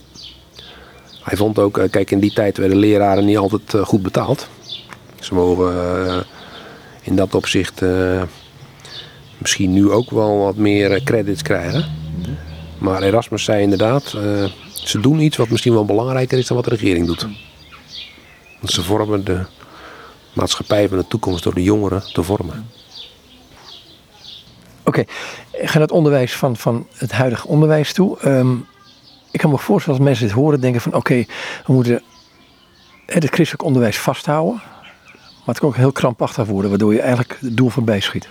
Hij 1.22 1.36
vond 1.36 1.58
ook, 1.58 1.78
eh, 1.78 1.90
kijk, 1.90 2.10
in 2.10 2.20
die 2.20 2.32
tijd 2.32 2.56
werden 2.56 2.78
leraren 2.78 3.24
niet 3.24 3.36
altijd 3.36 3.74
eh, 3.74 3.84
goed 3.84 4.02
betaald. 4.02 4.48
Ze 5.20 5.34
mogen 5.34 5.72
eh, 5.72 6.18
in 7.02 7.16
dat 7.16 7.34
opzicht 7.34 7.82
misschien 9.38 9.72
nu 9.72 9.90
ook 9.90 10.10
wel 10.10 10.38
wat 10.38 10.56
meer 10.56 11.02
credits 11.02 11.42
krijgen. 11.42 11.84
Maar 12.78 13.02
Erasmus 13.02 13.44
zei 13.44 13.62
inderdaad, 13.62 14.04
ze 14.72 15.00
doen 15.00 15.20
iets 15.20 15.36
wat 15.36 15.48
misschien 15.48 15.72
wel 15.72 15.84
belangrijker 15.84 16.38
is 16.38 16.46
dan 16.46 16.56
wat 16.56 16.66
de 16.66 16.74
regering 16.74 17.06
doet. 17.06 17.26
Want 18.60 18.72
ze 18.72 18.82
vormen 18.82 19.24
de 19.24 19.40
maatschappij 20.32 20.88
van 20.88 20.98
de 20.98 21.06
toekomst 21.08 21.42
door 21.42 21.54
de 21.54 21.62
jongeren 21.62 22.02
te 22.12 22.22
vormen. 22.22 22.66
Oké, 24.90 25.04
ik 25.50 25.68
ga 25.68 25.80
het 25.80 25.90
onderwijs 25.90 26.36
van, 26.36 26.56
van 26.56 26.86
het 26.94 27.12
huidige 27.12 27.46
onderwijs 27.48 27.92
toe. 27.92 28.18
Ehm, 28.18 28.54
ik 29.30 29.40
kan 29.40 29.50
me 29.50 29.58
voorstellen 29.58 29.98
als 29.98 30.08
mensen 30.08 30.26
dit 30.26 30.34
horen, 30.34 30.60
denken 30.60 30.80
van 30.80 30.94
oké, 30.94 31.24
we 31.66 31.72
moeten 31.72 32.02
het 33.06 33.24
christelijk 33.24 33.62
onderwijs 33.62 33.98
vasthouden. 33.98 34.62
Maar 35.14 35.44
het 35.44 35.58
kan 35.58 35.68
ook 35.68 35.76
heel 35.76 35.92
krampachtig 35.92 36.46
worden, 36.46 36.70
waardoor 36.70 36.92
je 36.92 37.00
eigenlijk 37.00 37.36
het 37.40 37.56
doel 37.56 37.68
voorbij 37.68 38.00
schiet. 38.00 38.28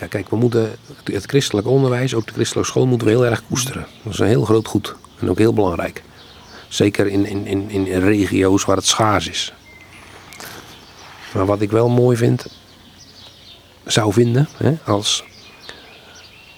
Ja, 0.00 0.06
kijk, 0.06 0.28
we 0.28 0.36
moeten 0.36 0.70
het 1.04 1.24
christelijk 1.24 1.66
onderwijs, 1.66 2.14
ook 2.14 2.26
de 2.26 2.32
christelijke 2.32 2.70
school, 2.70 2.86
moeten 2.86 3.06
we 3.06 3.12
heel 3.12 3.26
erg 3.26 3.42
koesteren. 3.46 3.86
Dat 4.02 4.12
is 4.12 4.18
een 4.18 4.26
heel 4.26 4.44
groot 4.44 4.66
goed 4.66 4.94
en 5.18 5.30
ook 5.30 5.38
heel 5.38 5.54
belangrijk. 5.54 6.02
Zeker 6.68 7.06
in, 7.06 7.26
in, 7.26 7.46
in, 7.46 7.70
in 7.70 8.00
regio's 8.00 8.64
waar 8.64 8.76
het 8.76 8.86
schaars 8.86 9.28
is. 9.28 9.54
Maar 11.34 11.46
wat 11.46 11.60
ik 11.60 11.70
wel 11.70 11.88
mooi 11.88 12.16
vind, 12.16 12.46
zou 13.84 14.12
vinden, 14.12 14.48
hè, 14.56 14.74
als, 14.84 15.24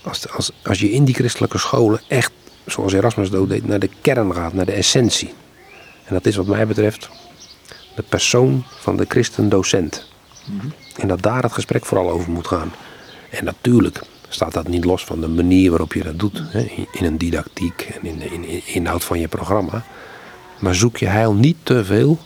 als, 0.03 0.31
als, 0.31 0.51
als 0.62 0.81
je 0.81 0.91
in 0.91 1.05
die 1.05 1.14
christelijke 1.14 1.59
scholen 1.59 2.01
echt, 2.09 2.33
zoals 2.66 2.93
Erasmus 2.93 3.31
dat 3.31 3.49
deed, 3.49 3.66
naar 3.66 3.79
de 3.79 3.91
kern 4.01 4.35
gaat, 4.35 4.53
naar 4.53 4.66
de 4.66 4.72
essentie. 4.72 5.35
En 6.05 6.14
dat 6.14 6.27
is 6.27 6.37
wat 6.37 6.47
mij 6.47 6.66
betreft 6.66 7.09
de 7.95 8.03
persoon 8.03 8.64
van 8.66 8.97
de 8.97 9.05
christendocent. 9.09 10.07
En 10.97 11.09
dat 11.09 11.22
daar 11.22 11.43
het 11.43 11.53
gesprek 11.53 11.85
vooral 11.85 12.11
over 12.11 12.31
moet 12.31 12.47
gaan. 12.47 12.72
En 13.31 13.45
natuurlijk 13.45 14.03
staat 14.29 14.53
dat 14.53 14.68
niet 14.68 14.85
los 14.85 15.05
van 15.05 15.20
de 15.20 15.29
manier 15.29 15.70
waarop 15.70 15.93
je 15.93 16.03
dat 16.03 16.18
doet. 16.18 16.43
Hè, 16.47 16.87
in 16.93 17.05
een 17.05 17.18
didactiek 17.18 17.81
en 17.81 18.07
in 18.07 18.18
de 18.18 18.25
in, 18.25 18.45
in 18.45 18.62
inhoud 18.66 19.05
van 19.05 19.20
je 19.20 19.29
programma. 19.29 19.85
Maar 20.59 20.75
zoek 20.75 20.97
je 20.97 21.07
heil 21.07 21.35
niet 21.35 21.57
te 21.62 21.85
veel 21.85 22.18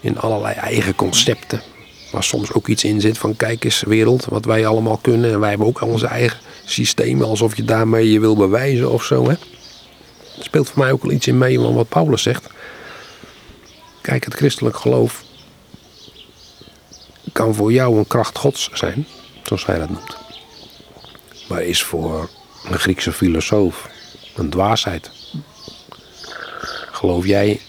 in 0.00 0.18
allerlei 0.18 0.54
eigen 0.54 0.94
concepten. 0.94 1.62
Waar 2.10 2.24
soms 2.24 2.52
ook 2.52 2.66
iets 2.66 2.84
in 2.84 3.00
zit 3.00 3.18
van 3.18 3.36
kijk 3.36 3.64
eens 3.64 3.82
wereld, 3.82 4.24
wat 4.24 4.44
wij 4.44 4.66
allemaal 4.66 4.96
kunnen. 4.96 5.32
En 5.32 5.40
wij 5.40 5.48
hebben 5.48 5.66
ook 5.66 5.80
onze 5.80 6.06
eigen 6.06 6.38
systemen, 6.64 7.26
alsof 7.26 7.56
je 7.56 7.64
daarmee 7.64 8.12
je 8.12 8.20
wil 8.20 8.36
bewijzen 8.36 8.90
of 8.90 9.04
zo. 9.04 9.24
Hè. 9.24 9.34
Er 10.38 10.44
speelt 10.44 10.68
voor 10.68 10.82
mij 10.82 10.92
ook 10.92 11.02
wel 11.02 11.12
iets 11.12 11.26
in 11.26 11.38
mee 11.38 11.58
van 11.58 11.74
wat 11.74 11.88
Paulus 11.88 12.22
zegt. 12.22 12.46
Kijk, 14.00 14.24
het 14.24 14.34
christelijk 14.34 14.76
geloof 14.76 15.24
kan 17.32 17.54
voor 17.54 17.72
jou 17.72 17.98
een 17.98 18.06
kracht 18.06 18.38
gods 18.38 18.70
zijn, 18.72 19.06
zoals 19.42 19.66
hij 19.66 19.78
dat 19.78 19.90
noemt. 19.90 20.16
Maar 21.48 21.62
is 21.62 21.82
voor 21.82 22.30
een 22.64 22.78
Griekse 22.78 23.12
filosoof 23.12 23.88
een 24.34 24.50
dwaasheid. 24.50 25.10
Geloof 26.92 27.26
jij 27.26 27.60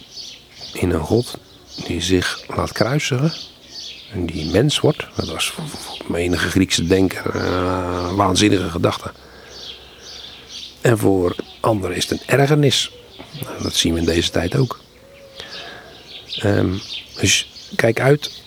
in 0.73 0.91
een 0.91 1.03
God 1.03 1.37
die 1.85 2.01
zich 2.01 2.43
laat 2.47 2.71
kruisigen 2.71 3.33
en 4.11 4.25
die 4.25 4.51
mens 4.51 4.79
wordt? 4.79 5.07
Dat 5.15 5.29
was 5.29 5.49
voor 5.49 5.63
menige 6.07 6.49
Griekse 6.49 6.87
denker 6.87 7.35
uh, 7.35 8.13
waanzinnige 8.13 8.69
gedachte. 8.69 9.11
En 10.81 10.97
voor 10.97 11.35
anderen 11.59 11.95
is 11.95 12.09
het 12.09 12.21
een 12.21 12.39
ergernis. 12.39 12.91
Nou, 13.43 13.63
dat 13.63 13.73
zien 13.73 13.93
we 13.93 13.99
in 13.99 14.05
deze 14.05 14.31
tijd 14.31 14.55
ook. 14.55 14.79
Um, 16.43 16.81
dus 17.19 17.47
kijk 17.75 17.99
uit 17.99 18.41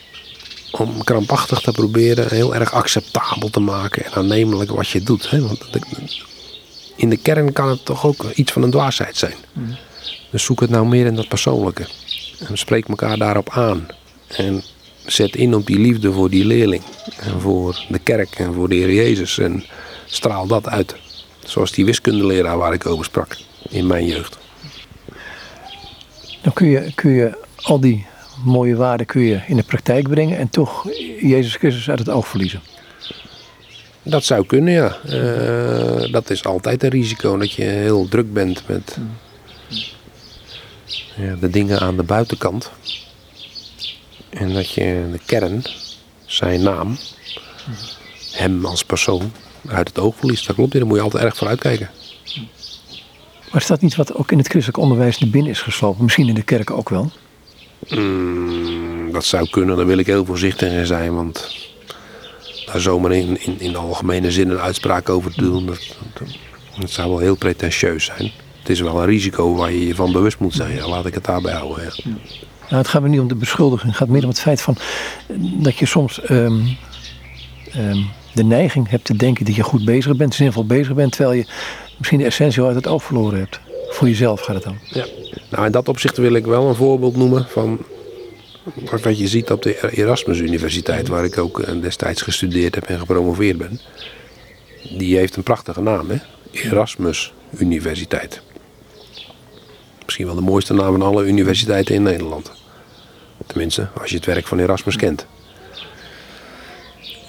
om 0.71 1.05
krampachtig 1.05 1.61
te 1.61 1.73
proberen 1.73 2.29
heel 2.29 2.55
erg 2.55 2.73
acceptabel 2.73 3.51
te 3.51 3.61
maken 3.61 4.05
en 4.05 4.13
aannemelijk 4.13 4.71
wat 4.71 4.89
je 4.89 5.03
doet. 5.03 5.31
Hè? 5.31 5.41
Want 5.41 5.65
in 6.97 7.11
de 7.11 7.17
kern 7.17 7.53
kan 7.53 7.69
het 7.69 7.85
toch 7.85 8.07
ook 8.07 8.25
iets 8.35 8.53
van 8.53 8.63
een 8.63 8.71
dwaasheid 8.71 9.17
zijn. 9.17 9.35
Mm. 9.53 9.77
Dus 10.31 10.45
zoek 10.45 10.61
het 10.61 10.71
nou 10.71 10.87
meer 10.87 11.07
in 11.07 11.15
dat 11.15 11.29
persoonlijke. 11.29 11.87
En 12.49 12.59
spreek 12.59 12.89
elkaar 12.89 13.19
daarop 13.19 13.51
aan. 13.51 13.87
En 14.29 14.63
zet 15.07 15.37
in 15.37 15.55
op 15.55 15.67
die 15.67 15.79
liefde 15.79 16.13
voor 16.13 16.31
die 16.31 16.45
leerling. 16.45 16.83
En 17.21 17.41
voor 17.41 17.85
de 17.89 17.99
kerk 17.99 18.35
en 18.39 18.55
voor 18.55 18.69
de 18.69 18.75
Heer 18.75 18.93
Jezus. 18.93 19.39
En 19.39 19.65
straal 20.07 20.47
dat 20.47 20.69
uit. 20.69 20.97
Zoals 21.45 21.73
die 21.73 21.85
wiskundeleraar 21.85 22.59
waar 22.59 22.73
ik 22.73 22.87
over 22.87 23.05
sprak 23.05 23.37
in 23.69 23.87
mijn 23.87 24.07
jeugd. 24.07 24.39
Dan 26.43 26.53
kun 26.53 26.67
je, 26.67 26.93
kun 26.95 27.11
je 27.11 27.39
al 27.63 27.81
die 27.81 28.07
mooie 28.45 28.77
waarden 28.77 29.07
kun 29.07 29.23
je 29.23 29.41
in 29.47 29.57
de 29.57 29.63
praktijk 29.63 30.09
brengen 30.09 30.39
en 30.39 30.49
toch 30.49 30.89
Jezus 31.21 31.55
Christus 31.55 31.91
uit 31.91 31.99
het 31.99 32.11
oog 32.11 32.29
verliezen. 32.29 32.61
Dat 34.03 34.25
zou 34.25 34.47
kunnen, 34.47 34.73
ja. 34.73 34.97
Uh, 35.07 36.13
dat 36.13 36.31
is 36.31 36.45
altijd 36.45 36.83
een 36.83 36.91
risico, 36.91 37.37
dat 37.39 37.53
je 37.53 37.63
heel 37.63 38.09
druk 38.09 38.33
bent 38.33 38.63
met 38.67 38.99
ja, 41.17 41.35
de 41.41 41.51
dingen 41.51 41.81
aan 41.81 41.97
de 41.97 42.03
buitenkant. 42.03 42.71
En 44.33 44.53
dat 44.53 44.71
je 44.71 45.09
de 45.13 45.21
kern, 45.27 45.63
zijn 46.27 46.63
naam, 46.63 46.97
hem 48.33 48.65
als 48.65 48.85
persoon, 48.85 49.33
uit 49.69 49.89
het 49.89 49.99
oog 49.99 50.17
verliest. 50.17 50.47
Dat 50.47 50.57
klopt, 50.57 50.73
daar 50.73 50.87
moet 50.87 50.97
je 50.97 51.03
altijd 51.03 51.25
erg 51.25 51.37
voor 51.37 51.49
uitkijken. 51.49 51.91
Maar 53.53 53.61
is 53.61 53.67
dat 53.67 53.81
niet 53.81 53.97
wat 53.97 54.15
ook 54.15 54.33
in 54.33 54.39
het 54.39 54.49
christelijk 54.49 54.83
onderwijs 54.83 55.19
naar 55.19 55.31
binnen 55.31 55.51
is 55.51 55.61
geslopen? 55.61 56.05
Misschien 56.05 56.29
in 56.29 56.35
de 56.35 56.43
kerk 56.43 56.71
ook 56.71 56.89
wel? 56.89 57.11
Mm, 57.89 59.13
dat 59.13 59.25
zou 59.25 59.49
kunnen, 59.49 59.77
daar 59.77 59.87
wil 59.87 59.99
ik 59.99 60.07
heel 60.07 60.25
voorzichtig 60.25 60.73
in 60.73 60.87
zijn. 60.87 61.15
Want 61.15 61.57
daar 62.67 62.81
zomaar 62.81 63.13
in, 63.13 63.41
in, 63.41 63.61
in 63.61 63.73
de 63.73 63.79
algemene 63.79 64.31
zin 64.31 64.51
een 64.51 64.61
uitspraak 64.61 65.09
over 65.09 65.35
te 65.35 65.43
doen, 65.43 65.67
dat, 65.67 65.97
dat, 66.79 66.91
zou 66.91 67.09
wel 67.09 67.19
heel 67.19 67.37
pretentieus 67.37 68.05
zijn. 68.05 68.33
Het 68.59 68.69
is 68.69 68.81
wel 68.81 69.01
een 69.01 69.07
risico 69.07 69.55
waar 69.55 69.73
je 69.73 69.87
je 69.87 69.95
van 69.95 70.13
bewust 70.13 70.39
moet 70.39 70.55
zijn. 70.55 70.75
Ja, 70.75 70.89
laat 70.89 71.07
ik 71.07 71.15
het 71.15 71.25
daarbij 71.25 71.53
houden. 71.53 71.85
Ja. 71.85 72.13
Nou, 72.73 72.85
het 72.85 72.93
gaat 72.93 73.03
me 73.03 73.09
niet 73.09 73.21
om 73.21 73.29
de 73.29 73.35
beschuldiging. 73.35 73.89
Het 73.89 73.99
gaat 73.99 74.09
meer 74.09 74.23
om 74.23 74.29
het 74.29 74.41
feit 74.41 74.61
van 74.61 74.77
dat 75.37 75.77
je 75.77 75.87
soms 75.87 76.21
ehm, 76.21 76.61
ehm, 77.73 77.99
de 78.35 78.45
neiging 78.45 78.89
hebt 78.89 79.05
te 79.05 79.17
denken 79.17 79.45
dat 79.45 79.55
je 79.55 79.63
goed 79.63 79.85
bezig 79.85 80.17
bent, 80.17 80.35
zinvol 80.35 80.67
bezig 80.67 80.95
bent, 80.95 81.13
terwijl 81.13 81.37
je 81.37 81.47
misschien 81.99 82.19
de 82.19 82.25
essentie 82.25 82.63
uit 82.63 82.75
het 82.75 82.87
oog 82.87 83.03
verloren 83.03 83.39
hebt. 83.39 83.61
Voor 83.89 84.09
jezelf 84.09 84.41
gaat 84.41 84.55
het 84.55 84.65
dan. 84.65 84.79
Ja. 84.85 85.07
Nou, 85.51 85.67
in 85.67 85.73
dat 85.73 85.89
opzicht 85.89 86.17
wil 86.17 86.35
ik 86.35 86.47
wel 86.47 86.69
een 86.69 86.75
voorbeeld 86.75 87.17
noemen 87.17 87.47
van 87.49 87.79
wat 89.03 89.19
je 89.19 89.29
ziet 89.29 89.51
op 89.51 89.63
de 89.63 89.97
Erasmus 89.97 90.39
Universiteit, 90.39 91.09
waar 91.09 91.25
ik 91.25 91.39
ook 91.39 91.61
eh, 91.61 91.81
destijds 91.81 92.23
gestudeerd 92.23 92.75
heb 92.75 92.85
en 92.85 92.99
gepromoveerd 92.99 93.59
ben. 93.59 93.81
Die 94.99 95.17
heeft 95.17 95.37
een 95.37 95.43
prachtige 95.43 95.81
naam, 95.81 96.11
hè? 96.11 96.17
Erasmus 96.51 97.33
Universiteit. 97.59 98.43
Misschien 100.05 100.27
wel 100.27 100.35
de 100.35 100.41
mooiste 100.41 100.75
naam 100.75 100.93
van 100.93 101.03
alle 101.03 101.25
universiteiten 101.25 101.95
in 101.95 102.03
Nederland. 102.03 102.62
Tenminste, 103.47 103.89
als 104.01 104.11
je 104.11 104.17
het 104.17 104.27
werk 104.27 104.47
van 104.47 104.59
Erasmus 104.59 104.97
kent. 104.97 105.27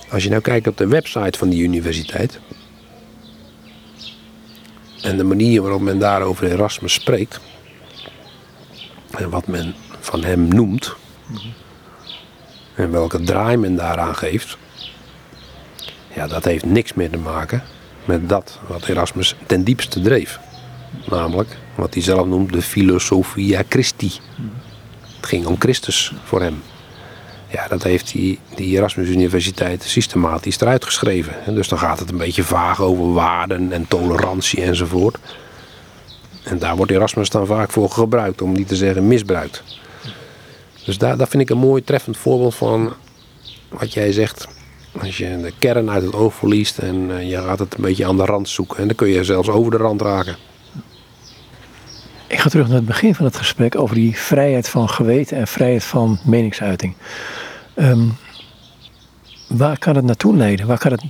Als 0.09 0.24
je 0.24 0.30
nou 0.30 0.41
kijkt 0.41 0.68
op 0.68 0.78
de 0.78 0.88
website 0.88 1.38
van 1.38 1.49
die 1.49 1.64
universiteit, 1.64 2.39
en 5.03 5.18
de 5.18 5.24
manier 5.24 5.61
waarop 5.61 5.82
men 5.82 5.99
daar 5.99 6.22
over 6.22 6.51
Erasmus 6.51 6.93
spreekt. 6.93 7.39
En 9.18 9.30
wat 9.30 9.47
men 9.47 9.76
van 9.99 10.24
hem 10.24 10.47
noemt. 10.47 10.95
En 12.76 12.91
welke 12.91 13.22
draai 13.22 13.57
men 13.57 13.76
daaraan 13.76 14.16
geeft. 14.16 14.57
Ja, 16.16 16.28
dat 16.28 16.45
heeft 16.45 16.66
niks 16.66 16.93
meer 16.93 17.09
te 17.09 17.18
maken 17.18 17.64
met 18.05 18.30
dat 18.30 18.59
wat 18.68 18.88
Erasmus 18.88 19.36
ten 19.45 19.64
diepste 19.64 20.01
dreef. 20.01 20.39
Namelijk 21.09 21.57
wat 21.76 21.93
hij 21.93 22.03
zelf 22.03 22.28
noemt 22.28 22.53
de 22.53 22.61
philosophia 22.61 23.64
Christi. 23.70 24.11
Het 25.24 25.32
ging 25.32 25.45
om 25.45 25.55
Christus 25.59 26.13
voor 26.24 26.41
hem. 26.41 26.61
Ja, 27.47 27.67
dat 27.67 27.84
heeft 27.84 28.11
die, 28.11 28.39
die 28.55 28.78
Erasmus 28.78 29.07
Universiteit 29.07 29.84
systematisch 29.84 30.59
eruit 30.59 30.86
geschreven. 30.86 31.45
En 31.45 31.55
dus 31.55 31.67
dan 31.67 31.80
gaat 31.80 31.99
het 31.99 32.11
een 32.11 32.17
beetje 32.17 32.43
vaag 32.43 32.82
over 32.82 33.13
waarden 33.13 33.71
en 33.71 33.88
tolerantie 33.88 34.61
enzovoort. 34.61 35.17
En 36.43 36.59
daar 36.59 36.76
wordt 36.76 36.91
Erasmus 36.91 37.30
dan 37.30 37.45
vaak 37.45 37.71
voor 37.71 37.89
gebruikt, 37.89 38.41
om 38.41 38.51
niet 38.51 38.67
te 38.67 38.76
zeggen 38.76 39.07
misbruikt. 39.07 39.63
Dus 40.86 40.97
daar, 40.97 41.17
daar 41.17 41.28
vind 41.28 41.43
ik 41.43 41.49
een 41.49 41.57
mooi 41.57 41.84
treffend 41.84 42.17
voorbeeld 42.17 42.55
van 42.55 42.93
wat 43.69 43.93
jij 43.93 44.11
zegt. 44.11 44.47
Als 44.99 45.17
je 45.17 45.41
de 45.41 45.53
kern 45.59 45.89
uit 45.89 46.03
het 46.03 46.15
oog 46.15 46.34
verliest 46.34 46.78
en 46.78 47.17
eh, 47.17 47.30
je 47.30 47.38
gaat 47.38 47.59
het 47.59 47.74
een 47.76 47.82
beetje 47.82 48.05
aan 48.05 48.17
de 48.17 48.26
rand 48.26 48.49
zoeken. 48.49 48.78
En 48.78 48.88
dan 48.88 48.95
kun 48.95 49.07
je 49.07 49.24
zelfs 49.24 49.49
over 49.49 49.71
de 49.71 49.78
rand 49.78 50.01
raken. 50.01 50.36
Ik 52.34 52.39
ga 52.39 52.49
terug 52.49 52.67
naar 52.67 52.75
het 52.75 52.86
begin 52.86 53.15
van 53.15 53.25
het 53.25 53.36
gesprek 53.36 53.77
over 53.77 53.95
die 53.95 54.17
vrijheid 54.17 54.69
van 54.69 54.89
geweten 54.89 55.38
en 55.38 55.47
vrijheid 55.47 55.84
van 55.84 56.19
meningsuiting. 56.25 56.93
Um, 57.75 58.15
waar 59.47 59.77
kan 59.77 59.95
het 59.95 60.05
naartoe 60.05 60.36
leiden? 60.36 60.67
Waar 60.67 60.77
kan, 60.77 60.91
het, 60.91 61.03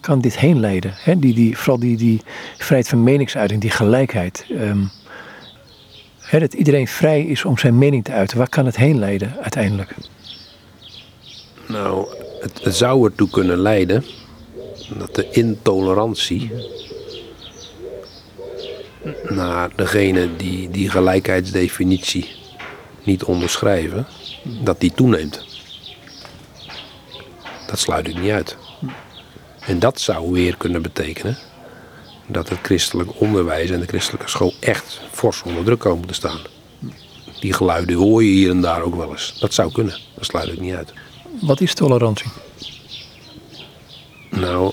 kan 0.00 0.20
dit 0.20 0.38
heen 0.38 0.60
leiden? 0.60 0.94
die, 1.18 1.34
die, 1.34 1.58
vooral 1.58 1.78
die, 1.78 2.22
vrijheid 2.56 2.88
van 2.88 3.02
meningsuiting, 3.02 3.60
die 3.60 3.70
gelijkheid. 3.70 4.46
Um, 4.50 4.90
dat 6.30 6.52
iedereen 6.52 6.88
vrij 6.88 7.22
is 7.22 7.44
om 7.44 7.58
zijn 7.58 7.78
mening 7.78 8.04
te 8.04 8.12
uiten. 8.12 8.38
Waar 8.38 8.48
kan 8.48 8.66
het 8.66 8.76
heen 8.76 8.98
leiden 8.98 9.36
uiteindelijk? 9.42 9.94
Nou, 11.66 12.06
het, 12.40 12.64
het 12.64 12.74
zou 12.74 13.04
ertoe 13.04 13.30
kunnen 13.30 13.58
leiden 13.58 14.04
dat 14.98 15.14
de 15.14 15.30
intolerantie 15.30 16.50
naar 19.28 19.70
degene 19.76 20.36
die 20.36 20.70
die 20.70 20.90
gelijkheidsdefinitie 20.90 22.28
niet 23.02 23.24
onderschrijven, 23.24 24.06
dat 24.62 24.80
die 24.80 24.92
toeneemt. 24.94 25.46
Dat 27.66 27.78
sluit 27.78 28.08
ik 28.08 28.18
niet 28.20 28.30
uit. 28.30 28.56
En 29.60 29.78
dat 29.78 30.00
zou 30.00 30.32
weer 30.32 30.56
kunnen 30.56 30.82
betekenen 30.82 31.38
dat 32.26 32.48
het 32.48 32.58
christelijk 32.62 33.20
onderwijs 33.20 33.70
en 33.70 33.80
de 33.80 33.86
christelijke 33.86 34.28
school 34.28 34.54
echt 34.60 35.00
fors 35.10 35.42
onder 35.42 35.64
druk 35.64 35.78
komen 35.78 36.06
te 36.06 36.14
staan. 36.14 36.40
Die 37.40 37.52
geluiden 37.52 37.96
hoor 37.96 38.24
je 38.24 38.30
hier 38.30 38.50
en 38.50 38.60
daar 38.60 38.82
ook 38.82 38.94
wel 38.94 39.10
eens. 39.10 39.36
Dat 39.40 39.54
zou 39.54 39.72
kunnen, 39.72 40.00
dat 40.14 40.24
sluit 40.24 40.52
ik 40.52 40.60
niet 40.60 40.74
uit. 40.74 40.92
Wat 41.40 41.60
is 41.60 41.74
tolerantie? 41.74 42.30
Nou, 44.30 44.72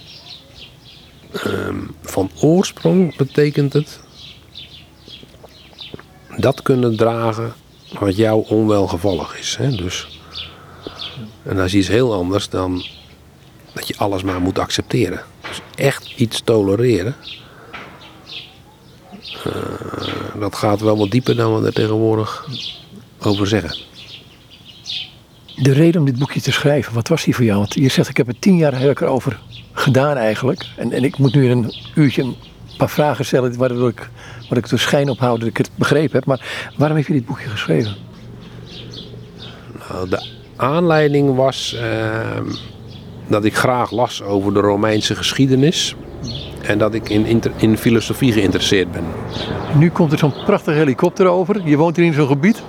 ehm, 1.32 1.80
van 2.02 2.32
oorsprong 2.42 3.16
betekent 3.16 3.74
het 3.74 4.00
dat 6.38 6.62
kunnen 6.62 6.98
dragen 6.98 7.54
wat 8.00 8.16
jou 8.16 8.46
onwelgevallig 8.48 9.40
is. 9.40 9.56
Hè? 9.58 9.76
Dus, 9.76 10.20
en 11.44 11.56
dat 11.56 11.66
is 11.66 11.74
iets 11.74 11.88
heel 11.88 12.14
anders 12.14 12.50
dan 12.50 12.84
dat 13.74 13.88
je 13.88 13.98
alles 13.98 14.24
maar 14.24 14.42
moet 14.42 14.60
accepteren. 14.60 15.22
Dus 15.48 15.62
echt 15.76 16.14
iets 16.16 16.42
tolereren, 16.44 17.16
uh, 19.48 19.54
dat 20.40 20.56
gaat 20.56 20.82
wel 20.82 20.98
wat 20.98 21.12
dieper 21.12 21.36
dan 21.36 21.60
we 21.60 21.66
er 21.66 21.74
tegenwoordig 21.74 22.48
over 23.20 23.48
zeggen. 23.48 23.78
De 25.56 25.74
reden 25.74 26.00
om 26.00 26.06
dit 26.06 26.20
boekje 26.20 26.42
te 26.42 26.52
schrijven, 26.52 26.94
wat 26.94 27.08
was 27.08 27.24
die 27.24 27.36
voor 27.36 27.46
jou? 27.46 27.58
Want 27.58 27.74
je 27.74 27.90
zegt, 27.90 28.10
ik 28.10 28.18
heb 28.18 28.28
er 28.28 28.40
tien 28.40 28.58
jaar 28.58 28.76
heel 28.76 28.90
erover 28.90 29.40
gedaan 29.74 30.18
eigenlijk. 30.18 30.66
En, 30.78 30.92
en 30.92 31.04
ik 31.04 31.18
moet 31.18 31.34
nu 31.34 31.50
in 31.50 31.58
een 31.58 31.74
uurtje 31.96 32.24
een 32.24 32.36
paar 32.78 32.90
vragen 32.90 33.26
stellen 33.26 33.58
waardoor 33.58 33.90
ik, 33.90 34.10
waar 34.52 34.60
ik 34.64 34.72
er 34.72 34.80
schijn 34.80 35.10
op 35.10 35.20
hou 35.20 35.40
dat 35.40 35.48
ik 35.48 35.58
het 35.58 35.70
begrepen 35.76 36.12
heb. 36.12 36.26
Maar 36.26 36.72
waarom 36.78 36.98
heb 36.98 37.08
je 37.08 37.14
dit 37.14 37.26
boekje 37.26 37.50
geschreven? 37.50 37.96
Nou, 39.90 40.10
de 40.10 40.28
aanleiding 40.56 41.36
was 41.36 41.76
uh, 41.76 42.38
dat 43.28 43.46
ik 43.46 43.56
graag 43.56 43.92
las 43.92 44.22
over 44.22 44.54
de 44.54 44.60
Romeinse 44.60 45.16
geschiedenis. 45.16 45.96
En 46.62 46.78
dat 46.78 46.94
ik 46.94 47.10
in, 47.10 47.42
in 47.58 47.78
filosofie 47.78 48.32
geïnteresseerd 48.32 48.92
ben. 48.92 49.04
Nu 49.76 49.90
komt 49.90 50.12
er 50.12 50.18
zo'n 50.18 50.34
prachtige 50.46 50.78
helikopter 50.78 51.28
over. 51.28 51.62
Je 51.66 51.78
woont 51.78 51.96
hier 51.96 52.06
in 52.06 52.14
zo'n 52.14 52.28
gebied. 52.28 52.64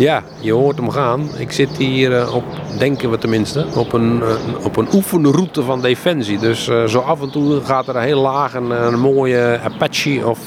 Ja, 0.00 0.24
je 0.40 0.52
hoort 0.52 0.76
hem 0.76 0.90
gaan. 0.90 1.28
Ik 1.38 1.52
zit 1.52 1.76
hier 1.76 2.10
uh, 2.10 2.34
op, 2.34 2.44
denken 2.78 3.10
we 3.10 3.18
tenminste, 3.18 3.66
op 3.74 3.92
een, 3.92 4.16
uh, 4.16 4.64
op 4.64 4.76
een 4.76 4.88
oefenroute 4.94 5.62
van 5.62 5.82
Defensie. 5.82 6.38
Dus 6.38 6.68
uh, 6.68 6.84
zo 6.84 6.98
af 6.98 7.20
en 7.20 7.30
toe 7.30 7.60
gaat 7.60 7.88
er 7.88 7.96
een 7.96 8.02
heel 8.02 8.20
laag 8.20 8.54
een, 8.54 8.70
een 8.70 9.00
mooie 9.00 9.60
Apache 9.64 10.26
of 10.26 10.38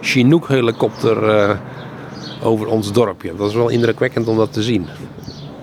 Chinook 0.00 0.48
helikopter 0.48 1.58
over 2.42 2.66
ons 2.66 2.92
dorpje. 2.92 3.36
Dat 3.36 3.48
is 3.48 3.54
wel 3.54 3.68
indrukwekkend 3.68 4.28
om 4.28 4.36
dat 4.36 4.52
te 4.52 4.62
zien. 4.62 4.86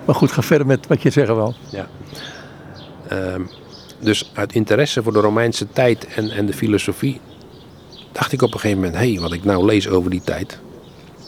Maar 0.04 0.14
goed, 0.14 0.32
ga 0.32 0.42
verder 0.42 0.66
met 0.66 0.86
wat 0.86 1.02
je 1.02 1.10
zeggen 1.10 1.36
wel. 1.36 1.54
Ja. 1.70 1.86
Ehm, 3.08 3.42
dus 3.98 4.30
uit 4.34 4.54
interesse 4.54 5.02
voor 5.02 5.12
de 5.12 5.20
Romeinse 5.20 5.66
tijd 5.72 6.06
en, 6.14 6.30
en 6.30 6.46
de 6.46 6.52
filosofie 6.52 7.20
dacht 8.12 8.32
ik 8.32 8.42
op 8.42 8.54
een 8.54 8.60
gegeven 8.60 8.82
moment, 8.82 9.02
hé, 9.02 9.12
hey, 9.12 9.20
wat 9.20 9.32
ik 9.32 9.44
nou 9.44 9.64
lees 9.64 9.88
over 9.88 10.10
die 10.10 10.22
tijd, 10.24 10.58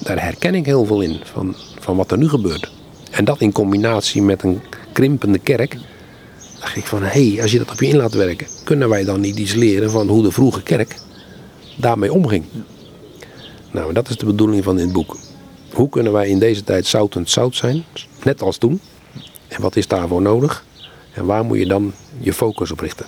daar 0.02 0.22
herken 0.22 0.54
ik 0.54 0.66
heel 0.66 0.84
veel 0.84 1.00
in 1.00 1.20
van, 1.22 1.54
van 1.78 1.96
wat 1.96 2.10
er 2.10 2.18
nu 2.18 2.28
gebeurt. 2.28 2.72
En 3.10 3.24
dat 3.24 3.40
in 3.40 3.52
combinatie 3.52 4.22
met 4.22 4.42
een 4.42 4.60
krimpende 4.92 5.38
kerk, 5.38 5.76
dacht 6.60 6.76
ik 6.76 6.86
van, 6.86 7.02
hé, 7.02 7.30
hey, 7.30 7.42
als 7.42 7.52
je 7.52 7.58
dat 7.58 7.70
op 7.70 7.80
je 7.80 7.86
in 7.86 7.96
laat 7.96 8.14
werken, 8.14 8.46
kunnen 8.64 8.88
wij 8.88 9.04
dan 9.04 9.20
niet 9.20 9.38
iets 9.38 9.54
leren 9.54 9.90
van 9.90 10.08
hoe 10.08 10.22
de 10.22 10.30
vroege 10.30 10.62
kerk 10.62 10.96
daarmee 11.76 12.12
omging? 12.12 12.44
Nou, 13.70 13.92
dat 13.92 14.08
is 14.08 14.16
de 14.16 14.26
bedoeling 14.26 14.64
van 14.64 14.76
dit 14.76 14.92
boek. 14.92 15.16
Hoe 15.72 15.88
kunnen 15.88 16.12
wij 16.12 16.28
in 16.28 16.38
deze 16.38 16.64
tijd 16.64 16.86
zoutend 16.86 17.30
zout 17.30 17.56
zijn, 17.56 17.84
net 18.24 18.42
als 18.42 18.56
toen? 18.56 18.80
En 19.48 19.60
wat 19.60 19.76
is 19.76 19.86
daarvoor 19.88 20.22
nodig? 20.22 20.64
En 21.12 21.26
waar 21.26 21.44
moet 21.44 21.58
je 21.58 21.66
dan 21.66 21.92
je 22.18 22.32
focus 22.32 22.70
op 22.70 22.80
richten? 22.80 23.06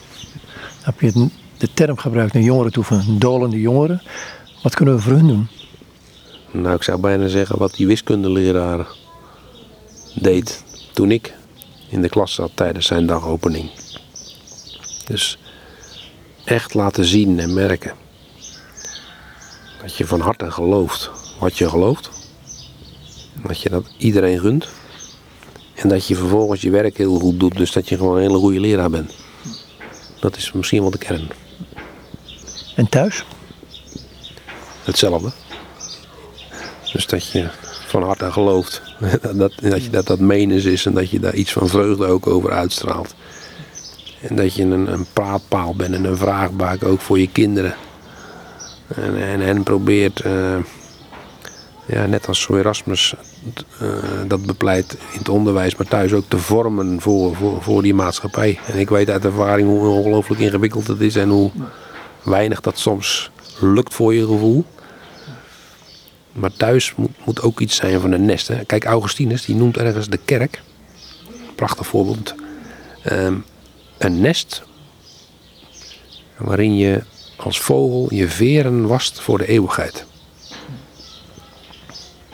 Heb 0.83 1.01
je 1.01 1.29
de 1.59 1.69
term 1.75 1.97
gebruikt 1.97 2.33
naar 2.33 2.43
jongeren 2.43 2.73
toe 2.73 2.85
van 2.85 3.19
dolende 3.19 3.61
jongeren? 3.61 4.03
Wat 4.63 4.75
kunnen 4.75 4.95
we 4.95 5.01
voor 5.01 5.13
hun 5.13 5.27
doen? 5.27 5.49
Nou, 6.53 6.75
ik 6.75 6.83
zou 6.83 7.01
bijna 7.01 7.29
zeggen 7.29 7.59
wat 7.59 7.75
die 7.75 7.87
wiskundeleraar 7.87 8.87
deed 10.15 10.65
toen 10.93 11.11
ik 11.11 11.35
in 11.89 12.03
de 12.03 12.09
klas 12.09 12.35
zat 12.35 12.51
tijdens 12.55 12.87
zijn 12.87 13.07
dagopening. 13.07 13.71
Dus 15.05 15.39
echt 16.45 16.75
laten 16.75 17.05
zien 17.05 17.39
en 17.39 17.55
merken 17.55 17.93
dat 19.83 19.97
je 19.97 20.07
van 20.07 20.21
harte 20.21 20.51
gelooft 20.51 21.11
wat 21.39 21.59
je 21.59 21.69
gelooft. 21.69 22.11
Dat 23.47 23.61
je 23.61 23.69
dat 23.69 23.85
iedereen 23.99 24.41
gunt. 24.41 24.69
En 25.75 25.89
dat 25.89 26.07
je 26.07 26.17
vervolgens 26.17 26.61
je 26.61 26.71
werk 26.71 26.97
heel 26.97 27.19
goed 27.19 27.41
doet, 27.41 27.57
dus 27.57 27.73
dat 27.73 27.89
je 27.89 27.97
gewoon 27.97 28.17
een 28.17 28.23
hele 28.23 28.39
goede 28.39 28.61
leraar 28.61 28.91
bent. 28.91 29.15
Dat 30.21 30.37
is 30.37 30.53
misschien 30.53 30.81
wel 30.81 30.91
de 30.91 30.99
kern. 30.99 31.29
En 32.77 32.89
thuis? 32.89 33.25
Hetzelfde. 34.85 35.33
Dus 36.93 37.07
dat 37.07 37.31
je 37.31 37.49
van 37.87 38.03
harte 38.03 38.33
gelooft 38.33 38.83
dat, 39.23 39.37
dat, 39.37 39.53
dat 39.61 39.81
dat, 39.91 40.07
dat 40.07 40.19
menens 40.19 40.65
is 40.65 40.87
en 40.87 40.95
dat 40.95 41.11
je 41.11 41.21
daar 41.21 41.35
iets 41.35 41.53
van 41.53 41.69
vreugde 41.69 42.07
ook 42.07 42.27
over 42.27 42.51
uitstraalt. 42.51 43.15
En 44.21 44.37
dat 44.37 44.55
je 44.55 44.63
een, 44.63 44.93
een 44.93 45.07
praatpaal 45.13 45.75
bent 45.75 45.95
en 45.95 46.05
een 46.05 46.17
vraagbaak 46.17 46.85
ook 46.85 47.01
voor 47.01 47.19
je 47.19 47.29
kinderen. 47.29 47.75
En, 48.95 49.23
en, 49.23 49.41
en 49.41 49.63
probeert, 49.63 50.25
uh, 50.25 50.57
ja, 51.87 52.07
net 52.07 52.29
als 52.29 52.49
Erasmus 52.49 53.15
uh, 53.83 53.89
dat 54.27 54.47
bepleit 54.47 54.93
in 55.13 55.19
het 55.19 55.29
onderwijs, 55.29 55.77
maar 55.77 55.87
thuis 55.87 56.13
ook 56.13 56.25
te 56.29 56.39
vormen 56.39 57.01
voor, 57.01 57.37
voor, 57.37 57.63
voor 57.63 57.83
die 57.83 57.95
maatschappij. 57.95 58.59
En 58.67 58.79
ik 58.79 58.89
weet 58.89 59.11
uit 59.11 59.25
ervaring 59.25 59.69
hoe 59.69 59.89
ongelooflijk 59.89 60.41
ingewikkeld 60.41 60.87
het 60.87 61.01
is 61.01 61.17
en 61.17 61.29
hoe 61.29 61.51
weinig 62.23 62.61
dat 62.61 62.79
soms 62.79 63.31
lukt 63.61 63.95
voor 63.95 64.15
je 64.15 64.27
gevoel. 64.27 64.65
Maar 66.33 66.53
thuis 66.57 66.95
moet, 67.25 67.43
ook 67.43 67.61
iets 67.61 67.77
zijn 67.77 68.01
van 68.01 68.13
een 68.13 68.25
nest. 68.25 68.49
Hè. 68.49 68.65
Kijk, 68.65 68.85
Augustinus 68.85 69.45
die 69.45 69.57
noemt 69.57 69.77
ergens 69.77 70.09
de 70.09 70.21
kerk, 70.25 70.63
prachtig 71.55 71.87
voorbeeld, 71.87 72.35
um, 73.13 73.45
een 73.99 74.21
nest 74.21 74.63
waarin 76.37 76.77
je 76.77 77.03
als 77.37 77.61
vogel 77.61 78.15
je 78.15 78.29
veren 78.29 78.87
wast 78.87 79.21
voor 79.21 79.39
de 79.39 79.47
eeuwigheid. 79.47 80.05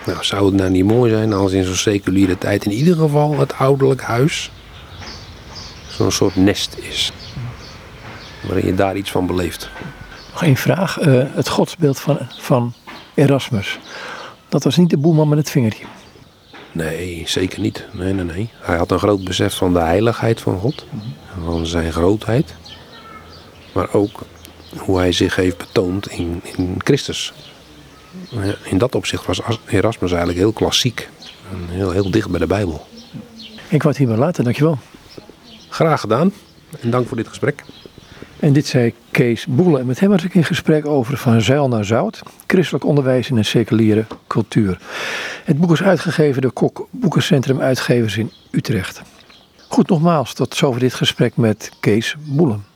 Nou, 0.07 0.24
zou 0.24 0.46
het 0.46 0.55
nou 0.55 0.70
niet 0.70 0.84
mooi 0.84 1.11
zijn 1.12 1.32
als 1.32 1.53
in 1.53 1.64
zo'n 1.64 1.74
seculiere 1.74 2.38
tijd 2.38 2.64
in 2.64 2.72
ieder 2.72 2.96
geval 2.96 3.38
het 3.38 3.55
ouderlijk 3.55 4.03
huis 4.03 4.51
zo'n 5.90 6.12
soort 6.12 6.36
nest 6.36 6.76
is. 6.76 7.12
Waarin 8.42 8.66
je 8.66 8.74
daar 8.74 8.96
iets 8.96 9.11
van 9.11 9.26
beleeft. 9.26 9.70
Nog 10.32 10.42
één 10.42 10.57
vraag. 10.57 11.01
Uh, 11.01 11.24
het 11.34 11.49
godsbeeld 11.49 12.01
van, 12.01 12.18
van 12.38 12.74
Erasmus. 13.18 13.78
Dat 14.48 14.64
was 14.64 14.76
niet 14.76 14.90
de 14.90 14.96
boeman 14.96 15.28
met 15.28 15.38
het 15.38 15.50
vingertje. 15.50 15.84
Nee, 16.72 17.22
zeker 17.26 17.60
niet. 17.60 17.86
Nee, 17.92 18.12
nee, 18.12 18.24
nee. 18.24 18.50
Hij 18.60 18.76
had 18.76 18.90
een 18.90 18.98
groot 18.98 19.24
besef 19.24 19.56
van 19.56 19.72
de 19.72 19.78
heiligheid 19.80 20.40
van 20.40 20.58
God. 20.58 20.86
Van 21.44 21.66
zijn 21.66 21.92
grootheid. 21.92 22.54
Maar 23.72 23.92
ook 23.92 24.20
hoe 24.76 24.98
hij 24.98 25.12
zich 25.12 25.36
heeft 25.36 25.56
betoond 25.56 26.10
in, 26.10 26.40
in 26.56 26.74
Christus. 26.84 27.32
In 28.64 28.78
dat 28.78 28.94
opzicht 28.94 29.26
was 29.26 29.40
Erasmus 29.66 30.10
eigenlijk 30.10 30.40
heel 30.40 30.52
klassiek. 30.52 31.08
En 31.50 31.74
heel, 31.74 31.90
heel 31.90 32.10
dicht 32.10 32.30
bij 32.30 32.40
de 32.40 32.46
Bijbel. 32.46 32.86
Ik 33.68 33.82
word 33.82 33.96
hier 33.96 34.08
wel 34.08 34.16
later, 34.16 34.44
dankjewel. 34.44 34.78
Graag 35.68 36.00
gedaan. 36.00 36.32
En 36.80 36.90
dank 36.90 37.08
voor 37.08 37.16
dit 37.16 37.28
gesprek. 37.28 37.64
En 38.41 38.53
dit 38.53 38.66
zei 38.66 38.95
Kees 39.11 39.47
Boele. 39.47 39.78
En 39.78 39.86
met 39.86 40.01
hem 40.01 40.11
was 40.11 40.24
ik 40.24 40.34
in 40.34 40.45
gesprek 40.45 40.86
over 40.86 41.16
Van 41.16 41.41
Zeil 41.41 41.68
naar 41.68 41.84
Zout. 41.84 42.22
Christelijk 42.47 42.84
onderwijs 42.84 43.30
in 43.30 43.36
een 43.36 43.45
seculiere 43.45 44.05
cultuur. 44.26 44.78
Het 45.45 45.59
boek 45.59 45.72
is 45.72 45.82
uitgegeven 45.82 46.43
door 46.43 46.53
Kok 46.53 46.89
Boekencentrum 46.91 47.61
Uitgevers 47.61 48.16
in 48.16 48.32
Utrecht. 48.51 49.03
Goed, 49.68 49.89
nogmaals, 49.89 50.34
tot 50.34 50.55
zover 50.55 50.80
dit 50.80 50.95
gesprek 50.95 51.36
met 51.36 51.70
Kees 51.80 52.16
Boelen. 52.18 52.64